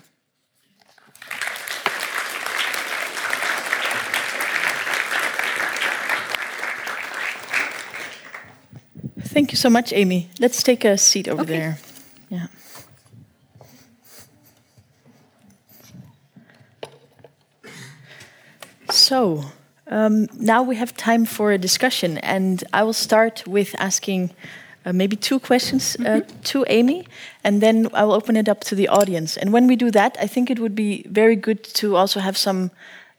Thank 9.35 9.51
you 9.51 9.57
so 9.57 9.69
much, 9.69 9.91
Amy. 9.91 10.29
Let's 10.39 10.63
take 10.63 10.85
a 10.85 10.97
seat 10.97 11.27
over 11.27 11.41
okay. 11.41 11.57
there. 11.57 11.77
Yeah. 12.29 12.47
So, 18.89 19.43
um, 19.87 20.27
now 20.39 20.63
we 20.63 20.77
have 20.77 20.95
time 20.95 21.25
for 21.25 21.51
a 21.51 21.57
discussion, 21.57 22.17
and 22.19 22.63
I 22.71 22.83
will 22.83 22.93
start 22.93 23.45
with 23.45 23.75
asking 23.77 24.31
uh, 24.85 24.93
maybe 24.93 25.17
two 25.17 25.39
questions 25.39 25.97
uh, 25.99 26.03
mm 26.03 26.21
-hmm. 26.21 26.41
to 26.51 26.63
Amy, 26.69 27.03
and 27.43 27.59
then 27.59 27.85
I 27.87 28.03
will 28.05 28.15
open 28.15 28.35
it 28.35 28.47
up 28.47 28.63
to 28.69 28.75
the 28.75 28.87
audience. 28.87 29.41
And 29.41 29.51
when 29.51 29.67
we 29.67 29.75
do 29.75 29.89
that, 29.89 30.17
I 30.23 30.27
think 30.27 30.49
it 30.49 30.59
would 30.59 30.75
be 30.75 31.03
very 31.09 31.39
good 31.39 31.73
to 31.81 31.97
also 31.97 32.19
have 32.19 32.37
some 32.37 32.69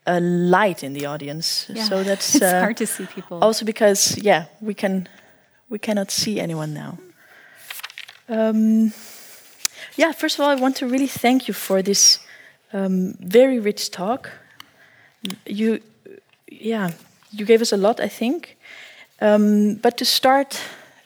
uh, 0.06 0.18
light 0.50 0.82
in 0.82 0.94
the 0.94 1.06
audience. 1.06 1.72
Yeah. 1.72 1.86
So 1.88 2.02
that's 2.02 2.34
it's 2.34 2.44
uh, 2.44 2.60
hard 2.60 2.76
to 2.76 2.86
see 2.86 3.06
people. 3.06 3.36
Also 3.42 3.64
because 3.64 4.20
yeah, 4.22 4.44
we 4.60 4.74
can 4.74 5.08
we 5.68 5.78
cannot 5.78 6.10
see 6.10 6.40
anyone 6.40 6.74
now. 6.74 6.98
Um, 8.28 8.92
yeah, 9.96 10.12
first 10.12 10.38
of 10.38 10.44
all, 10.44 10.50
I 10.50 10.60
want 10.60 10.76
to 10.76 10.86
really 10.86 11.06
thank 11.06 11.48
you 11.48 11.54
for 11.54 11.82
this 11.82 12.18
um, 12.72 13.14
very 13.20 13.58
rich 13.58 13.90
talk. 13.90 14.30
You 15.46 15.80
yeah, 16.50 16.90
you 17.30 17.44
gave 17.44 17.60
us 17.60 17.72
a 17.72 17.76
lot, 17.76 18.00
I 18.00 18.08
think. 18.08 18.56
Um, 19.20 19.76
but 19.76 19.96
to 19.96 20.04
start 20.04 20.60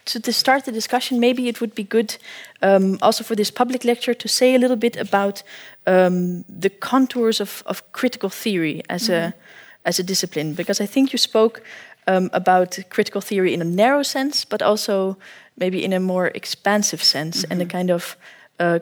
to, 0.07 0.21
to, 0.21 0.33
start 0.33 0.65
the 0.65 0.73
discussion, 0.73 1.21
maybe 1.21 1.47
it 1.47 1.61
would 1.61 1.75
be 1.75 1.85
good 1.85 2.17
um, 2.63 2.99
also 3.01 3.23
for 3.23 3.37
this 3.37 3.51
public 3.51 3.85
lecture 3.85 4.15
to 4.15 4.29
say 4.29 4.55
a 4.55 4.59
little 4.59 4.77
bit 4.77 4.97
about 4.97 5.43
um, 5.87 6.45
the 6.49 6.71
contours 6.71 7.41
of, 7.41 7.63
of, 7.67 7.93
critical 7.93 8.31
theory 8.31 8.83
as 8.89 9.03
mm 9.03 9.15
-hmm. 9.15 9.23
a 9.23 9.27
mm-hmm. 9.27 9.89
as 9.89 10.01
a 10.01 10.03
discipline, 10.03 10.55
because 10.55 10.85
I 10.85 10.89
think 10.89 11.11
you 11.11 11.19
spoke 11.19 11.61
um, 12.07 12.31
about 12.33 12.79
critical 12.89 13.21
theory 13.21 13.53
in 13.53 13.61
a 13.61 13.65
narrow 13.65 14.03
sense, 14.03 14.45
but 14.45 14.63
also 14.63 15.17
maybe 15.57 15.85
in 15.85 15.93
a 15.93 16.01
more 16.01 16.31
expansive 16.35 17.03
sense, 17.03 17.39
mm 17.39 17.45
-hmm. 17.45 17.53
and 17.53 17.61
a 17.61 17.65
mm-hmm. 17.65 17.79
kind 17.79 17.91
of 17.91 18.17
uh, 18.59 18.79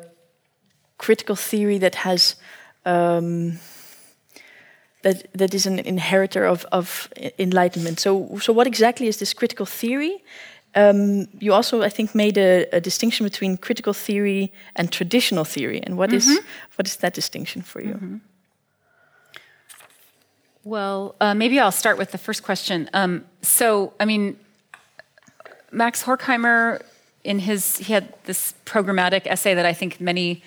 critical 0.96 1.36
theory 1.36 1.78
that 1.78 1.94
has 1.94 2.36
um, 2.84 3.58
that 5.02 5.26
that 5.38 5.54
is 5.54 5.66
an 5.66 5.78
inheritor 5.78 6.44
of 6.44 6.64
of 6.70 7.08
enlightenment. 7.38 8.00
So 8.00 8.38
so 8.38 8.52
what 8.52 8.66
exactly 8.66 9.06
is 9.06 9.16
this 9.16 9.34
critical 9.34 9.66
theory? 9.66 10.22
Um, 10.74 11.28
you 11.40 11.54
also, 11.54 11.82
I 11.82 11.88
think, 11.88 12.14
made 12.14 12.36
a, 12.36 12.66
a, 12.76 12.80
distinction 12.80 13.24
between 13.24 13.56
critical 13.56 13.94
theory 13.94 14.52
and 14.74 14.92
traditional 14.92 15.44
theory. 15.44 15.80
And 15.86 15.96
what 15.96 16.10
mm 16.10 16.16
-hmm. 16.16 16.18
is 16.18 16.26
mm-hmm. 16.26 16.46
what 16.76 16.86
is 16.86 16.96
that 16.96 17.14
distinction 17.14 17.62
for 17.62 17.82
you? 17.82 17.94
Mm 17.94 18.00
-hmm. 18.00 18.20
Well, 20.68 21.14
uh, 21.18 21.32
maybe 21.32 21.58
I'll 21.58 21.72
start 21.72 21.96
with 21.96 22.10
the 22.10 22.18
first 22.18 22.42
question. 22.42 22.90
Um, 22.92 23.24
so, 23.40 23.94
I 23.98 24.04
mean, 24.04 24.38
Max 25.72 26.02
Horkheimer, 26.02 26.82
in 27.24 27.38
his, 27.38 27.78
he 27.78 27.94
had 27.94 28.12
this 28.24 28.52
programmatic 28.66 29.22
essay 29.24 29.54
that 29.54 29.64
I 29.64 29.72
think 29.72 29.98
many 29.98 30.42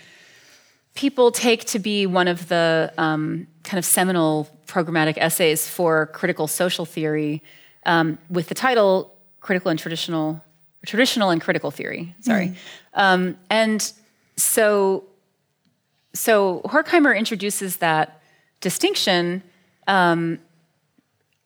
people 0.93 1.31
take 1.31 1.65
to 1.65 1.79
be 1.79 2.05
one 2.05 2.27
of 2.27 2.49
the 2.49 2.93
um, 2.99 3.47
kind 3.63 3.79
of 3.79 3.85
seminal 3.85 4.47
programmatic 4.67 5.17
essays 5.17 5.67
for 5.67 6.05
critical 6.13 6.45
social 6.45 6.85
theory 6.85 7.41
um, 7.87 8.19
with 8.29 8.47
the 8.47 8.55
title 8.55 9.11
Critical 9.39 9.71
and 9.71 9.79
Traditional, 9.79 10.39
Traditional 10.85 11.31
and 11.31 11.41
Critical 11.41 11.71
Theory, 11.71 12.13
sorry. 12.19 12.49
Mm. 12.49 12.55
Um, 12.93 13.37
and 13.49 13.91
so, 14.35 15.03
so 16.13 16.61
Horkheimer 16.65 17.17
introduces 17.17 17.77
that 17.77 18.21
distinction. 18.59 19.41
Um, 19.91 20.39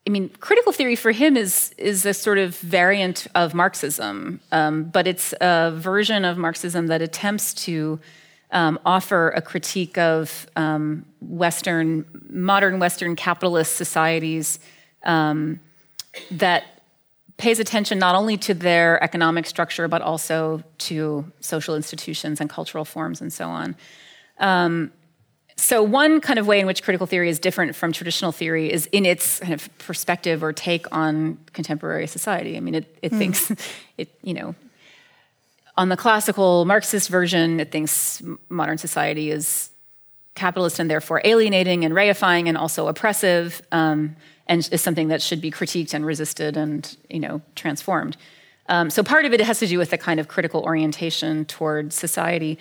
I 0.08 0.12
mean, 0.12 0.30
critical 0.40 0.72
theory 0.72 0.96
for 0.96 1.12
him 1.12 1.36
is 1.36 1.74
is 1.80 2.06
a 2.06 2.14
sort 2.14 2.38
of 2.38 2.56
variant 2.60 3.26
of 3.34 3.56
Marxism, 3.56 4.40
um, 4.52 4.84
but 4.84 5.08
it's 5.08 5.34
a 5.42 5.74
version 5.76 6.24
of 6.24 6.38
Marxism 6.38 6.88
that 6.88 7.02
attempts 7.02 7.56
to 7.66 8.00
um, 8.52 8.80
offer 8.86 9.32
a 9.32 9.42
critique 9.42 9.98
of 9.98 10.48
um, 10.56 11.06
Western, 11.22 12.06
modern 12.30 12.80
Western 12.80 13.16
capitalist 13.16 13.76
societies 13.76 14.60
um, 15.04 15.60
that 16.30 16.64
pays 17.38 17.60
attention 17.60 17.98
not 17.98 18.14
only 18.14 18.38
to 18.38 18.54
their 18.54 19.04
economic 19.04 19.48
structure, 19.48 19.88
but 19.88 20.04
also 20.04 20.64
to 20.78 21.26
social 21.40 21.76
institutions 21.76 22.40
and 22.40 22.48
cultural 22.48 22.86
forms 22.86 23.22
and 23.22 23.34
so 23.34 23.50
on. 23.50 23.76
So, 25.66 25.82
one 25.82 26.22
kind 26.22 26.38
of 26.38 26.46
way 26.46 26.60
in 26.60 26.68
which 26.68 26.84
critical 26.84 27.08
theory 27.08 27.28
is 27.28 27.40
different 27.40 27.76
from 27.76 27.92
traditional 27.92 28.32
theory 28.32 28.72
is 28.72 28.86
in 28.92 29.04
its 29.04 29.40
kind 29.40 29.52
of 29.52 29.68
perspective 29.80 30.44
or 30.44 30.54
take 30.54 30.86
on 30.96 31.40
contemporary 31.54 32.06
society. 32.06 32.56
I 32.56 32.60
mean, 32.60 32.76
it, 32.76 32.98
it 33.02 33.12
mm. 33.12 33.18
thinks, 33.18 33.52
it, 33.98 34.10
you 34.22 34.36
know, 34.36 34.54
on 35.76 35.90
the 35.90 35.98
classical 35.98 36.66
Marxist 36.66 37.10
version, 37.10 37.60
it 37.60 37.72
thinks 37.72 38.22
modern 38.48 38.78
society 38.78 39.32
is 39.32 39.72
capitalist 40.36 40.78
and 40.78 40.88
therefore 40.88 41.20
alienating 41.24 41.84
and 41.84 41.96
reifying 41.96 42.48
and 42.48 42.60
also 42.60 42.88
oppressive, 42.88 43.60
um, 43.72 44.16
and 44.46 44.70
is 44.72 44.84
something 44.84 45.08
that 45.08 45.20
should 45.20 45.42
be 45.42 45.50
critiqued 45.50 45.96
and 45.96 46.06
resisted 46.06 46.58
and, 46.58 46.96
you 47.10 47.20
know, 47.20 47.42
transformed. 47.56 48.18
Um, 48.70 48.92
so 48.92 49.02
part 49.02 49.26
of 49.26 49.34
it 49.34 49.42
has 49.42 49.58
to 49.60 49.68
do 49.68 49.80
with 49.80 49.90
the 49.90 49.98
kind 49.98 50.20
of 50.20 50.28
critical 50.28 50.62
orientation 50.62 51.46
toward 51.46 51.92
society 51.92 52.60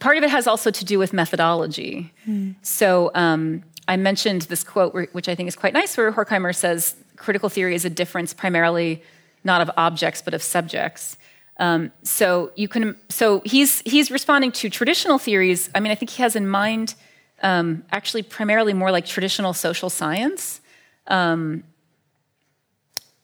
part 0.00 0.16
of 0.16 0.24
it 0.24 0.30
has 0.30 0.46
also 0.46 0.70
to 0.70 0.84
do 0.84 0.98
with 0.98 1.12
methodology. 1.12 2.12
Mm. 2.26 2.56
So 2.62 3.10
um, 3.14 3.62
I 3.86 3.96
mentioned 3.96 4.42
this 4.42 4.64
quote, 4.64 4.94
which 5.12 5.28
I 5.28 5.34
think 5.34 5.46
is 5.46 5.56
quite 5.56 5.74
nice, 5.74 5.96
where 5.96 6.10
Horkheimer 6.12 6.54
says 6.54 6.96
critical 7.16 7.48
theory 7.48 7.74
is 7.74 7.84
a 7.84 7.90
difference 7.90 8.34
primarily 8.34 9.02
not 9.44 9.60
of 9.60 9.70
objects 9.76 10.22
but 10.22 10.34
of 10.34 10.42
subjects. 10.42 11.16
Um, 11.58 11.92
so 12.02 12.52
you 12.56 12.68
can. 12.68 12.96
So 13.10 13.42
he's 13.44 13.82
he's 13.82 14.10
responding 14.10 14.50
to 14.52 14.70
traditional 14.70 15.18
theories. 15.18 15.68
I 15.74 15.80
mean, 15.80 15.92
I 15.92 15.94
think 15.94 16.10
he 16.10 16.22
has 16.22 16.34
in 16.34 16.48
mind 16.48 16.94
um, 17.42 17.84
actually 17.92 18.22
primarily 18.22 18.72
more 18.72 18.90
like 18.90 19.04
traditional 19.04 19.52
social 19.52 19.90
science 19.90 20.62
um, 21.06 21.64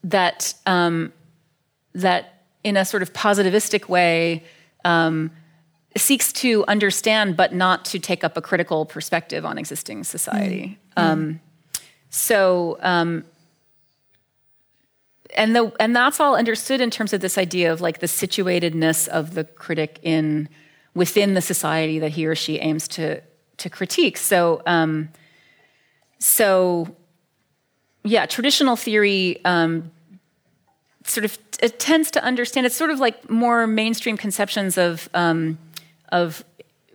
that 0.05 0.55
um, 0.67 1.13
that 1.95 2.43
in 2.63 2.77
a 2.77 2.85
sort 2.85 3.03
of 3.03 3.13
positivistic 3.15 3.89
way 3.89 4.45
um, 4.85 5.31
seeks 6.01 6.33
to 6.33 6.65
understand 6.69 7.37
but 7.37 7.55
not 7.55 7.85
to 7.87 7.99
take 7.99 8.25
up 8.25 8.37
a 8.37 8.43
critical 8.43 8.85
perspective 8.87 9.45
on 9.45 9.59
existing 9.59 10.05
society. 10.05 10.79
Mm. 10.97 11.03
Um, 11.03 11.41
so, 12.11 12.79
um, 12.81 13.25
and 15.37 15.55
the 15.55 15.73
and 15.79 15.95
that's 15.95 16.21
all 16.21 16.37
understood 16.37 16.81
in 16.81 16.91
terms 16.91 17.13
of 17.13 17.21
this 17.21 17.37
idea 17.37 17.73
of 17.73 17.81
like 17.81 17.99
the 17.99 18.07
situatedness 18.07 19.09
of 19.09 19.35
the 19.35 19.45
critic 19.45 19.99
in 20.03 20.49
within 20.95 21.35
the 21.35 21.43
society 21.43 21.99
that 21.99 22.11
he 22.11 22.27
or 22.27 22.35
she 22.35 22.59
aims 22.59 22.89
to 22.89 23.21
to 23.59 23.71
critique. 23.71 24.17
So, 24.17 24.63
um, 24.67 25.11
so 26.19 26.95
yeah, 28.05 28.27
traditional 28.27 28.77
theory 28.77 29.45
um, 29.45 29.91
sort 31.05 31.25
of 31.25 31.39
it 31.61 31.79
tends 31.79 32.11
to 32.13 32.23
understand. 32.23 32.67
It's 32.67 32.77
sort 32.77 32.91
of 32.91 32.99
like 33.01 33.29
more 33.31 33.67
mainstream 33.67 34.17
conceptions 34.17 34.79
of 34.79 35.09
um, 35.15 35.59
of 36.11 36.45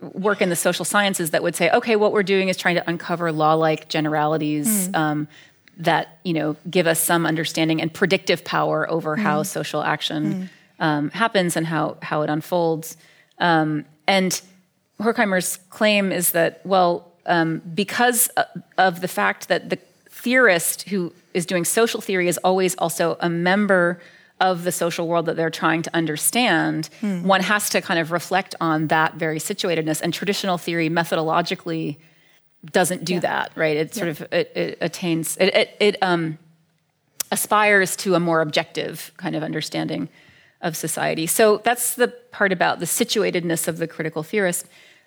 work 0.00 0.42
in 0.42 0.48
the 0.48 0.56
social 0.56 0.84
sciences 0.84 1.30
that 1.30 1.42
would 1.42 1.54
say, 1.54 1.70
okay, 1.70 1.96
what 1.96 2.12
we're 2.12 2.22
doing 2.22 2.48
is 2.48 2.56
trying 2.56 2.74
to 2.74 2.88
uncover 2.88 3.30
law-like 3.30 3.88
generalities 3.88 4.88
mm. 4.88 4.96
um, 4.96 5.28
that 5.78 6.18
you 6.24 6.34
know 6.34 6.56
give 6.68 6.86
us 6.86 7.00
some 7.00 7.24
understanding 7.26 7.80
and 7.80 7.92
predictive 7.92 8.44
power 8.44 8.88
over 8.90 9.16
mm. 9.16 9.20
how 9.20 9.42
social 9.42 9.82
action 9.82 10.34
mm. 10.34 10.48
um, 10.84 11.10
happens 11.10 11.56
and 11.56 11.66
how 11.66 11.96
how 12.02 12.22
it 12.22 12.30
unfolds. 12.30 12.96
Um, 13.38 13.84
and 14.06 14.40
Horkheimer's 15.00 15.56
claim 15.70 16.12
is 16.12 16.32
that 16.32 16.64
well, 16.64 17.12
um, 17.26 17.62
because 17.74 18.28
of 18.78 19.00
the 19.00 19.08
fact 19.08 19.48
that 19.48 19.70
the 19.70 19.78
theorist 20.10 20.88
who 20.88 21.12
is 21.34 21.46
doing 21.46 21.64
social 21.64 22.00
theory 22.00 22.28
is 22.28 22.38
always 22.38 22.74
also 22.76 23.16
a 23.20 23.28
member 23.28 24.00
of 24.42 24.64
the 24.64 24.72
social 24.72 25.06
world 25.06 25.26
that 25.26 25.36
they're 25.36 25.50
trying 25.50 25.82
to 25.82 25.96
understand, 25.96 26.90
hmm. 27.00 27.22
one 27.22 27.40
has 27.40 27.70
to 27.70 27.80
kind 27.80 28.00
of 28.00 28.10
reflect 28.10 28.54
on 28.60 28.88
that 28.88 29.14
very 29.14 29.38
situatedness. 29.38 30.02
And 30.02 30.12
traditional 30.12 30.58
theory 30.58 30.90
methodologically 30.90 31.96
doesn't 32.64 33.04
do 33.04 33.14
yeah. 33.14 33.20
that, 33.20 33.52
right? 33.54 33.76
It 33.76 33.94
sort 33.94 34.08
of 34.08 34.20
it, 34.32 34.52
it 34.54 34.78
attains 34.80 35.36
it, 35.38 35.54
it, 35.54 35.76
it 35.78 36.02
um, 36.02 36.38
aspires 37.30 37.94
to 37.96 38.16
a 38.16 38.20
more 38.20 38.40
objective 38.40 39.12
kind 39.16 39.36
of 39.36 39.44
understanding 39.44 40.08
of 40.60 40.76
society. 40.76 41.26
So 41.26 41.58
that's 41.58 41.94
the 41.94 42.08
part 42.08 42.52
about 42.52 42.80
the 42.80 42.86
situatedness 42.86 43.68
of 43.68 43.78
the 43.78 43.86
critical 43.86 44.24
theorist. 44.24 44.66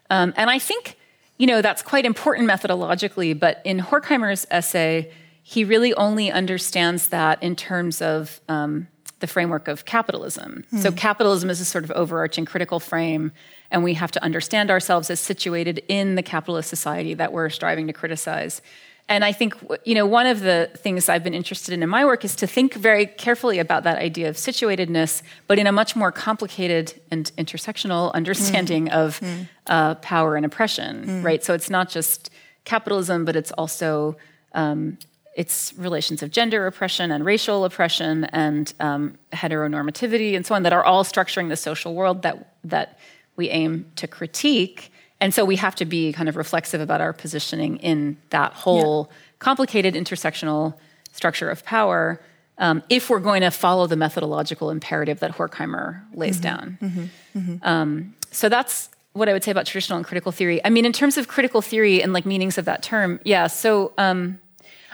Um, 0.09 0.33
and 0.37 0.49
I 0.49 0.59
think 0.59 0.97
you 1.37 1.47
know 1.47 1.61
that's 1.61 1.81
quite 1.81 2.05
important 2.05 2.49
methodologically. 2.49 3.37
But 3.37 3.61
in 3.65 3.79
Horkheimer's 3.79 4.47
essay, 4.49 5.11
he 5.43 5.65
really 5.65 5.93
only 5.95 6.31
understands 6.31 7.09
that 7.09 7.43
in 7.43 7.57
terms 7.57 8.01
of 8.01 8.39
um, 8.47 8.87
the 9.19 9.27
framework 9.27 9.67
of 9.67 9.85
capitalism. 9.85 10.65
Mm. 10.71 10.79
So, 10.79 10.91
capitalism 10.91 11.49
is 11.49 11.61
a 11.61 11.65
sort 11.65 11.83
of 11.83 11.91
overarching 11.91 12.45
critical 12.45 12.79
frame, 12.79 13.31
and 13.71 13.83
we 13.83 13.93
have 13.93 14.11
to 14.11 14.23
understand 14.23 14.69
ourselves 14.69 15.09
as 15.09 15.19
situated 15.19 15.83
in 15.87 16.15
the 16.15 16.23
capitalist 16.23 16.69
society 16.69 17.13
that 17.13 17.31
we're 17.31 17.49
striving 17.49 17.87
to 17.87 17.93
criticize. 17.93 18.61
And 19.07 19.23
I 19.23 19.33
think, 19.33 19.53
you 19.83 19.93
know, 19.93 20.07
one 20.07 20.25
of 20.25 20.39
the 20.39 20.71
things 20.77 21.09
I've 21.09 21.23
been 21.23 21.35
interested 21.35 21.73
in 21.73 21.83
in 21.83 21.89
my 21.89 22.05
work 22.05 22.25
is 22.25 22.35
to 22.37 22.47
think 22.47 22.73
very 22.73 23.05
carefully 23.05 23.59
about 23.59 23.83
that 23.83 23.99
idea 23.99 24.29
of 24.29 24.35
situatedness, 24.35 25.21
but 25.45 25.59
in 25.59 25.67
a 25.67 25.71
much 25.71 25.95
more 25.95 26.11
complicated 26.11 26.99
and 27.11 27.31
intersectional 27.37 28.11
understanding 28.13 28.87
mm. 28.87 28.93
of 28.93 29.19
mm. 29.19 29.47
Uh, 29.67 29.95
power 29.95 30.35
and 30.35 30.45
oppression, 30.45 31.05
mm. 31.05 31.23
right? 31.23 31.43
So 31.43 31.55
it's 31.55 31.71
not 31.71 31.89
just 31.89 32.29
capitalism, 32.65 33.25
but 33.25 33.35
it's 33.35 33.51
also 33.53 34.15
um, 34.53 34.99
its 35.35 35.73
relations 35.77 36.23
of 36.23 36.31
gender 36.31 36.65
oppression 36.65 37.11
and 37.11 37.25
racial 37.25 37.65
oppression 37.65 38.23
and 38.25 38.73
um, 38.79 39.17
heteronormativity 39.33 40.35
and 40.35 40.45
so 40.45 40.55
on 40.55 40.63
that 40.63 40.73
are 40.73 40.83
all 40.83 41.03
structuring 41.03 41.49
the 41.49 41.57
social 41.57 41.93
world 41.93 42.21
that 42.21 42.55
that 42.63 42.97
we 43.35 43.49
aim 43.49 43.85
to 43.97 44.07
critique. 44.07 44.91
And 45.19 45.33
so 45.33 45.43
we 45.43 45.57
have 45.57 45.75
to 45.75 45.85
be 45.85 46.13
kind 46.13 46.29
of 46.29 46.37
reflexive 46.37 46.79
about 46.79 47.01
our 47.01 47.13
positioning 47.13 47.77
in 47.77 48.17
that 48.29 48.53
whole 48.53 49.09
yeah. 49.09 49.17
complicated 49.39 49.93
intersectional 49.93 50.73
structure 51.11 51.49
of 51.49 51.65
power 51.65 52.21
um, 52.57 52.81
if 52.89 53.09
we're 53.09 53.19
going 53.19 53.41
to 53.41 53.51
follow 53.51 53.87
the 53.87 53.97
methodological 53.97 54.69
imperative 54.69 55.19
that 55.19 55.31
Horkheimer 55.33 56.01
lays 56.13 56.39
mm-hmm. 56.39 56.43
down. 56.43 56.77
Mm-hmm. 56.81 57.39
Mm-hmm. 57.39 57.67
Um, 57.67 58.15
so 58.31 58.47
that's 58.47 58.89
what 59.11 59.27
I 59.27 59.33
would 59.33 59.43
say 59.43 59.51
about 59.51 59.65
traditional 59.65 59.97
and 59.97 60.05
critical 60.05 60.31
theory. 60.31 60.63
I 60.63 60.69
mean, 60.69 60.85
in 60.85 60.93
terms 60.93 61.17
of 61.17 61.27
critical 61.27 61.61
theory 61.61 62.01
and 62.01 62.13
like 62.13 62.25
meanings 62.25 62.57
of 62.57 62.65
that 62.65 62.83
term, 62.83 63.19
yeah. 63.25 63.47
So 63.47 63.93
um, 63.97 64.39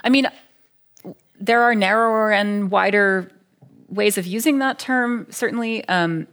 I 0.04 0.10
mean, 0.10 0.28
there 1.40 1.64
are 1.64 1.76
narrower 1.76 2.32
and 2.32 2.70
wider 2.72 3.32
ways 3.90 4.18
of 4.18 4.26
using 4.26 4.60
that 4.60 4.80
term, 4.80 5.28
certainly. 5.30 5.88
Um, 5.88 6.28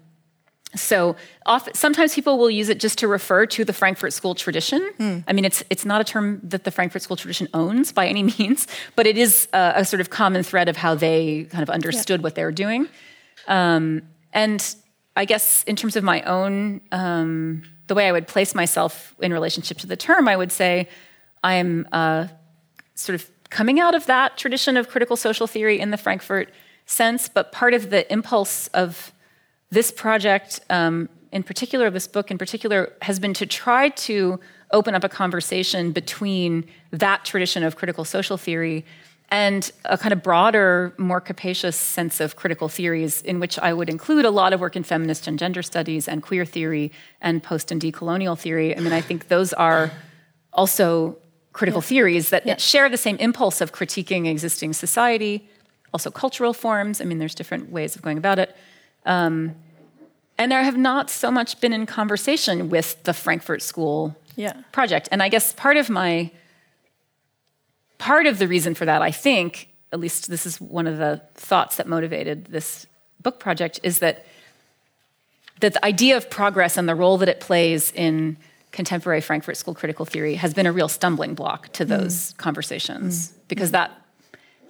so 0.77 1.16
often, 1.47 1.75
sometimes 1.75 2.14
people 2.14 2.39
will 2.39 2.51
use 2.51 2.69
it 2.69 2.79
just 2.79 2.99
to 2.99 3.09
refer 3.09 3.47
to 3.47 3.64
the 3.64 3.73
Frankfurt 3.73 4.12
School 4.12 4.35
tradition. 4.35 4.91
Mm. 4.99 5.25
I 5.27 5.33
mean, 5.33 5.47
it's 5.47 5.64
it's 5.71 5.87
not 5.87 6.01
a 6.01 6.05
term 6.05 6.41
that 6.45 6.64
the 6.64 6.71
Frankfurt 6.71 7.03
School 7.03 7.16
tradition 7.16 7.49
owns 7.55 7.91
by 7.91 8.07
any 8.07 8.23
means, 8.39 8.66
but 8.95 9.07
it 9.07 9.16
is 9.16 9.49
a, 9.55 9.73
a 9.77 9.85
sort 9.85 10.01
of 10.01 10.11
common 10.11 10.43
thread 10.43 10.69
of 10.69 10.77
how 10.77 10.95
they 10.95 11.45
kind 11.45 11.62
of 11.62 11.71
understood 11.71 12.21
yeah. 12.21 12.25
what 12.25 12.35
they 12.35 12.45
were 12.45 12.53
doing. 12.53 12.87
Um, 13.47 14.03
and 14.35 14.75
I 15.16 15.25
guess 15.25 15.64
in 15.64 15.75
terms 15.75 15.97
of 15.97 16.05
my 16.05 16.23
own, 16.23 16.83
um, 16.93 17.62
the 17.87 17.95
way 17.95 18.07
I 18.07 18.12
would 18.12 18.29
place 18.29 18.55
myself 18.55 19.16
in 19.21 19.33
relationship 19.33 19.79
to 19.79 19.87
the 19.87 19.97
term, 19.97 20.29
I 20.29 20.37
would 20.37 20.53
say 20.53 20.89
I'm 21.43 21.89
uh, 21.93 22.29
sort 22.95 23.14
of 23.14 23.38
coming 23.51 23.81
out 23.81 23.95
of 23.95 24.07
that 24.07 24.37
tradition 24.37 24.77
of 24.77 24.89
critical 24.89 25.17
social 25.17 25.47
theory 25.47 25.81
in 25.81 25.91
the 25.91 25.97
Frankfurt 25.97 26.51
sense, 26.87 27.29
but 27.29 27.53
part 27.53 27.75
of 27.75 27.91
the 27.91 28.11
impulse 28.13 28.69
of 28.69 29.13
this 29.71 29.91
project, 29.91 30.61
um, 30.71 31.09
in 31.33 31.43
particular, 31.43 31.91
this 31.91 32.07
book 32.07 32.31
in 32.31 32.39
particular, 32.39 32.93
has 33.03 33.21
been 33.21 33.35
to 33.35 33.47
try 33.47 33.91
to 33.91 34.41
open 34.71 34.95
up 34.95 35.05
a 35.05 35.09
conversation 35.09 35.93
between 35.93 36.65
that 36.91 37.25
tradition 37.25 37.63
of 37.63 37.77
critical 37.77 38.05
social 38.05 38.37
theory 38.37 38.85
and 39.31 39.71
a 39.85 39.99
kind 39.99 40.13
of 40.13 40.23
broader, 40.23 40.95
more 40.97 41.21
capacious 41.21 41.77
sense 41.77 42.19
of 42.21 42.35
critical 42.35 42.69
theories, 42.69 43.21
in 43.23 43.41
which 43.41 43.59
I 43.59 43.75
would 43.75 43.91
include 43.91 44.25
a 44.25 44.31
lot 44.31 44.55
of 44.55 44.61
work 44.61 44.75
in 44.75 44.83
feminist 44.83 45.27
and 45.27 45.39
gender 45.39 45.63
studies 45.63 46.09
and 46.09 46.23
queer 46.23 46.47
theory 46.47 46.93
and 47.21 47.43
post 47.43 47.71
and 47.71 47.81
decolonial 47.81 48.39
theory. 48.39 48.75
I 48.75 48.81
mean, 48.81 48.95
I 48.95 49.03
think 49.03 49.29
those 49.29 49.53
are 49.53 49.91
also 50.53 51.19
critical 51.59 51.83
yeah. 51.83 51.89
theories 51.89 52.31
that 52.31 52.47
yeah. 52.47 52.57
share 52.57 52.89
the 52.89 52.97
same 52.97 53.17
impulse 53.17 53.61
of 53.61 53.73
critiquing 53.73 54.31
existing 54.31 54.73
society, 54.73 55.45
also 55.93 56.09
cultural 56.09 56.55
forms. 56.55 57.01
I 57.01 57.05
mean, 57.05 57.19
there's 57.19 57.35
different 57.35 57.73
ways 57.73 57.97
of 57.97 58.03
going 58.03 58.17
about 58.17 58.39
it. 58.39 58.57
Um, 59.05 59.57
and 60.39 60.55
I 60.55 60.63
have 60.63 60.79
not 60.79 61.11
so 61.11 61.33
much 61.33 61.61
been 61.61 61.73
in 61.73 61.85
conversation 61.85 62.71
with 62.71 63.03
the 63.03 63.13
Frankfurt 63.13 63.61
School 63.61 64.17
yeah. 64.37 64.53
project. 64.71 65.09
And 65.11 65.21
I 65.21 65.29
guess 65.29 65.53
part 65.53 65.77
of 65.77 65.91
my 65.91 66.31
part 67.99 68.27
of 68.27 68.39
the 68.39 68.47
reason 68.47 68.75
for 68.75 68.85
that, 68.85 69.03
I 69.03 69.11
think, 69.11 69.69
at 69.93 69.99
least 69.99 70.31
this 70.31 70.47
is 70.47 70.61
one 70.61 70.87
of 70.87 70.99
the 70.99 71.21
thoughts 71.35 71.77
that 71.77 71.89
motivated 71.89 72.47
this 72.47 72.87
book 73.21 73.41
project, 73.41 73.81
is 73.83 73.99
that 73.99 74.25
that 75.59 75.73
the 75.73 75.85
idea 75.85 76.17
of 76.17 76.31
progress 76.31 76.77
and 76.77 76.89
the 76.89 76.95
role 76.95 77.19
that 77.19 77.29
it 77.29 77.41
plays 77.41 77.91
in 77.97 78.37
contemporary 78.73 79.21
Frankfurt 79.21 79.57
School 79.57 79.75
critical 79.75 80.05
theory 80.05 80.35
has 80.35 80.55
been 80.55 80.66
a 80.66 80.73
real 80.73 80.89
stumbling 80.89 81.35
block 81.35 81.73
to 81.73 81.85
mm. 81.85 81.89
those 81.89 82.14
mm. 82.14 82.37
conversations 82.37 83.29
mm. 83.29 83.33
because 83.49 83.71
mm. 83.71 83.73
that 83.73 83.91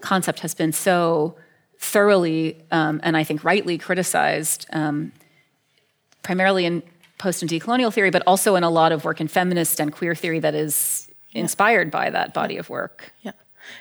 concept 0.01 0.40
has 0.40 0.55
been 0.55 0.72
so 0.72 1.36
thoroughly 1.78 2.57
um, 2.70 3.01
and 3.03 3.16
I 3.16 3.24
think 3.24 3.44
rightly 3.44 3.78
criticized, 3.78 4.66
um, 4.72 5.12
primarily 6.22 6.64
in 6.64 6.82
post 7.18 7.42
and 7.42 7.51
decolonial 7.51 7.92
theory, 7.92 8.11
but 8.11 8.22
also 8.26 8.55
in 8.57 8.64
a 8.64 8.70
lot 8.70 8.92
of 8.92 9.05
work 9.05 9.20
in 9.20 9.28
feminist 9.28 9.80
and 9.80 9.92
queer 9.92 10.14
theory 10.14 10.38
that 10.40 10.55
is 10.55 11.11
yeah. 11.30 11.40
inspired 11.40 11.90
by 11.90 12.11
that 12.11 12.32
body 12.34 12.57
of 12.57 12.68
work. 12.68 13.12
Yeah. 13.22 13.32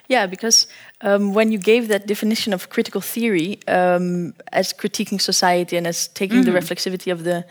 Yeah, 0.10 0.26
because 0.26 0.68
um, 1.02 1.34
when 1.34 1.52
you 1.52 1.58
gave 1.58 1.88
that 1.88 2.08
definition 2.08 2.54
of 2.54 2.70
critical 2.70 3.00
theory 3.00 3.60
um, 3.68 4.34
as 4.52 4.74
critiquing 4.74 5.22
society 5.22 5.78
and 5.78 5.88
as 5.88 6.10
taking 6.10 6.40
mm 6.40 6.44
-hmm. 6.44 6.46
the 6.46 6.60
reflexivity 6.60 7.12
of 7.12 7.24
the 7.24 7.46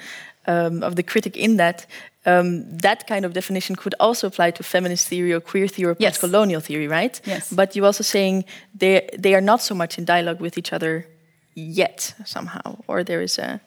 um, 0.46 0.82
of 0.82 0.94
the 0.94 1.02
critic 1.02 1.36
in 1.36 1.56
that, 1.56 1.86
um, 2.26 2.78
that 2.78 3.06
kind 3.06 3.24
of 3.24 3.32
definition 3.32 3.76
could 3.76 3.94
also 3.98 4.26
apply 4.26 4.50
to 4.50 4.62
feminist 4.62 5.08
theory 5.08 5.32
or 5.32 5.40
queer 5.40 5.68
theory 5.68 5.92
or 5.92 5.96
yes. 5.98 6.18
post-colonial 6.18 6.60
theory, 6.60 6.88
right? 6.88 7.20
Yes. 7.24 7.52
But 7.52 7.74
you're 7.74 7.86
also 7.86 8.02
saying 8.04 8.44
they 8.74 9.08
they 9.18 9.34
are 9.34 9.40
not 9.40 9.62
so 9.62 9.74
much 9.74 9.98
in 9.98 10.04
dialogue 10.04 10.40
with 10.40 10.58
each 10.58 10.72
other 10.72 11.06
yet 11.54 12.14
somehow, 12.24 12.78
or 12.86 13.04
there 13.04 13.22
is 13.22 13.38
a 13.38 13.60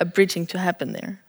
a 0.00 0.04
bridging 0.04 0.46
to 0.46 0.58
happen 0.58 0.92
there. 0.92 1.20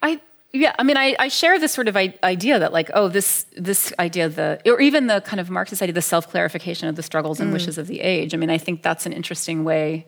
I 0.00 0.20
yeah, 0.54 0.74
I 0.78 0.82
mean, 0.82 0.98
I, 0.98 1.16
I 1.18 1.28
share 1.28 1.58
this 1.58 1.72
sort 1.72 1.88
of 1.88 1.96
idea 1.96 2.58
that, 2.58 2.72
like, 2.74 2.90
oh, 2.92 3.08
this 3.08 3.46
this 3.56 3.92
idea, 3.98 4.28
the 4.28 4.60
or 4.66 4.80
even 4.80 5.06
the 5.06 5.22
kind 5.22 5.40
of 5.40 5.48
Marxist 5.48 5.80
idea, 5.82 5.94
the 5.94 6.02
self 6.02 6.28
clarification 6.30 6.88
of 6.88 6.96
the 6.96 7.02
struggles 7.02 7.40
and 7.40 7.50
mm. 7.50 7.54
wishes 7.54 7.78
of 7.78 7.86
the 7.86 8.00
age. 8.00 8.34
I 8.34 8.36
mean, 8.36 8.50
I 8.50 8.58
think 8.58 8.82
that's 8.82 9.06
an 9.06 9.12
interesting 9.12 9.64
way 9.64 10.06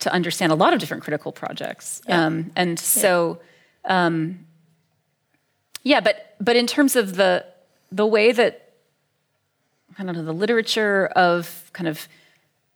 to 0.00 0.12
understand 0.12 0.50
a 0.50 0.56
lot 0.56 0.72
of 0.72 0.80
different 0.80 1.04
critical 1.04 1.30
projects. 1.30 2.02
Yeah. 2.08 2.26
Um, 2.26 2.50
and 2.56 2.78
so, 2.78 3.38
um, 3.84 4.45
yeah, 5.86 6.00
but 6.00 6.34
but 6.40 6.56
in 6.56 6.66
terms 6.66 6.96
of 6.96 7.14
the 7.14 7.44
the 7.92 8.04
way 8.04 8.32
that 8.32 8.72
I 9.96 10.02
don't 10.02 10.16
know 10.16 10.24
the 10.24 10.32
literature 10.32 11.06
of 11.14 11.70
kind 11.72 11.86
of 11.86 12.08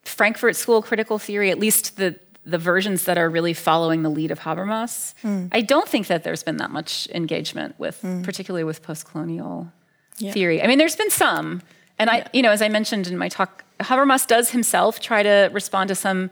Frankfurt 0.04 0.54
School 0.54 0.80
critical 0.80 1.18
theory, 1.18 1.50
at 1.50 1.58
least 1.58 1.96
the 1.96 2.20
the 2.44 2.56
versions 2.56 3.04
that 3.06 3.18
are 3.18 3.28
really 3.28 3.52
following 3.52 4.02
the 4.02 4.08
lead 4.08 4.30
of 4.30 4.38
Habermas. 4.38 5.14
Mm. 5.24 5.48
I 5.50 5.60
don't 5.60 5.88
think 5.88 6.06
that 6.06 6.22
there's 6.22 6.44
been 6.44 6.58
that 6.58 6.70
much 6.70 7.08
engagement 7.12 7.74
with, 7.78 8.00
mm. 8.00 8.22
particularly 8.22 8.64
with 8.64 8.80
post-colonial 8.82 9.70
yeah. 10.18 10.32
theory. 10.32 10.62
I 10.62 10.66
mean, 10.68 10.78
there's 10.78 10.96
been 10.96 11.10
some, 11.10 11.62
and 11.98 12.08
yeah. 12.08 12.16
I, 12.16 12.26
you 12.32 12.42
know, 12.42 12.50
as 12.50 12.62
I 12.62 12.68
mentioned 12.68 13.08
in 13.08 13.18
my 13.18 13.28
talk, 13.28 13.64
Habermas 13.80 14.26
does 14.26 14.50
himself 14.50 15.00
try 15.00 15.22
to 15.22 15.50
respond 15.52 15.88
to 15.88 15.94
some 15.94 16.30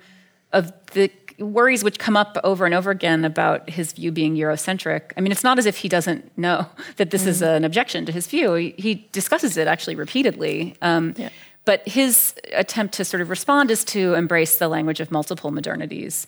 of 0.53 0.73
the 0.93 1.11
worries 1.39 1.85
which 1.85 1.99
come 1.99 2.17
up 2.17 2.37
over 2.45 2.65
and 2.65 2.75
over 2.75 2.91
again 2.91 3.25
about 3.25 3.71
his 3.71 3.93
view 3.93 4.11
being 4.13 4.37
Eurocentric. 4.37 5.13
I 5.17 5.21
mean, 5.21 5.33
it's 5.33 5.45
not 5.45 5.59
as 5.59 5.67
if 5.67 5.79
he 5.79 5.89
doesn't 5.89 6.37
know 6.37 6.67
that 6.97 7.11
this 7.11 7.25
mm. 7.25 7.29
is 7.29 7.43
an 7.43 7.65
objection 7.65 8.07
to 8.07 8.13
his 8.13 8.27
view. 8.27 8.55
He, 8.55 8.75
he 8.79 9.09
discusses 9.13 9.57
it 9.57 9.69
actually 9.69 9.95
repeatedly. 9.95 10.77
Um, 10.83 11.15
yeah. 11.17 11.31
But 11.65 11.87
his 11.87 12.35
attempt 12.55 12.95
to 12.95 13.05
sort 13.05 13.21
of 13.21 13.29
respond 13.29 13.71
is 13.71 13.85
to 13.87 14.15
embrace 14.15 14.59
the 14.59 14.69
language 14.69 15.01
of 15.01 15.11
multiple 15.11 15.53
modernities. 15.53 16.27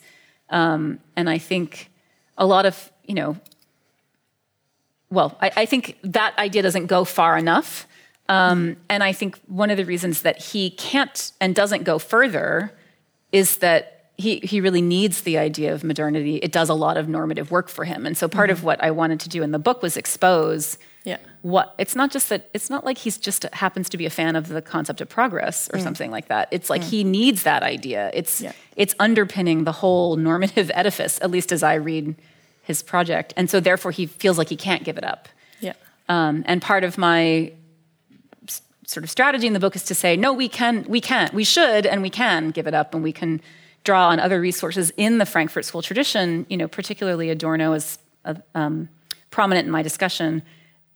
Um, 0.51 1.01
and 1.17 1.31
I 1.31 1.39
think 1.39 1.91
a 2.37 2.45
lot 2.45 2.67
of, 2.67 2.93
you 3.05 3.15
know, 3.15 3.39
well, 5.11 5.37
I, 5.41 5.51
I 5.57 5.67
think 5.67 5.99
that 6.03 6.37
idea 6.39 6.63
doesn't 6.63 6.87
go 6.87 7.05
far 7.05 7.39
enough. 7.39 7.87
Um, 8.29 8.77
and 8.89 9.03
I 9.03 9.13
think 9.13 9.41
one 9.47 9.71
of 9.71 9.77
the 9.77 9.85
reasons 9.85 10.23
that 10.23 10.41
he 10.41 10.71
can't 10.71 11.33
and 11.41 11.55
doesn't 11.55 11.83
go 11.83 11.99
further 11.99 12.73
is 13.33 13.57
that 13.59 14.00
he, 14.21 14.41
he 14.41 14.61
really 14.61 14.83
needs 14.83 15.23
the 15.23 15.39
idea 15.39 15.73
of 15.75 15.83
modernity. 15.83 16.37
It 16.37 16.53
does 16.53 16.69
a 16.69 16.75
lot 16.75 16.97
of 16.97 17.09
normative 17.09 17.51
work 17.51 17.69
for 17.69 17.85
him. 17.85 18.07
And 18.07 18.17
so 18.17 18.29
part 18.29 18.51
mm-hmm. 18.51 18.59
of 18.59 18.65
what 18.65 18.83
I 18.83 18.91
wanted 18.91 19.21
to 19.21 19.29
do 19.29 19.43
in 19.43 19.51
the 19.51 19.59
book 19.59 19.83
was 19.83 19.97
expose 19.97 20.79
yeah. 21.05 21.17
What 21.43 21.75
it's 21.79 21.97
not 21.97 22.11
just 22.11 22.29
that 22.29 22.51
it's 22.53 22.69
not 22.69 22.85
like 22.85 22.99
he's 22.99 23.17
just 23.17 23.45
happens 23.55 23.89
to 23.89 23.97
be 23.97 24.05
a 24.05 24.11
fan 24.11 24.37
of 24.37 24.49
the 24.49 24.61
concept 24.61 25.01
of 25.01 25.09
progress 25.09 25.71
or 25.73 25.79
mm. 25.79 25.83
something 25.83 26.11
like 26.11 26.29
that. 26.29 26.49
It's 26.51 26.69
like 26.69 26.83
mm. 26.83 26.91
he 26.91 27.05
needs 27.05 27.45
that 27.45 27.63
idea. 27.63 28.11
It's 28.13 28.43
yeah. 28.43 28.53
it's 28.77 28.95
underpinning 28.99 29.65
the 29.65 29.73
whole 29.73 30.17
normative 30.17 30.71
edifice, 30.75 31.19
at 31.23 31.31
least 31.31 31.53
as 31.53 31.63
I 31.63 31.75
read 31.75 32.17
his 32.63 32.83
project. 32.83 33.33
And 33.37 33.49
so 33.49 33.61
therefore 33.61 33.93
he 33.93 34.07
feels 34.07 34.37
like 34.37 34.51
he 34.51 34.57
can't 34.57 34.85
give 34.85 34.99
it 34.99 35.05
up. 35.05 35.29
Yeah. 35.61 35.73
Um, 36.11 36.45
and 36.47 36.61
part 36.61 36.85
of 36.85 36.99
my 36.99 37.53
sort 38.87 39.05
of 39.05 39.11
strategy 39.11 39.47
in 39.47 39.53
the 39.53 39.61
book 39.61 39.77
is 39.77 39.85
to 39.85 39.95
say, 39.95 40.17
no, 40.17 40.33
we 40.33 40.49
can, 40.49 40.85
we 40.89 41.01
can't, 41.01 41.33
we 41.33 41.45
should, 41.45 41.87
and 41.87 42.03
we 42.03 42.11
can 42.11 42.51
give 42.51 42.67
it 42.67 42.75
up, 42.75 42.93
and 42.93 43.03
we 43.03 43.13
can 43.13 43.41
draw 43.85 44.09
on 44.09 44.21
other 44.21 44.41
resources 44.41 44.93
in 44.97 45.19
the 45.19 45.27
Frankfurt 45.27 45.65
School 45.65 45.83
tradition. 45.83 46.47
You 46.49 46.57
know, 46.57 46.69
particularly 46.69 47.31
Adorno 47.31 47.73
is 47.73 47.99
uh, 48.25 48.35
um, 48.55 48.89
prominent 49.31 49.67
in 49.67 49.73
my 49.73 49.83
discussion 49.83 50.43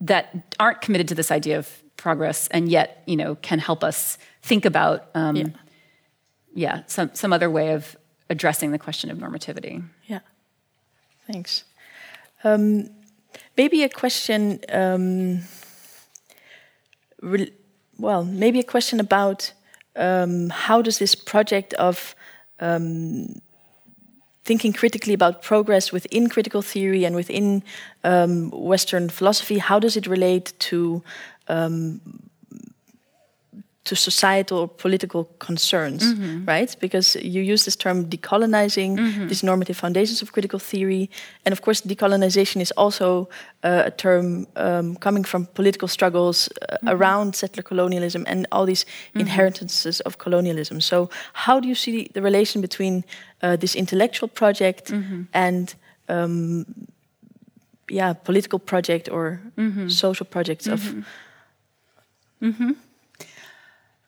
that 0.01 0.55
aren't 0.59 0.80
committed 0.80 1.09
to 1.09 1.14
this 1.14 1.30
idea 1.30 1.59
of 1.59 1.82
progress 1.97 2.49
and 2.49 2.68
yet 2.68 3.03
you 3.07 3.16
know 3.16 3.37
can 3.37 3.59
help 3.59 3.85
us 3.85 4.18
think 4.43 4.64
about 4.64 5.09
um, 5.14 5.37
yeah. 5.37 5.47
yeah. 6.55 6.82
some 6.87 7.11
some 7.14 7.32
other 7.32 7.49
way 7.49 7.72
of 7.72 7.97
addressing 8.28 8.72
the 8.72 8.78
question 8.78 9.11
of 9.11 9.18
normativity 9.18 9.82
yeah 10.07 10.20
thanks 11.26 11.64
um, 12.43 12.91
maybe 13.57 13.85
a 13.85 13.89
question 13.89 14.61
um, 14.70 15.41
well 17.99 18.24
maybe 18.24 18.59
a 18.59 18.64
question 18.64 19.01
about 19.01 19.53
um, 19.97 20.51
how 20.51 20.82
does 20.82 20.99
this 20.99 21.14
project 21.14 21.72
of 21.74 22.14
um, 22.61 23.40
thinking 24.44 24.72
critically 24.72 25.14
about 25.14 25.42
progress 25.42 25.90
within 25.92 26.28
critical 26.28 26.62
theory 26.62 27.05
and 27.05 27.16
within 27.16 27.62
um, 28.05 28.50
Western 28.50 29.09
philosophy, 29.09 29.59
how 29.59 29.78
does 29.78 29.96
it 29.96 30.07
relate 30.07 30.52
to 30.59 31.02
um, 31.48 32.00
to 33.85 33.95
societal 33.95 34.59
or 34.59 34.68
political 34.68 35.28
concerns, 35.39 36.03
mm 36.03 36.16
-hmm. 36.16 36.49
right? 36.49 36.78
Because 36.78 37.18
you 37.18 37.53
use 37.55 37.64
this 37.64 37.76
term 37.76 38.09
decolonizing, 38.09 38.99
mm 38.99 39.12
-hmm. 39.12 39.28
these 39.28 39.47
normative 39.47 39.78
foundations 39.78 40.22
of 40.22 40.30
critical 40.30 40.59
theory. 40.59 41.11
And 41.45 41.53
of 41.53 41.61
course, 41.61 41.82
decolonization 41.89 42.61
is 42.61 42.72
also 42.72 43.28
uh, 43.64 43.87
a 43.87 43.91
term 43.91 44.47
um, 44.57 44.99
coming 44.99 45.26
from 45.26 45.47
political 45.53 45.89
struggles 45.89 46.49
uh, 46.49 46.55
mm 46.55 46.89
-hmm. 46.89 46.95
around 46.95 47.37
settler 47.37 47.62
colonialism 47.62 48.22
and 48.26 48.47
all 48.49 48.66
these 48.66 48.85
mm-hmm. 48.85 49.20
inheritances 49.20 50.03
of 50.03 50.16
colonialism. 50.16 50.80
So, 50.80 51.09
how 51.32 51.61
do 51.61 51.66
you 51.66 51.76
see 51.76 52.09
the 52.12 52.20
relation 52.20 52.61
between 52.61 53.05
uh, 53.43 53.57
this 53.59 53.74
intellectual 53.74 54.30
project 54.32 54.91
mm-hmm. 54.91 55.26
and 55.30 55.74
um, 56.09 56.64
yeah, 57.91 58.14
political 58.24 58.59
project 58.59 59.09
or 59.09 59.41
mm-hmm. 59.57 59.89
social 59.89 60.26
projects 60.26 60.66
of 60.66 60.80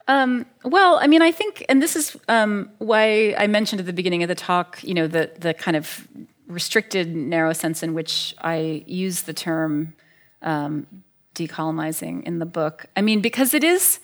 um, 0.08 0.46
well, 0.64 0.98
I 1.00 1.06
mean, 1.06 1.22
I 1.22 1.32
think, 1.32 1.64
and 1.68 1.82
this 1.82 1.96
is 1.96 2.16
um, 2.28 2.70
why 2.78 3.34
I 3.36 3.46
mentioned 3.46 3.80
at 3.80 3.86
the 3.86 3.92
beginning 3.92 4.22
of 4.22 4.28
the 4.28 4.34
talk, 4.34 4.82
you 4.82 4.94
know, 4.94 5.06
the 5.06 5.32
the 5.38 5.52
kind 5.54 5.76
of 5.76 6.06
restricted, 6.46 7.14
narrow 7.14 7.52
sense 7.52 7.82
in 7.82 7.92
which 7.92 8.34
I 8.40 8.84
use 8.86 9.22
the 9.22 9.32
term 9.32 9.94
um, 10.42 10.86
decolonizing 11.34 12.22
in 12.22 12.38
the 12.38 12.46
book. 12.46 12.86
I 12.96 13.02
mean, 13.02 13.20
because 13.20 13.52
it 13.54 13.64
is. 13.64 14.00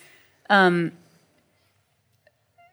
Um, 0.51 0.93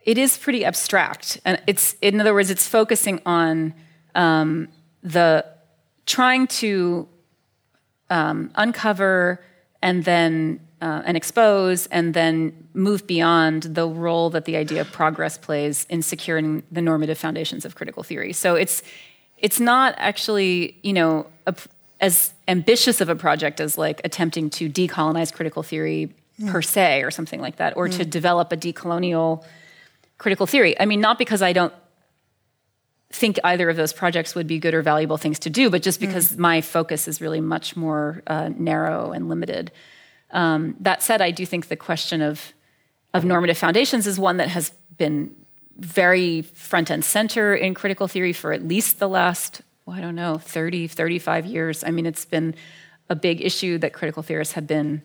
it 0.06 0.18
is 0.18 0.38
pretty 0.38 0.66
abstract, 0.66 1.40
and 1.46 1.62
it's 1.68 1.96
in 2.02 2.20
other 2.20 2.34
words, 2.34 2.50
it's 2.50 2.68
focusing 2.68 3.22
on 3.28 3.76
um, 4.16 4.70
the 5.04 5.46
trying 6.08 6.48
to 6.48 7.08
um, 8.10 8.50
uncover 8.56 9.44
and 9.82 10.04
then 10.04 10.60
uh, 10.82 11.02
and 11.06 11.18
expose 11.18 11.88
and 11.88 12.14
then 12.14 12.68
move 12.74 13.06
beyond 13.06 13.64
the 13.64 13.88
role 13.88 14.30
that 14.30 14.46
the 14.46 14.56
idea 14.56 14.82
of 14.82 14.92
progress 14.92 15.38
plays 15.38 15.86
in 15.90 16.02
securing 16.02 16.64
the 16.72 16.82
normative 16.82 17.18
foundations 17.18 17.66
of 17.66 17.76
critical 17.76 18.04
theory. 18.04 18.34
So 18.34 18.56
it's 18.56 18.82
it's 19.38 19.60
not 19.60 19.96
actually 19.98 20.78
you 20.84 20.94
know 20.94 21.28
a, 21.48 21.56
as 22.00 22.34
ambitious 22.48 23.02
of 23.02 23.10
a 23.10 23.16
project 23.16 23.60
as 23.60 23.78
like 23.78 24.02
attempting 24.04 24.50
to 24.52 24.70
decolonize 24.70 25.34
critical 25.34 25.64
theory 25.64 26.14
mm. 26.40 26.50
per 26.50 26.62
se 26.62 27.04
or 27.04 27.12
something 27.12 27.42
like 27.42 27.58
that, 27.58 27.76
or 27.76 27.88
mm. 27.88 27.98
to 27.98 28.06
develop 28.06 28.52
a 28.52 28.58
decolonial 28.58 29.44
critical 30.18 30.46
theory. 30.46 30.80
I 30.80 30.86
mean, 30.86 31.02
not 31.02 31.18
because 31.18 31.42
I 31.42 31.54
don't 31.54 31.74
think 33.12 33.40
either 33.44 33.70
of 33.70 33.76
those 33.76 33.92
projects 33.92 34.36
would 34.36 34.48
be 34.48 34.60
good 34.60 34.74
or 34.74 34.82
valuable 34.82 35.18
things 35.18 35.40
to 35.40 35.50
do, 35.50 35.70
but 35.70 35.82
just 35.82 36.00
because 36.00 36.34
mm. 36.34 36.38
my 36.38 36.62
focus 36.62 37.08
is 37.08 37.20
really 37.20 37.42
much 37.42 37.76
more 37.76 38.22
uh, 38.28 38.50
narrow 38.56 39.12
and 39.12 39.28
limited. 39.28 39.72
Um, 40.32 40.76
that 40.80 41.02
said, 41.02 41.22
I 41.22 41.32
do 41.32 41.46
think 41.46 41.68
the 41.68 41.76
question 41.76 42.22
of 42.22 42.54
of 43.14 43.26
normative 43.26 43.58
foundations 43.58 44.06
is 44.06 44.20
one 44.20 44.38
that 44.38 44.50
has 44.50 44.72
been 44.98 45.36
very 45.78 46.44
front 46.44 46.90
and 46.90 47.04
center 47.04 47.56
in 47.56 47.74
critical 47.74 48.08
theory 48.08 48.34
for 48.34 48.54
at 48.54 48.68
least 48.68 49.00
the 49.00 49.10
last, 49.10 49.62
well, 49.86 49.98
I 49.98 50.02
don't 50.02 50.16
know, 50.16 50.38
30, 50.38 50.88
35 50.88 51.46
years. 51.46 51.84
I 51.84 51.90
mean, 51.90 52.06
it's 52.06 52.26
been 52.26 52.54
a 53.10 53.16
big 53.16 53.42
issue 53.42 53.78
that 53.80 53.94
critical 53.94 54.22
theorists 54.22 54.54
have 54.54 54.68
been 54.68 55.02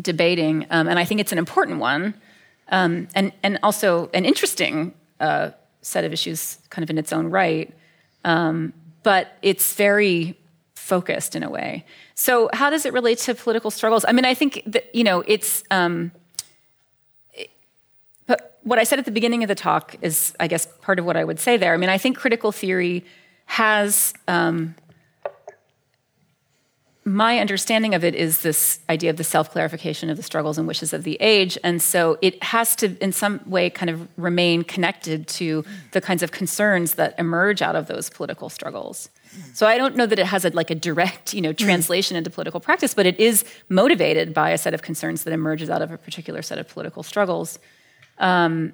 debating, 0.00 0.66
um, 0.70 0.88
and 0.88 0.98
I 0.98 1.04
think 1.04 1.20
it's 1.20 1.32
an 1.32 1.38
important 1.38 1.80
one, 1.80 2.14
um, 2.68 3.08
and 3.14 3.32
and 3.42 3.58
also 3.62 4.08
an 4.14 4.24
interesting 4.24 4.94
uh, 5.18 5.50
set 5.82 6.04
of 6.04 6.12
issues, 6.12 6.58
kind 6.70 6.82
of 6.82 6.88
in 6.88 6.96
its 6.96 7.12
own 7.12 7.26
right. 7.28 7.74
Um, 8.24 8.72
but 9.02 9.36
it's 9.42 9.74
very 9.74 10.38
focused 10.74 11.36
in 11.36 11.42
a 11.42 11.50
way. 11.50 11.84
So, 12.20 12.50
how 12.52 12.68
does 12.68 12.84
it 12.84 12.92
relate 12.92 13.16
to 13.20 13.34
political 13.34 13.70
struggles? 13.70 14.04
I 14.06 14.12
mean, 14.12 14.26
I 14.26 14.34
think 14.34 14.62
that 14.66 14.94
you 14.94 15.04
know 15.04 15.24
it's. 15.26 15.64
Um, 15.70 16.12
it, 17.32 17.48
but 18.26 18.58
what 18.62 18.78
I 18.78 18.84
said 18.84 18.98
at 18.98 19.06
the 19.06 19.10
beginning 19.10 19.42
of 19.42 19.48
the 19.48 19.54
talk 19.54 19.96
is, 20.02 20.34
I 20.38 20.46
guess, 20.46 20.68
part 20.82 20.98
of 20.98 21.06
what 21.06 21.16
I 21.16 21.24
would 21.24 21.40
say 21.40 21.56
there. 21.56 21.72
I 21.72 21.78
mean, 21.78 21.88
I 21.88 21.96
think 21.96 22.18
critical 22.18 22.52
theory 22.52 23.06
has 23.46 24.12
um, 24.28 24.74
my 27.10 27.38
understanding 27.38 27.94
of 27.94 28.04
it 28.04 28.14
is 28.14 28.42
this 28.42 28.78
idea 28.88 29.10
of 29.10 29.16
the 29.16 29.24
self 29.24 29.50
clarification 29.50 30.10
of 30.10 30.16
the 30.16 30.22
struggles 30.22 30.58
and 30.58 30.68
wishes 30.68 30.92
of 30.92 31.02
the 31.02 31.16
age. 31.20 31.58
And 31.64 31.82
so 31.82 32.18
it 32.22 32.40
has 32.42 32.76
to, 32.76 32.96
in 33.02 33.12
some 33.12 33.40
way, 33.46 33.68
kind 33.68 33.90
of 33.90 34.06
remain 34.16 34.62
connected 34.62 35.26
to 35.28 35.64
the 35.90 36.00
kinds 36.00 36.22
of 36.22 36.30
concerns 36.30 36.94
that 36.94 37.14
emerge 37.18 37.62
out 37.62 37.74
of 37.74 37.88
those 37.88 38.10
political 38.10 38.48
struggles. 38.48 39.10
So 39.54 39.66
I 39.66 39.76
don't 39.76 39.96
know 39.96 40.06
that 40.06 40.18
it 40.18 40.26
has 40.26 40.44
a, 40.44 40.50
like 40.50 40.70
a 40.70 40.74
direct, 40.74 41.34
you 41.34 41.40
know, 41.40 41.52
translation 41.52 42.16
into 42.16 42.30
political 42.30 42.60
practice, 42.60 42.94
but 42.94 43.06
it 43.06 43.18
is 43.18 43.44
motivated 43.68 44.32
by 44.32 44.50
a 44.50 44.58
set 44.58 44.74
of 44.74 44.82
concerns 44.82 45.24
that 45.24 45.32
emerges 45.32 45.68
out 45.68 45.82
of 45.82 45.90
a 45.90 45.98
particular 45.98 46.42
set 46.42 46.58
of 46.58 46.68
political 46.68 47.02
struggles. 47.02 47.58
Um, 48.18 48.72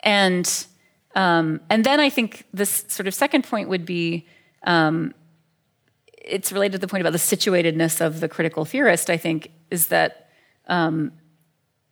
and 0.00 0.66
um, 1.14 1.60
and 1.68 1.84
then 1.84 1.98
I 1.98 2.10
think 2.10 2.44
this 2.52 2.84
sort 2.88 3.08
of 3.08 3.14
second 3.14 3.42
point 3.42 3.68
would 3.68 3.84
be 3.84 4.26
um, 4.64 5.14
it's 6.28 6.52
related 6.52 6.72
to 6.72 6.78
the 6.78 6.88
point 6.88 7.00
about 7.00 7.12
the 7.12 7.18
situatedness 7.18 8.00
of 8.00 8.20
the 8.20 8.28
critical 8.28 8.64
theorist, 8.64 9.10
I 9.10 9.16
think, 9.16 9.50
is 9.70 9.88
that 9.88 10.28
um, 10.66 11.12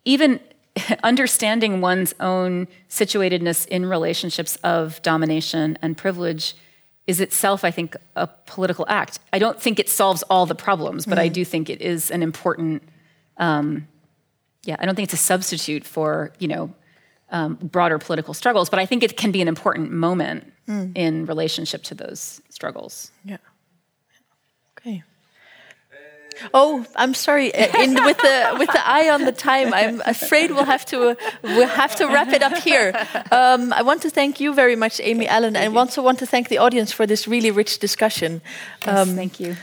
even 0.05 0.41
understanding 1.03 1.81
one's 1.81 2.15
own 2.21 2.69
situatedness 2.89 3.67
in 3.69 3.87
relationships 3.87 4.57
of 4.57 5.01
domination 5.03 5.79
and 5.83 5.97
privilege 5.97 6.55
is 7.07 7.21
itself, 7.21 7.65
I 7.65 7.71
think, 7.71 7.97
a 8.17 8.27
political 8.27 8.85
act. 8.89 9.21
I 9.33 9.39
don't 9.39 9.61
think 9.61 9.79
it 9.79 9.89
solves 9.89 10.23
all 10.25 10.45
the 10.45 10.55
problems, 10.55 11.07
but 11.07 11.19
mm. 11.19 11.23
I 11.23 11.29
do 11.29 11.45
think 11.45 11.71
it 11.71 11.81
is 11.81 12.11
an 12.11 12.23
important. 12.23 12.83
Um, 13.37 13.87
yeah, 14.65 14.77
I 14.81 14.87
don't 14.87 14.97
think 14.97 15.07
it's 15.07 15.15
a 15.15 15.25
substitute 15.25 15.85
for 15.85 16.33
you 16.41 16.49
know 16.49 16.75
um, 17.31 17.55
broader 17.55 17.99
political 17.99 18.35
struggles, 18.35 18.69
but 18.69 18.81
I 18.81 18.87
think 18.87 19.03
it 19.03 19.17
can 19.17 19.31
be 19.31 19.41
an 19.41 19.49
important 19.49 19.93
moment 19.93 20.53
mm. 20.69 20.93
in 20.97 21.27
relationship 21.27 21.85
to 21.85 21.95
those 21.95 22.41
struggles. 22.49 23.13
Yeah. 23.25 23.39
Okay. 24.87 25.03
Oh, 26.53 26.85
I'm 26.95 27.15
sorry. 27.15 27.55
Uh, 27.55 27.83
in, 27.83 27.95
with 27.95 28.19
the 28.19 28.57
with 28.59 28.71
the 28.71 28.87
eye 28.87 29.09
on 29.09 29.25
the 29.25 29.33
time, 29.33 29.73
I'm 29.73 30.03
afraid 30.05 30.51
we'll 30.51 30.65
have 30.65 30.85
to 30.87 31.11
uh, 31.11 31.15
we'll 31.43 31.67
have 31.67 31.97
to 31.97 32.07
wrap 32.07 32.29
it 32.29 32.43
up 32.43 32.59
here. 32.59 32.93
Um, 33.33 33.73
I 33.73 33.83
want 33.83 34.03
to 34.03 34.11
thank 34.11 34.39
you 34.39 34.55
very 34.55 34.77
much, 34.77 35.01
Amy 35.01 35.27
Allen, 35.27 35.57
and 35.57 35.77
also 35.77 36.03
want 36.03 36.19
to 36.19 36.27
thank 36.27 36.49
the 36.49 36.59
audience 36.59 36.93
for 36.93 37.07
this 37.07 37.27
really 37.27 37.51
rich 37.51 37.79
discussion. 37.79 38.43
Um, 38.87 39.09
yes, 39.09 39.17
thank 39.17 39.41
you. 39.41 39.57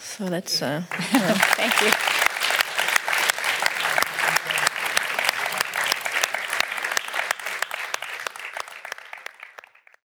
So 0.00 0.28
that's. 0.28 0.60
Uh, 0.60 0.82
yeah. 0.90 1.34
thank 1.56 1.80
you. 1.80 2.19